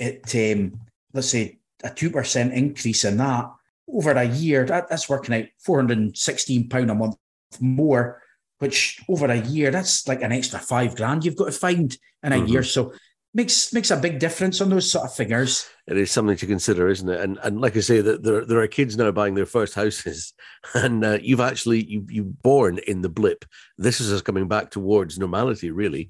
at 0.00 0.34
um, 0.34 0.80
let's 1.12 1.30
say 1.30 1.58
a 1.82 1.90
two 1.90 2.10
percent 2.10 2.52
increase 2.52 3.04
in 3.04 3.16
that 3.18 3.50
over 3.88 4.12
a 4.12 4.24
year, 4.24 4.64
that, 4.64 4.88
that's 4.88 5.08
working 5.08 5.34
out 5.34 5.44
416 5.60 6.68
pound 6.68 6.90
a 6.90 6.94
month 6.94 7.16
more, 7.60 8.22
which 8.58 9.02
over 9.08 9.26
a 9.26 9.40
year, 9.40 9.70
that's 9.70 10.06
like 10.08 10.22
an 10.22 10.32
extra 10.32 10.58
five 10.58 10.96
grand 10.96 11.24
you've 11.24 11.36
got 11.36 11.46
to 11.46 11.52
find 11.52 11.96
in 12.22 12.32
a 12.32 12.36
mm-hmm. 12.36 12.46
year. 12.46 12.62
So 12.62 12.92
makes 13.34 13.72
makes 13.72 13.90
a 13.90 13.96
big 13.96 14.20
difference 14.20 14.60
on 14.60 14.70
those 14.70 14.90
sort 14.90 15.04
of 15.04 15.14
figures. 15.14 15.66
It 15.88 15.98
is 15.98 16.10
something 16.10 16.36
to 16.36 16.46
consider, 16.46 16.88
isn't 16.88 17.08
it? 17.08 17.20
And 17.20 17.38
and 17.42 17.60
like 17.60 17.76
I 17.76 17.80
say, 17.80 18.00
that 18.00 18.22
there 18.22 18.44
there 18.46 18.60
are 18.60 18.68
kids 18.68 18.96
now 18.96 19.10
buying 19.10 19.34
their 19.34 19.46
first 19.46 19.74
houses, 19.74 20.32
and 20.74 21.04
uh, 21.04 21.18
you've 21.20 21.40
actually 21.40 21.84
you 21.84 22.06
you 22.08 22.24
born 22.24 22.78
in 22.86 23.02
the 23.02 23.08
blip. 23.08 23.44
This 23.76 24.00
is 24.00 24.12
us 24.12 24.22
coming 24.22 24.48
back 24.48 24.70
towards 24.70 25.18
normality. 25.18 25.70
Really, 25.70 26.08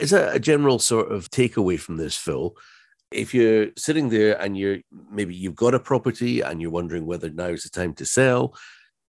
is 0.00 0.12
a, 0.12 0.32
a 0.32 0.38
general 0.40 0.78
sort 0.78 1.12
of 1.12 1.30
takeaway 1.30 1.78
from 1.78 1.98
this, 1.98 2.16
Phil. 2.16 2.56
If 3.12 3.34
you're 3.34 3.68
sitting 3.76 4.08
there 4.08 4.40
and 4.40 4.56
you're 4.56 4.78
maybe 5.10 5.34
you've 5.34 5.54
got 5.54 5.74
a 5.74 5.80
property 5.80 6.40
and 6.40 6.60
you're 6.60 6.72
wondering 6.72 7.06
whether 7.06 7.30
now 7.30 7.46
is 7.46 7.62
the 7.62 7.70
time 7.70 7.94
to 7.94 8.06
sell, 8.06 8.56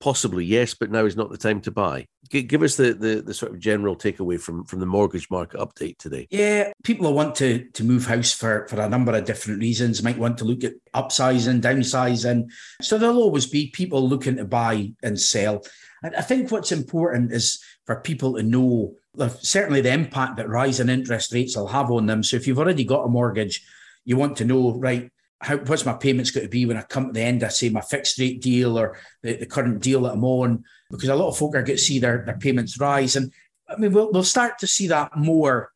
Possibly 0.04 0.44
yes, 0.44 0.74
but 0.74 0.92
now 0.92 1.06
is 1.06 1.16
not 1.16 1.32
the 1.32 1.38
time 1.38 1.62
to 1.62 1.72
buy. 1.72 2.06
G- 2.30 2.42
give 2.42 2.62
us 2.62 2.76
the, 2.76 2.94
the, 2.94 3.22
the 3.22 3.34
sort 3.34 3.54
of 3.54 3.60
general 3.60 3.96
takeaway 3.96 4.38
from 4.38 4.66
from 4.66 4.82
the 4.82 4.86
mortgage 4.86 5.30
market 5.30 5.62
update 5.62 5.98
today. 5.98 6.28
Yeah, 6.30 6.74
people 6.84 7.14
want 7.14 7.36
to 7.36 7.70
to 7.70 7.86
move 7.86 8.06
house 8.06 8.34
for 8.34 8.68
for 8.68 8.82
a 8.82 8.90
number 8.90 9.16
of 9.16 9.24
different 9.24 9.62
reasons. 9.62 10.04
Might 10.04 10.18
want 10.18 10.38
to 10.40 10.44
look 10.44 10.66
at 10.66 10.74
upsizing, 10.94 11.62
downsizing. 11.62 12.50
So 12.82 12.98
there'll 12.98 13.24
always 13.24 13.46
be 13.46 13.70
people 13.70 14.06
looking 14.06 14.36
to 14.36 14.44
buy 14.44 14.92
and 15.02 15.18
sell. 15.18 15.64
And 16.04 16.14
I 16.18 16.22
think 16.22 16.52
what's 16.52 16.74
important 16.74 17.32
is 17.32 17.64
for 17.86 18.02
people 18.02 18.34
to 18.34 18.44
know 18.44 18.96
certainly 19.40 19.80
the 19.80 19.94
impact 19.94 20.36
that 20.36 20.50
rising 20.50 20.90
interest 20.90 21.32
rates 21.32 21.56
will 21.56 21.68
have 21.68 21.90
on 21.90 22.08
them. 22.08 22.24
So 22.24 22.36
if 22.36 22.46
you've 22.46 22.60
already 22.60 22.84
got 22.84 23.06
a 23.06 23.10
mortgage, 23.10 23.66
you 24.04 24.18
want 24.18 24.36
to 24.38 24.46
know 24.46 24.74
right 24.74 25.10
how, 25.44 25.58
what's 25.58 25.86
my 25.86 25.94
payments 25.94 26.32
going 26.32 26.46
to 26.46 26.50
be 26.50 26.66
when 26.66 26.78
I 26.78 26.82
come 26.82 27.08
to 27.08 27.14
the 27.14 27.22
end 27.22 27.44
I 27.44 27.50
say, 27.50 27.70
my 27.70 27.82
fixed 27.82 28.18
rate 28.18 28.42
deal 28.42 28.78
or 28.78 28.98
the, 29.22 29.36
the 29.36 29.46
current 29.46 29.82
deal 29.82 30.02
that 30.02 30.14
I'm 30.14 30.24
on? 30.24 30.64
Because 30.90 31.10
a 31.10 31.16
lot 31.16 31.30
of 31.30 31.38
folk 31.38 31.56
are 31.56 31.64
going 31.64 31.78
to 31.78 31.84
see 31.84 32.00
their, 32.00 32.24
their 32.26 32.38
payments 32.38 32.80
rise. 32.80 33.16
And 33.16 33.32
I 33.68 33.76
mean, 33.78 33.92
we'll, 33.92 34.12
we'll 34.12 34.24
start 34.24 34.60
to 34.60 34.68
see 34.68 34.88
that 34.88 35.18
more 35.18 35.72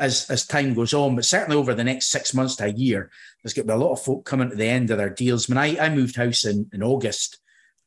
as 0.00 0.30
as 0.30 0.46
time 0.46 0.74
goes 0.74 0.94
on, 0.94 1.16
but 1.16 1.24
certainly 1.24 1.56
over 1.56 1.74
the 1.74 1.84
next 1.84 2.06
six 2.06 2.32
months 2.32 2.56
to 2.56 2.66
a 2.66 2.68
year, 2.68 3.10
there's 3.42 3.52
going 3.52 3.66
to 3.66 3.72
be 3.72 3.76
a 3.76 3.84
lot 3.84 3.92
of 3.92 4.02
folk 4.02 4.24
coming 4.24 4.48
to 4.48 4.56
the 4.56 4.66
end 4.66 4.90
of 4.90 4.98
their 4.98 5.10
deals. 5.10 5.48
When 5.48 5.58
I, 5.58 5.76
I 5.78 5.88
moved 5.88 6.16
house 6.16 6.44
in, 6.44 6.70
in 6.72 6.82
August 6.82 7.40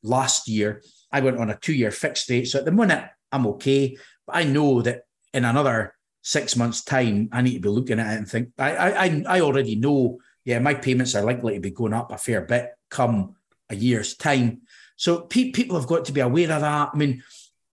last 0.04 0.48
year, 0.48 0.84
I 1.12 1.22
went 1.22 1.38
on 1.38 1.50
a 1.50 1.58
two 1.58 1.74
year 1.74 1.92
fixed 1.92 2.30
rate. 2.30 2.48
So 2.48 2.60
at 2.60 2.66
the 2.66 2.72
minute, 2.72 3.06
I'm 3.32 3.48
okay. 3.48 3.98
But 4.28 4.36
I 4.36 4.44
know 4.44 4.82
that 4.82 5.04
in 5.34 5.46
another 5.46 5.96
six 6.22 6.56
months' 6.56 6.84
time, 6.84 7.30
I 7.32 7.42
need 7.42 7.56
to 7.56 7.60
be 7.60 7.70
looking 7.70 8.00
at 8.00 8.14
it 8.14 8.18
and 8.18 8.28
think, 8.28 8.50
I, 8.58 8.76
I, 8.76 9.24
I 9.28 9.42
already 9.42 9.76
know, 9.76 10.20
yeah, 10.46 10.60
my 10.60 10.74
payments 10.74 11.16
are 11.16 11.24
likely 11.24 11.56
to 11.56 11.60
be 11.60 11.72
going 11.72 11.94
up 11.94 12.12
a 12.12 12.18
fair 12.18 12.42
bit 12.42 12.72
come 12.90 13.36
a 13.70 13.76
year's 13.76 14.16
time. 14.16 14.62
So 14.96 15.22
pe- 15.22 15.52
people 15.52 15.78
have 15.78 15.88
got 15.88 16.06
to 16.06 16.12
be 16.12 16.22
aware 16.22 16.52
of 16.52 16.62
that. 16.62 16.90
I 16.94 16.98
mean, 16.98 17.24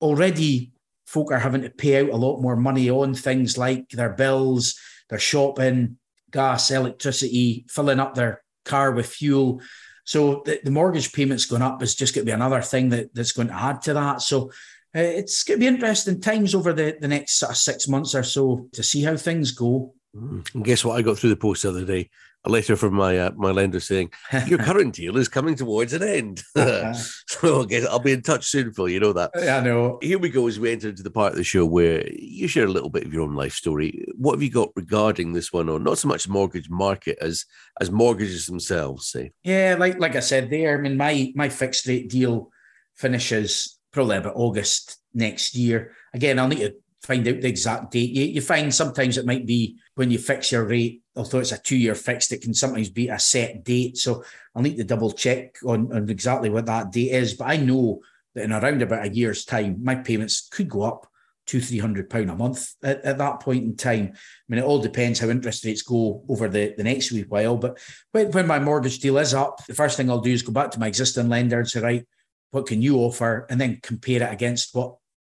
already 0.00 0.72
folk 1.07 1.33
are 1.33 1.38
having 1.38 1.62
to 1.62 1.70
pay 1.70 2.02
out 2.02 2.11
a 2.11 2.16
lot 2.16 2.40
more 2.40 2.57
money 2.57 2.90
on 2.90 3.14
things 3.14 3.57
like 3.57 3.88
their 3.90 4.11
bills, 4.11 4.78
their 5.09 5.18
shopping, 5.18 5.96
gas, 6.31 6.70
electricity, 6.70 7.64
filling 7.68 8.00
up 8.00 8.14
their 8.14 8.42
car 8.64 8.92
with 8.92 9.07
fuel. 9.07 9.61
So 10.04 10.42
the, 10.44 10.61
the 10.62 10.70
mortgage 10.70 11.12
payments 11.12 11.46
going 11.46 11.62
up 11.62 11.83
is 11.83 11.94
just 11.94 12.14
going 12.14 12.24
to 12.24 12.31
be 12.31 12.35
another 12.35 12.62
thing 12.62 12.90
that, 12.90 13.14
that's 13.14 13.33
going 13.33 13.48
to 13.48 13.54
add 13.54 13.83
to 13.83 13.94
that. 13.94 14.22
So 14.22 14.50
uh, 14.94 15.00
it's 15.00 15.44
going 15.44 15.59
to 15.59 15.64
be 15.64 15.66
interesting 15.66 16.20
times 16.20 16.54
over 16.54 16.72
the, 16.72 16.96
the 17.00 17.09
next 17.09 17.35
sort 17.35 17.52
of 17.52 17.57
six 17.57 17.88
months 17.88 18.14
or 18.14 18.22
so 18.22 18.68
to 18.72 18.83
see 18.83 19.02
how 19.02 19.16
things 19.16 19.52
go. 19.52 19.94
Mm. 20.16 20.54
And 20.54 20.64
guess 20.64 20.84
what? 20.84 20.96
I 20.96 21.02
got 21.02 21.18
through 21.18 21.30
the 21.30 21.36
post 21.36 21.62
the 21.62 21.70
other 21.70 21.84
day 21.84 22.10
a 22.44 22.50
letter 22.50 22.76
from 22.76 22.94
my 22.94 23.18
uh, 23.18 23.30
my 23.36 23.50
lender 23.50 23.80
saying 23.80 24.10
your 24.46 24.58
current 24.58 24.94
deal 24.94 25.16
is 25.16 25.28
coming 25.28 25.54
towards 25.54 25.92
an 25.92 26.02
end. 26.02 26.42
so 27.26 27.62
I 27.62 27.66
guess 27.66 27.86
I'll 27.86 27.98
be 27.98 28.12
in 28.12 28.22
touch 28.22 28.46
soon, 28.46 28.72
Phil. 28.72 28.88
You 28.88 29.00
know 29.00 29.12
that. 29.12 29.30
Yeah, 29.36 29.58
I 29.58 29.60
know. 29.60 29.98
Here 30.00 30.18
we 30.18 30.28
go 30.28 30.46
as 30.46 30.58
we 30.58 30.72
enter 30.72 30.88
into 30.88 31.02
the 31.02 31.10
part 31.10 31.32
of 31.32 31.38
the 31.38 31.44
show 31.44 31.66
where 31.66 32.08
you 32.10 32.48
share 32.48 32.64
a 32.64 32.70
little 32.70 32.90
bit 32.90 33.04
of 33.04 33.12
your 33.12 33.22
own 33.22 33.34
life 33.34 33.54
story. 33.54 34.04
What 34.16 34.32
have 34.32 34.42
you 34.42 34.50
got 34.50 34.70
regarding 34.76 35.32
this 35.32 35.52
one, 35.52 35.68
or 35.68 35.78
not 35.78 35.98
so 35.98 36.08
much 36.08 36.28
mortgage 36.28 36.70
market 36.70 37.18
as 37.20 37.44
as 37.80 37.90
mortgages 37.90 38.46
themselves? 38.46 39.08
Say. 39.08 39.32
Yeah, 39.42 39.76
like 39.78 39.98
like 39.98 40.16
I 40.16 40.20
said 40.20 40.50
there. 40.50 40.78
I 40.78 40.80
mean, 40.80 40.96
my 40.96 41.32
my 41.34 41.48
fixed 41.48 41.86
rate 41.86 42.08
deal 42.08 42.50
finishes 42.96 43.78
probably 43.92 44.16
about 44.16 44.36
August 44.36 44.98
next 45.12 45.54
year. 45.54 45.92
Again, 46.14 46.38
I'll 46.38 46.48
need 46.48 46.60
to 46.60 46.74
find 47.02 47.26
out 47.28 47.40
the 47.40 47.48
exact 47.48 47.92
date. 47.92 48.11
You, 48.11 48.24
you 48.24 48.40
find 48.40 48.74
sometimes 48.74 49.18
it 49.18 49.26
might 49.26 49.46
be 49.46 49.78
when 49.94 50.11
you 50.11 50.18
fix 50.18 50.52
your 50.52 50.64
rate, 50.64 51.02
although 51.16 51.38
it's 51.38 51.52
a 51.52 51.58
two 51.58 51.76
year 51.76 51.94
fixed, 51.94 52.32
it 52.32 52.42
can 52.42 52.54
sometimes 52.54 52.90
be 52.90 53.08
a 53.08 53.18
set 53.18 53.64
date. 53.64 53.96
So 53.96 54.24
I'll 54.54 54.62
need 54.62 54.76
to 54.76 54.84
double 54.84 55.12
check 55.12 55.56
on, 55.64 55.92
on 55.92 56.08
exactly 56.08 56.50
what 56.50 56.66
that 56.66 56.92
date 56.92 57.12
is. 57.12 57.34
But 57.34 57.48
I 57.48 57.56
know 57.56 58.00
that 58.34 58.44
in 58.44 58.52
around 58.52 58.82
about 58.82 59.06
a 59.06 59.14
year's 59.14 59.44
time, 59.44 59.82
my 59.82 59.94
payments 59.96 60.48
could 60.48 60.68
go 60.68 60.82
up 60.82 61.06
two, 61.48 61.61
three 61.61 61.78
hundred 61.78 62.11
pound 62.11 62.30
a 62.30 62.37
month 62.37 62.74
at, 62.82 63.02
at, 63.04 63.18
that 63.18 63.40
point 63.40 63.64
in 63.64 63.74
time. 63.74 64.12
I 64.12 64.18
mean, 64.48 64.58
it 64.58 64.64
all 64.66 64.80
depends 64.80 65.18
how 65.18 65.30
interest 65.30 65.64
rates 65.64 65.82
go 65.82 66.22
over 66.28 66.46
the, 66.46 66.74
the 66.76 66.84
next 66.84 67.11
wee 67.11 67.24
while. 67.26 67.56
But 67.56 67.78
when, 68.12 68.30
when 68.32 68.46
my 68.46 68.58
mortgage 68.58 68.98
deal 68.98 69.16
is 69.16 69.32
up, 69.32 69.64
the 69.66 69.74
first 69.74 69.96
thing 69.96 70.11
I'll 70.11 70.20
do 70.20 70.30
is 70.30 70.42
go 70.42 70.52
back 70.52 70.70
to 70.72 70.78
my 70.78 70.88
existing 70.88 71.30
lender 71.30 71.58
and 71.58 71.68
say, 71.68 71.80
right, 71.80 72.06
what 72.50 72.66
can 72.66 72.82
you 72.82 72.98
offer? 72.98 73.46
And 73.48 73.61
then 73.61 73.80
compare 73.82 74.22
it 74.22 74.32
against 74.32 74.74
what 74.74 74.96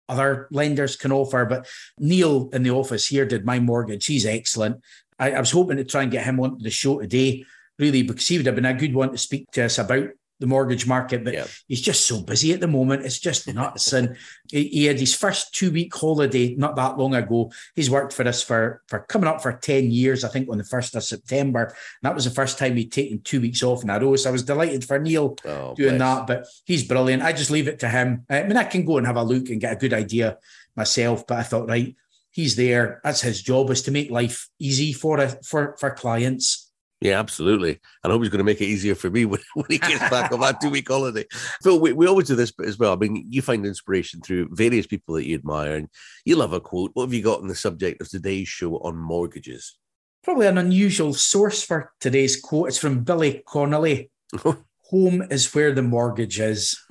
other 0.09 0.49
lenders 0.51 0.97
can 0.97 1.13
offer. 1.13 1.45
But 1.45 1.67
Neil 1.99 2.49
in 2.53 2.63
the 2.63 2.71
office 2.71 3.07
here 3.07 3.27
did 3.27 3.45
my 3.45 3.61
mortgage. 3.61 4.07
He's 4.07 4.27
excellent. 4.27 4.83
I, 5.19 5.33
I 5.33 5.41
was 5.41 5.51
hoping 5.51 5.77
to 5.79 5.85
try 5.85 6.03
and 6.03 6.13
get 6.13 6.25
him 6.25 6.41
onto 6.41 6.63
the 6.63 6.71
show 6.71 7.01
today, 7.01 7.45
really, 7.79 8.03
because 8.03 8.27
he 8.27 8.37
would 8.37 8.47
have 8.47 8.55
been 8.55 8.65
a 8.65 8.75
good 8.75 8.95
one 8.95 9.13
to 9.13 9.19
speak 9.19 9.51
to 9.53 9.65
us 9.65 9.79
about 9.79 10.09
the 10.41 10.47
mortgage 10.47 10.87
market, 10.87 11.25
but 11.25 11.35
he's 11.67 11.81
just 11.81 12.07
so 12.07 12.23
busy 12.23 12.53
at 12.53 12.61
the 12.61 12.69
moment. 12.69 13.05
It's 13.05 13.19
just 13.19 13.53
nuts. 13.53 13.93
and 13.93 14.17
he, 14.51 14.69
he, 14.69 14.85
had 14.85 14.99
his 14.99 15.15
first 15.15 15.55
two 15.55 15.73
week 15.73 15.95
holiday 15.95 16.55
not 16.55 16.77
that 16.77 16.97
long 16.97 17.15
ago. 17.15 17.51
He's 17.75 17.91
worked 17.91 18.13
for 18.13 18.27
us 18.27 18.43
for, 18.43 18.83
for 18.87 19.01
coming 19.01 19.29
up 19.29 19.43
for 19.43 19.53
10 19.53 19.91
years, 19.91 20.25
I 20.25 20.29
think 20.29 20.49
on 20.49 20.59
the 20.59 20.65
1st 20.65 20.95
of 20.95 21.05
September. 21.05 21.65
And 21.65 21.75
that 22.03 22.15
was 22.15 22.25
the 22.25 22.31
first 22.31 22.59
time 22.59 22.77
he'd 22.77 22.93
taken 22.93 23.21
two 23.21 23.41
weeks 23.41 23.63
off 23.63 23.83
in 23.83 23.91
a 23.91 23.99
row. 23.99 24.15
So 24.17 24.29
I 24.29 24.33
was 24.33 24.45
delighted 24.45 24.85
for 24.85 24.99
Neil 24.99 25.37
oh, 25.45 25.75
doing 25.75 25.99
bless. 25.99 26.19
that, 26.19 26.27
but 26.27 26.47
he's 26.65 26.87
brilliant. 26.87 27.23
I 27.23 27.33
just 27.33 27.51
leave 27.51 27.69
it 27.69 27.81
to 27.81 27.89
him. 27.89 28.25
I 28.31 28.45
mean, 28.45 28.57
I 28.57 28.65
can 28.65 28.85
go 28.85 28.99
and 28.99 29.07
have 29.07 29.17
a 29.17 29.23
look 29.23 29.49
and 29.49 29.61
get 29.61 29.73
a 29.73 29.77
good 29.77 29.93
idea 29.93 30.39
myself, 30.77 31.27
but 31.27 31.39
I 31.39 31.43
thought, 31.43 31.69
right, 31.69 31.97
he's 32.31 32.55
there. 32.55 33.01
That's 33.03 33.21
his 33.21 33.43
job 33.43 33.71
is 33.71 33.83
to 33.83 33.91
make 33.91 34.11
life 34.11 34.49
easy 34.61 34.93
for, 34.93 35.27
for, 35.43 35.77
for 35.79 35.91
clients 35.91 36.68
yeah, 37.01 37.19
absolutely. 37.19 37.79
And 38.03 38.11
I 38.11 38.15
hope 38.15 38.23
he's 38.23 38.31
going 38.31 38.39
to 38.39 38.45
make 38.45 38.61
it 38.61 38.67
easier 38.67 38.95
for 38.95 39.11
me 39.11 39.25
when, 39.27 39.41
when 39.55 39.67
he 39.69 39.79
gets 39.79 40.09
back 40.11 40.33
on 40.33 40.41
that 40.41 40.61
two 40.63 40.71
week 40.71 40.89
holiday. 40.89 41.25
Phil, 41.63 41.81
we, 41.81 41.93
we 41.93 42.07
always 42.07 42.27
do 42.27 42.35
this 42.35 42.53
as 42.65 42.79
well. 42.79 42.93
I 42.93 42.97
mean, 42.97 43.27
you 43.29 43.43
find 43.43 43.65
inspiration 43.65 44.21
through 44.21 44.49
various 44.53 44.87
people 44.87 45.15
that 45.15 45.27
you 45.27 45.37
admire, 45.37 45.77
and 45.77 45.89
you 46.25 46.37
love 46.37 46.53
a 46.53 46.61
quote. 46.61 46.91
What 46.95 47.05
have 47.05 47.15
you 47.15 47.23
got 47.23 47.41
on 47.41 47.49
the 47.49 47.55
subject 47.55 48.01
of 48.01 48.09
today's 48.09 48.49
show 48.49 48.77
on 48.79 48.97
mortgages? 48.97 49.79
Probably 50.25 50.47
an 50.47 50.59
unusual 50.59 51.15
source 51.15 51.63
for 51.63 51.93
today's 52.01 52.41
quote. 52.41 52.69
It's 52.69 52.79
from 52.79 53.05
Billy 53.05 53.43
Connolly. 53.47 54.11
home 54.89 55.23
is 55.31 55.55
where 55.55 55.73
the 55.73 55.83
mortgage 55.83 56.41
is. 56.41 56.83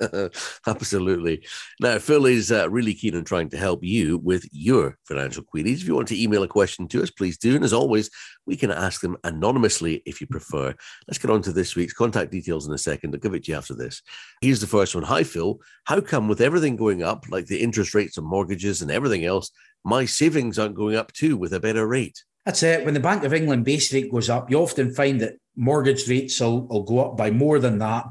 Absolutely. 0.66 1.46
Now, 1.80 1.98
Phil 1.98 2.24
is 2.24 2.50
uh, 2.50 2.70
really 2.70 2.94
keen 2.94 3.14
on 3.14 3.24
trying 3.24 3.50
to 3.50 3.58
help 3.58 3.84
you 3.84 4.16
with 4.18 4.48
your 4.52 4.96
financial 5.04 5.42
queries. 5.42 5.82
If 5.82 5.88
you 5.88 5.94
want 5.94 6.08
to 6.08 6.20
email 6.20 6.42
a 6.42 6.48
question 6.48 6.88
to 6.88 7.02
us, 7.02 7.10
please 7.10 7.36
do. 7.36 7.54
And 7.54 7.64
as 7.64 7.74
always, 7.74 8.10
we 8.46 8.56
can 8.56 8.70
ask 8.70 9.02
them 9.02 9.18
anonymously 9.24 10.02
if 10.06 10.20
you 10.20 10.26
prefer. 10.26 10.74
Let's 11.06 11.18
get 11.18 11.30
on 11.30 11.42
to 11.42 11.52
this 11.52 11.76
week's 11.76 11.92
contact 11.92 12.32
details 12.32 12.66
in 12.66 12.72
a 12.72 12.78
second. 12.78 13.14
I'll 13.14 13.20
give 13.20 13.34
it 13.34 13.44
to 13.44 13.52
you 13.52 13.58
after 13.58 13.74
this. 13.74 14.00
Here's 14.40 14.60
the 14.60 14.66
first 14.66 14.94
one. 14.94 15.04
Hi, 15.04 15.24
Phil. 15.24 15.60
How 15.84 16.00
come 16.00 16.26
with 16.26 16.40
everything 16.40 16.76
going 16.76 17.02
up, 17.02 17.26
like 17.28 17.46
the 17.46 17.60
interest 17.60 17.94
rates 17.94 18.16
on 18.16 18.24
mortgages 18.24 18.80
and 18.80 18.90
everything 18.90 19.26
else, 19.26 19.50
my 19.84 20.06
savings 20.06 20.58
aren't 20.58 20.74
going 20.74 20.96
up 20.96 21.12
too 21.12 21.36
with 21.36 21.52
a 21.52 21.60
better 21.60 21.86
rate? 21.86 22.24
That's 22.44 22.62
it. 22.62 22.84
When 22.84 22.94
the 22.94 23.00
Bank 23.00 23.24
of 23.24 23.34
England 23.34 23.64
base 23.64 23.92
rate 23.92 24.10
goes 24.10 24.30
up, 24.30 24.50
you 24.50 24.58
often 24.58 24.94
find 24.94 25.20
that 25.20 25.34
mortgage 25.56 26.08
rates 26.08 26.40
will, 26.40 26.66
will 26.66 26.82
go 26.82 27.00
up 27.00 27.16
by 27.16 27.30
more 27.30 27.58
than 27.58 27.78
that. 27.78 28.06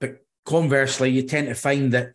But 0.00 0.24
conversely, 0.44 1.10
you 1.10 1.22
tend 1.22 1.48
to 1.48 1.54
find 1.54 1.92
that 1.92 2.12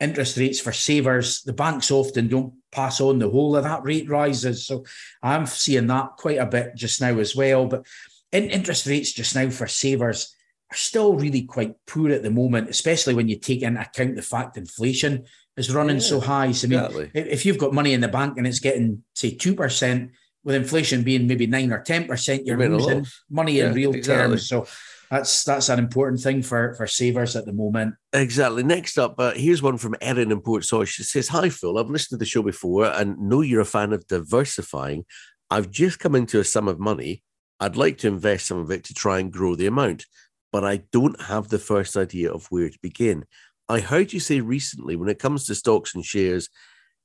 interest 0.00 0.36
rates 0.36 0.60
for 0.60 0.72
savers, 0.72 1.42
the 1.42 1.52
banks 1.52 1.90
often 1.90 2.28
don't 2.28 2.54
pass 2.70 3.00
on 3.00 3.18
the 3.18 3.28
whole 3.28 3.56
of 3.56 3.64
that 3.64 3.82
rate 3.82 4.08
rises. 4.08 4.66
So 4.66 4.84
I'm 5.22 5.46
seeing 5.46 5.86
that 5.88 6.16
quite 6.18 6.38
a 6.38 6.46
bit 6.46 6.76
just 6.76 7.00
now 7.00 7.18
as 7.18 7.34
well. 7.34 7.66
But 7.66 7.86
in 8.32 8.50
interest 8.50 8.86
rates 8.86 9.12
just 9.12 9.34
now 9.34 9.50
for 9.50 9.66
savers 9.66 10.34
are 10.70 10.76
still 10.76 11.14
really 11.14 11.42
quite 11.42 11.74
poor 11.86 12.10
at 12.10 12.22
the 12.22 12.30
moment, 12.30 12.68
especially 12.68 13.14
when 13.14 13.28
you 13.28 13.38
take 13.38 13.62
into 13.62 13.80
account 13.80 14.16
the 14.16 14.22
fact 14.22 14.56
inflation 14.56 15.24
is 15.56 15.74
running 15.74 15.96
yeah, 15.96 16.02
so 16.02 16.20
high. 16.20 16.52
So 16.52 16.66
I 16.66 16.70
mean, 16.70 16.78
exactly. 16.78 17.10
if 17.14 17.46
you've 17.46 17.58
got 17.58 17.72
money 17.72 17.94
in 17.94 18.00
the 18.00 18.08
bank 18.08 18.36
and 18.36 18.46
it's 18.46 18.60
getting 18.60 19.02
say 19.14 19.34
two 19.34 19.54
percent, 19.54 20.12
with 20.48 20.56
inflation 20.56 21.02
being 21.02 21.26
maybe 21.26 21.46
nine 21.46 21.70
or 21.70 21.82
ten 21.82 22.06
percent, 22.06 22.46
you're 22.46 22.56
losing 22.56 23.06
money 23.28 23.60
in 23.60 23.74
real 23.74 23.94
exactly. 23.94 24.28
terms. 24.28 24.48
So 24.48 24.66
that's 25.10 25.44
that's 25.44 25.68
an 25.68 25.78
important 25.78 26.22
thing 26.22 26.40
for 26.40 26.72
for 26.72 26.86
savers 26.86 27.36
at 27.36 27.44
the 27.44 27.52
moment. 27.52 27.96
Exactly. 28.14 28.62
Next 28.62 28.98
up, 28.98 29.16
uh, 29.18 29.32
here's 29.32 29.60
one 29.60 29.76
from 29.76 29.94
Erin 30.00 30.32
in 30.32 30.40
Port 30.40 30.62
Portsoy. 30.62 30.88
She 30.88 31.02
says, 31.02 31.28
"Hi 31.28 31.50
Phil, 31.50 31.76
I've 31.76 31.90
listened 31.90 32.18
to 32.18 32.24
the 32.24 32.24
show 32.24 32.42
before 32.42 32.86
and 32.86 33.18
know 33.18 33.42
you're 33.42 33.60
a 33.60 33.66
fan 33.66 33.92
of 33.92 34.06
diversifying. 34.06 35.04
I've 35.50 35.70
just 35.70 35.98
come 35.98 36.14
into 36.14 36.40
a 36.40 36.44
sum 36.44 36.66
of 36.66 36.80
money. 36.80 37.22
I'd 37.60 37.76
like 37.76 37.98
to 37.98 38.08
invest 38.08 38.46
some 38.46 38.58
of 38.58 38.70
it 38.70 38.84
to 38.84 38.94
try 38.94 39.18
and 39.18 39.30
grow 39.30 39.54
the 39.54 39.66
amount, 39.66 40.06
but 40.50 40.64
I 40.64 40.84
don't 40.92 41.20
have 41.20 41.48
the 41.48 41.58
first 41.58 41.94
idea 41.94 42.32
of 42.32 42.46
where 42.46 42.70
to 42.70 42.78
begin." 42.80 43.26
I 43.68 43.80
heard 43.80 44.14
you 44.14 44.20
say 44.20 44.40
recently 44.40 44.96
when 44.96 45.10
it 45.10 45.18
comes 45.18 45.44
to 45.44 45.54
stocks 45.54 45.94
and 45.94 46.02
shares, 46.02 46.48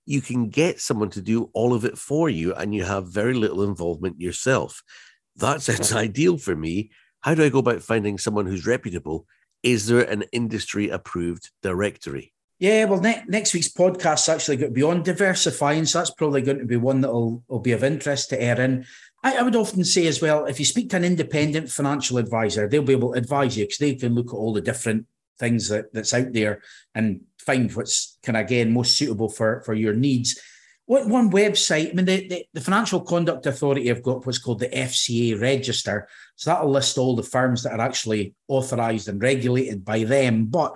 you 0.06 0.22
can 0.22 0.50
get 0.50 0.80
someone 0.80 1.10
to 1.12 1.22
do 1.22 1.50
all 1.54 1.74
of 1.74 1.86
it 1.86 1.98
for 1.98 2.30
you 2.30 2.54
and 2.54 2.76
you 2.76 2.84
have 2.84 3.08
very 3.08 3.34
little 3.34 3.64
involvement 3.64 4.20
yourself. 4.20 4.84
That 5.38 5.62
sounds 5.62 5.94
ideal 5.94 6.38
for 6.38 6.56
me. 6.56 6.92
How 7.22 7.36
do 7.36 7.44
I 7.44 7.50
go 7.50 7.60
about 7.60 7.82
finding 7.82 8.18
someone 8.18 8.46
who's 8.46 8.68
reputable? 8.68 9.26
Is 9.62 9.88
there 9.88 10.02
an 10.02 10.26
industry 10.34 10.90
approved 10.90 11.52
directory? 11.62 12.34
Yeah, 12.60 12.86
well, 12.86 13.02
ne- 13.02 13.24
next 13.28 13.54
week's 13.54 13.70
podcast 13.70 14.30
actually 14.30 14.58
going 14.58 14.72
to 14.72 14.76
be 14.76 14.84
on 14.84 15.04
diversifying. 15.04 15.86
So 15.86 16.00
that's 16.00 16.12
probably 16.12 16.42
going 16.42 16.60
to 16.60 16.66
be 16.66 16.78
one 16.78 17.02
that 17.02 17.12
will, 17.12 17.44
will 17.48 17.60
be 17.60 17.72
of 17.72 17.84
interest 17.84 18.30
to 18.30 18.42
Erin. 18.42 18.86
I, 19.24 19.38
I, 19.38 19.42
would 19.42 19.56
often 19.56 19.84
say 19.84 20.08
as 20.08 20.22
well, 20.22 20.46
if 20.46 20.60
you 20.60 20.66
speak 20.66 20.90
to 20.90 20.98
an 20.98 21.04
independent 21.04 21.70
financial 21.72 22.18
advisor, 22.18 22.68
they'll 22.68 22.84
be 22.84 22.94
able 22.94 23.14
to 23.14 23.18
advise 23.20 23.58
you 23.58 23.66
because 23.66 23.80
they 23.80 23.96
can 23.96 24.14
look 24.14 24.28
at 24.28 24.38
all 24.38 24.54
the 24.54 24.62
different 24.62 25.08
things 25.40 25.70
that, 25.70 25.94
that's 25.94 26.14
out 26.14 26.32
there 26.34 26.62
and 26.96 27.22
find 27.40 27.74
what's 27.76 28.18
kind 28.24 28.38
of 28.38 28.46
again 28.46 28.74
most 28.74 28.98
suitable 28.98 29.30
for 29.30 29.62
for 29.62 29.74
your 29.74 29.94
needs. 29.94 30.40
What 30.86 31.08
one 31.08 31.32
website? 31.32 31.92
I 31.92 31.94
mean, 31.94 32.06
the, 32.06 32.28
the, 32.28 32.46
the 32.54 32.62
Financial 32.62 33.00
Conduct 33.00 33.46
Authority 33.46 33.88
have 33.88 34.04
got 34.04 34.26
what's 34.26 34.38
called 34.38 34.60
the 34.60 34.68
FCA 34.68 35.40
register, 35.40 36.10
so 36.36 36.50
that'll 36.50 36.70
list 36.70 36.98
all 36.98 37.16
the 37.16 37.24
firms 37.24 37.64
that 37.64 37.74
are 37.74 37.82
actually 37.82 38.36
authorised 38.50 39.08
and 39.08 39.22
regulated 39.22 39.86
by 39.86 40.04
them. 40.04 40.46
But 40.48 40.76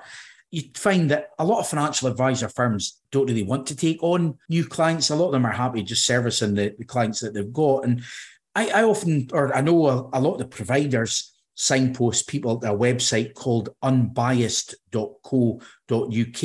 you 0.50 0.64
find 0.76 1.12
that 1.12 1.32
a 1.40 1.46
lot 1.46 1.60
of 1.60 1.68
financial 1.68 2.08
advisor 2.08 2.48
firms 2.48 3.02
don't 3.12 3.28
really 3.28 3.44
want 3.44 3.68
to 3.68 3.76
take 3.76 4.02
on 4.02 4.38
new 4.50 4.66
clients. 4.66 5.10
A 5.10 5.16
lot 5.16 5.28
of 5.28 5.32
them 5.34 5.46
are 5.46 5.52
happy 5.52 5.84
just 5.84 6.06
servicing 6.06 6.54
the, 6.54 6.74
the 6.78 6.86
clients 6.86 7.20
that 7.20 7.34
they've 7.34 7.52
got. 7.52 7.84
And 7.84 8.04
I, 8.56 8.70
I 8.70 8.84
often, 8.84 9.28
or 9.34 9.56
I 9.56 9.62
know 9.62 9.88
a, 9.88 10.10
a 10.14 10.22
lot 10.22 10.34
of 10.34 10.40
the 10.40 10.48
providers 10.48 11.37
signpost 11.58 12.28
people 12.28 12.60
to 12.60 12.72
a 12.72 12.78
website 12.78 13.34
called 13.34 13.70
unbiased.co.uk. 13.82 16.44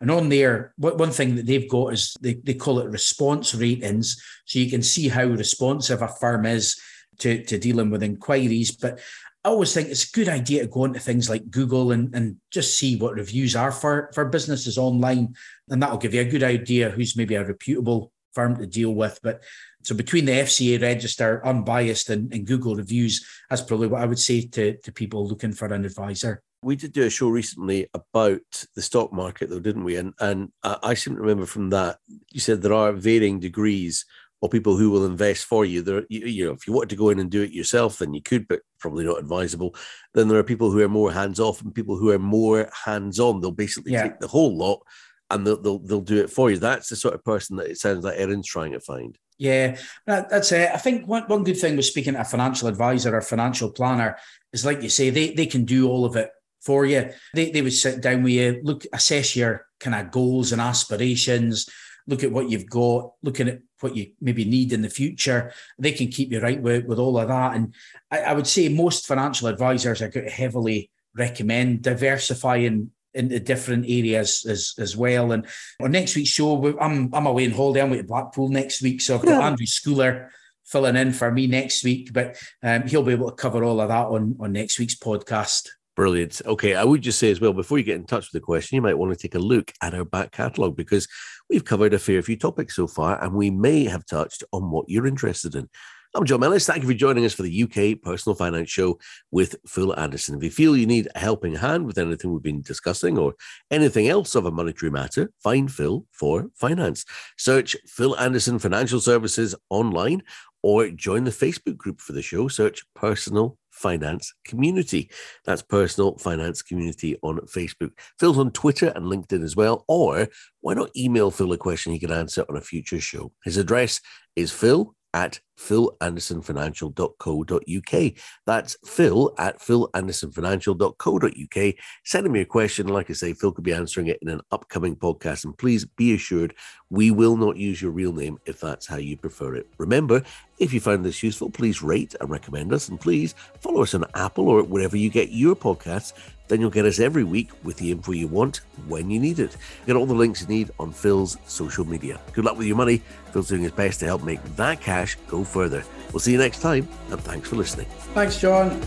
And 0.00 0.10
on 0.10 0.28
there, 0.28 0.74
one 0.76 1.10
thing 1.10 1.36
that 1.36 1.46
they've 1.46 1.70
got 1.70 1.92
is 1.92 2.16
they, 2.20 2.34
they 2.34 2.54
call 2.54 2.80
it 2.80 2.90
response 2.90 3.54
ratings. 3.54 4.20
So 4.46 4.58
you 4.58 4.68
can 4.68 4.82
see 4.82 5.08
how 5.08 5.24
responsive 5.24 6.02
a 6.02 6.08
firm 6.08 6.44
is 6.44 6.78
to, 7.20 7.44
to 7.44 7.56
dealing 7.56 7.90
with 7.90 8.02
inquiries. 8.02 8.72
But 8.72 8.98
I 9.44 9.50
always 9.50 9.72
think 9.72 9.88
it's 9.88 10.08
a 10.08 10.12
good 10.12 10.28
idea 10.28 10.62
to 10.62 10.68
go 10.68 10.84
into 10.84 10.98
things 10.98 11.30
like 11.30 11.50
Google 11.50 11.92
and, 11.92 12.12
and 12.12 12.38
just 12.50 12.76
see 12.76 12.96
what 12.96 13.14
reviews 13.14 13.54
are 13.54 13.70
for, 13.70 14.10
for 14.12 14.24
businesses 14.24 14.76
online. 14.76 15.36
And 15.68 15.80
that'll 15.80 15.98
give 15.98 16.14
you 16.14 16.22
a 16.22 16.24
good 16.24 16.42
idea 16.42 16.90
who's 16.90 17.16
maybe 17.16 17.36
a 17.36 17.44
reputable 17.44 18.10
firm 18.32 18.56
to 18.56 18.66
deal 18.66 18.92
with. 18.92 19.20
But 19.22 19.44
so 19.88 19.94
between 19.94 20.26
the 20.26 20.32
FCA 20.32 20.82
register, 20.82 21.40
unbiased, 21.46 22.10
and, 22.10 22.30
and 22.30 22.46
Google 22.46 22.76
reviews, 22.76 23.26
that's 23.48 23.62
probably 23.62 23.86
what 23.86 24.02
I 24.02 24.04
would 24.04 24.18
say 24.18 24.42
to, 24.42 24.76
to 24.76 24.92
people 24.92 25.26
looking 25.26 25.54
for 25.54 25.64
an 25.72 25.86
advisor. 25.86 26.42
We 26.60 26.76
did 26.76 26.92
do 26.92 27.04
a 27.04 27.10
show 27.10 27.28
recently 27.28 27.88
about 27.94 28.66
the 28.76 28.82
stock 28.82 29.14
market, 29.14 29.48
though, 29.48 29.60
didn't 29.60 29.84
we? 29.84 29.96
And 29.96 30.12
and 30.20 30.52
I 30.62 30.92
seem 30.92 31.14
to 31.14 31.22
remember 31.22 31.46
from 31.46 31.70
that 31.70 31.96
you 32.30 32.38
said 32.38 32.60
there 32.60 32.74
are 32.74 32.92
varying 32.92 33.40
degrees 33.40 34.04
of 34.42 34.50
people 34.50 34.76
who 34.76 34.90
will 34.90 35.06
invest 35.06 35.46
for 35.46 35.64
you. 35.64 35.80
There, 35.80 36.04
you, 36.10 36.26
you 36.26 36.44
know, 36.44 36.52
if 36.52 36.66
you 36.66 36.74
wanted 36.74 36.90
to 36.90 36.96
go 36.96 37.08
in 37.08 37.18
and 37.18 37.30
do 37.30 37.40
it 37.40 37.52
yourself, 37.52 37.98
then 37.98 38.12
you 38.12 38.20
could, 38.20 38.46
but 38.46 38.60
probably 38.78 39.06
not 39.06 39.18
advisable. 39.18 39.74
Then 40.12 40.28
there 40.28 40.38
are 40.38 40.44
people 40.44 40.70
who 40.70 40.82
are 40.82 40.88
more 40.88 41.12
hands 41.12 41.40
off 41.40 41.62
and 41.62 41.74
people 41.74 41.96
who 41.96 42.10
are 42.10 42.18
more 42.18 42.68
hands 42.84 43.18
on. 43.18 43.40
They'll 43.40 43.52
basically 43.52 43.92
yeah. 43.92 44.02
take 44.02 44.20
the 44.20 44.28
whole 44.28 44.54
lot 44.54 44.82
and 45.30 45.46
they'll, 45.46 45.62
they'll 45.62 45.78
they'll 45.78 46.00
do 46.02 46.20
it 46.22 46.28
for 46.28 46.50
you. 46.50 46.58
That's 46.58 46.90
the 46.90 46.96
sort 46.96 47.14
of 47.14 47.24
person 47.24 47.56
that 47.56 47.70
it 47.70 47.78
sounds 47.78 48.04
like 48.04 48.18
Erin's 48.18 48.46
trying 48.46 48.72
to 48.72 48.80
find. 48.80 49.16
Yeah, 49.38 49.78
that, 50.06 50.28
that's 50.28 50.50
it. 50.50 50.70
I 50.74 50.78
think 50.78 51.06
one, 51.06 51.22
one 51.24 51.44
good 51.44 51.58
thing 51.58 51.76
with 51.76 51.84
speaking 51.84 52.14
to 52.14 52.20
a 52.20 52.24
financial 52.24 52.68
advisor 52.68 53.16
or 53.16 53.20
financial 53.20 53.70
planner 53.70 54.18
is, 54.52 54.64
like 54.64 54.82
you 54.82 54.88
say, 54.88 55.10
they, 55.10 55.32
they 55.32 55.46
can 55.46 55.64
do 55.64 55.88
all 55.88 56.04
of 56.04 56.16
it 56.16 56.30
for 56.60 56.84
you. 56.84 57.10
They, 57.34 57.52
they 57.52 57.62
would 57.62 57.72
sit 57.72 58.00
down 58.00 58.24
with 58.24 58.32
you, 58.32 58.60
look, 58.64 58.84
assess 58.92 59.36
your 59.36 59.66
kind 59.78 59.94
of 59.94 60.10
goals 60.10 60.50
and 60.50 60.60
aspirations, 60.60 61.68
look 62.08 62.24
at 62.24 62.32
what 62.32 62.50
you've 62.50 62.68
got, 62.68 63.12
looking 63.22 63.48
at 63.48 63.60
what 63.80 63.94
you 63.94 64.10
maybe 64.20 64.44
need 64.44 64.72
in 64.72 64.82
the 64.82 64.90
future. 64.90 65.52
They 65.78 65.92
can 65.92 66.08
keep 66.08 66.32
you 66.32 66.40
right 66.40 66.60
with, 66.60 66.86
with 66.86 66.98
all 66.98 67.16
of 67.16 67.28
that. 67.28 67.54
And 67.54 67.74
I, 68.10 68.22
I 68.22 68.32
would 68.32 68.46
say 68.48 68.68
most 68.68 69.06
financial 69.06 69.46
advisors 69.46 70.02
are 70.02 70.08
going 70.08 70.26
to 70.26 70.32
heavily 70.32 70.90
recommend 71.14 71.82
diversifying 71.82 72.90
into 73.14 73.40
different 73.40 73.84
areas 73.88 74.44
as 74.46 74.74
as 74.78 74.96
well. 74.96 75.32
And 75.32 75.46
on 75.80 75.92
next 75.92 76.16
week's 76.16 76.30
show, 76.30 76.78
I'm 76.78 77.12
I'm 77.14 77.26
away 77.26 77.44
in 77.44 77.52
holiday. 77.52 77.82
I'm 77.82 77.90
with 77.90 78.06
Blackpool 78.06 78.48
next 78.48 78.82
week, 78.82 79.00
so 79.00 79.16
I've 79.16 79.22
got 79.22 79.40
yeah. 79.40 79.46
Andrew 79.46 79.66
Schooler 79.66 80.28
filling 80.64 80.96
in 80.96 81.12
for 81.12 81.30
me 81.32 81.46
next 81.46 81.82
week, 81.82 82.12
but 82.12 82.36
um, 82.62 82.86
he'll 82.86 83.02
be 83.02 83.12
able 83.12 83.30
to 83.30 83.36
cover 83.36 83.64
all 83.64 83.80
of 83.80 83.88
that 83.88 84.06
on 84.06 84.36
on 84.40 84.52
next 84.52 84.78
week's 84.78 84.96
podcast. 84.96 85.68
Brilliant. 85.96 86.42
Okay, 86.46 86.76
I 86.76 86.84
would 86.84 87.02
just 87.02 87.18
say 87.18 87.30
as 87.30 87.40
well 87.40 87.52
before 87.52 87.76
you 87.76 87.82
get 87.84 87.96
in 87.96 88.06
touch 88.06 88.26
with 88.26 88.40
the 88.40 88.44
question, 88.44 88.76
you 88.76 88.82
might 88.82 88.96
want 88.96 89.10
to 89.12 89.18
take 89.18 89.34
a 89.34 89.40
look 89.40 89.72
at 89.82 89.94
our 89.94 90.04
back 90.04 90.30
catalogue 90.30 90.76
because 90.76 91.08
we've 91.50 91.64
covered 91.64 91.92
a 91.92 91.98
fair 91.98 92.22
few 92.22 92.36
topics 92.36 92.76
so 92.76 92.86
far, 92.86 93.22
and 93.22 93.34
we 93.34 93.50
may 93.50 93.84
have 93.84 94.06
touched 94.06 94.44
on 94.52 94.70
what 94.70 94.88
you're 94.88 95.08
interested 95.08 95.56
in. 95.56 95.68
I'm 96.14 96.24
John 96.24 96.40
Mellis. 96.40 96.66
Thank 96.66 96.82
you 96.82 96.88
for 96.88 96.94
joining 96.94 97.26
us 97.26 97.34
for 97.34 97.42
the 97.42 97.62
UK 97.64 98.00
Personal 98.00 98.34
Finance 98.34 98.70
Show 98.70 98.98
with 99.30 99.56
Phil 99.66 99.98
Anderson. 100.00 100.38
If 100.38 100.42
you 100.42 100.50
feel 100.50 100.74
you 100.74 100.86
need 100.86 101.06
a 101.14 101.18
helping 101.18 101.54
hand 101.54 101.84
with 101.84 101.98
anything 101.98 102.32
we've 102.32 102.42
been 102.42 102.62
discussing 102.62 103.18
or 103.18 103.34
anything 103.70 104.08
else 104.08 104.34
of 104.34 104.46
a 104.46 104.50
monetary 104.50 104.90
matter, 104.90 105.30
find 105.38 105.70
Phil 105.70 106.06
for 106.12 106.46
finance. 106.54 107.04
Search 107.36 107.76
Phil 107.86 108.18
Anderson 108.18 108.58
Financial 108.58 109.00
Services 109.00 109.54
online 109.68 110.22
or 110.62 110.88
join 110.88 111.24
the 111.24 111.30
Facebook 111.30 111.76
group 111.76 112.00
for 112.00 112.14
the 112.14 112.22
show. 112.22 112.48
Search 112.48 112.82
Personal 112.94 113.58
Finance 113.70 114.32
Community. 114.46 115.10
That's 115.44 115.60
Personal 115.60 116.16
Finance 116.16 116.62
Community 116.62 117.18
on 117.22 117.36
Facebook. 117.40 117.90
Phil's 118.18 118.38
on 118.38 118.50
Twitter 118.52 118.92
and 118.96 119.04
LinkedIn 119.04 119.44
as 119.44 119.56
well. 119.56 119.84
Or 119.88 120.28
why 120.62 120.72
not 120.72 120.96
email 120.96 121.30
Phil 121.30 121.52
a 121.52 121.58
question 121.58 121.92
he 121.92 121.98
can 121.98 122.12
answer 122.12 122.46
on 122.48 122.56
a 122.56 122.62
future 122.62 122.98
show? 122.98 123.30
His 123.44 123.58
address 123.58 124.00
is 124.36 124.50
phil 124.50 124.94
at 125.12 125.40
philandersonfinancial.co.uk. 125.58 128.12
That's 128.46 128.76
phil 128.84 129.34
at 129.38 129.58
philandersonfinancial.co.uk. 129.58 131.74
Send 132.04 132.30
me 132.30 132.40
a 132.40 132.44
question. 132.44 132.88
Like 132.88 133.08
I 133.10 133.14
say, 133.14 133.32
Phil 133.32 133.52
could 133.52 133.64
be 133.64 133.72
answering 133.72 134.08
it 134.08 134.18
in 134.22 134.28
an 134.28 134.40
upcoming 134.50 134.96
podcast. 134.96 135.44
And 135.44 135.56
please 135.56 135.84
be 135.84 136.14
assured 136.14 136.54
we 136.90 137.10
will 137.10 137.36
not 137.36 137.56
use 137.56 137.82
your 137.82 137.90
real 137.90 138.12
name 138.12 138.38
if 138.46 138.60
that's 138.60 138.86
how 138.86 138.96
you 138.96 139.16
prefer 139.16 139.54
it. 139.54 139.66
Remember, 139.78 140.22
if 140.58 140.72
you 140.72 140.80
found 140.80 141.04
this 141.04 141.22
useful, 141.22 141.50
please 141.50 141.82
rate 141.82 142.14
and 142.20 142.30
recommend 142.30 142.72
us. 142.72 142.88
And 142.88 143.00
please 143.00 143.34
follow 143.60 143.82
us 143.82 143.94
on 143.94 144.04
Apple 144.14 144.48
or 144.48 144.62
wherever 144.62 144.96
you 144.96 145.10
get 145.10 145.30
your 145.30 145.54
podcasts 145.54 146.14
then 146.48 146.60
you'll 146.60 146.70
get 146.70 146.86
us 146.86 146.98
every 146.98 147.24
week 147.24 147.50
with 147.62 147.76
the 147.76 147.90
info 147.90 148.12
you 148.12 148.26
want 148.26 148.62
when 148.86 149.10
you 149.10 149.20
need 149.20 149.38
it. 149.38 149.56
Get 149.86 149.96
all 149.96 150.06
the 150.06 150.14
links 150.14 150.42
you 150.42 150.48
need 150.48 150.70
on 150.80 150.92
Phil's 150.92 151.36
social 151.46 151.84
media. 151.84 152.18
Good 152.32 152.44
luck 152.44 152.56
with 152.56 152.66
your 152.66 152.76
money. 152.76 153.02
Phil's 153.32 153.48
doing 153.48 153.62
his 153.62 153.72
best 153.72 154.00
to 154.00 154.06
help 154.06 154.24
make 154.24 154.42
that 154.56 154.80
cash 154.80 155.16
go 155.28 155.44
further. 155.48 155.84
We'll 156.12 156.20
see 156.20 156.32
you 156.32 156.38
next 156.38 156.60
time, 156.60 156.88
and 157.10 157.20
thanks 157.20 157.48
for 157.48 157.56
listening. 157.56 157.86
Thanks, 158.14 158.38
John. 158.38 158.80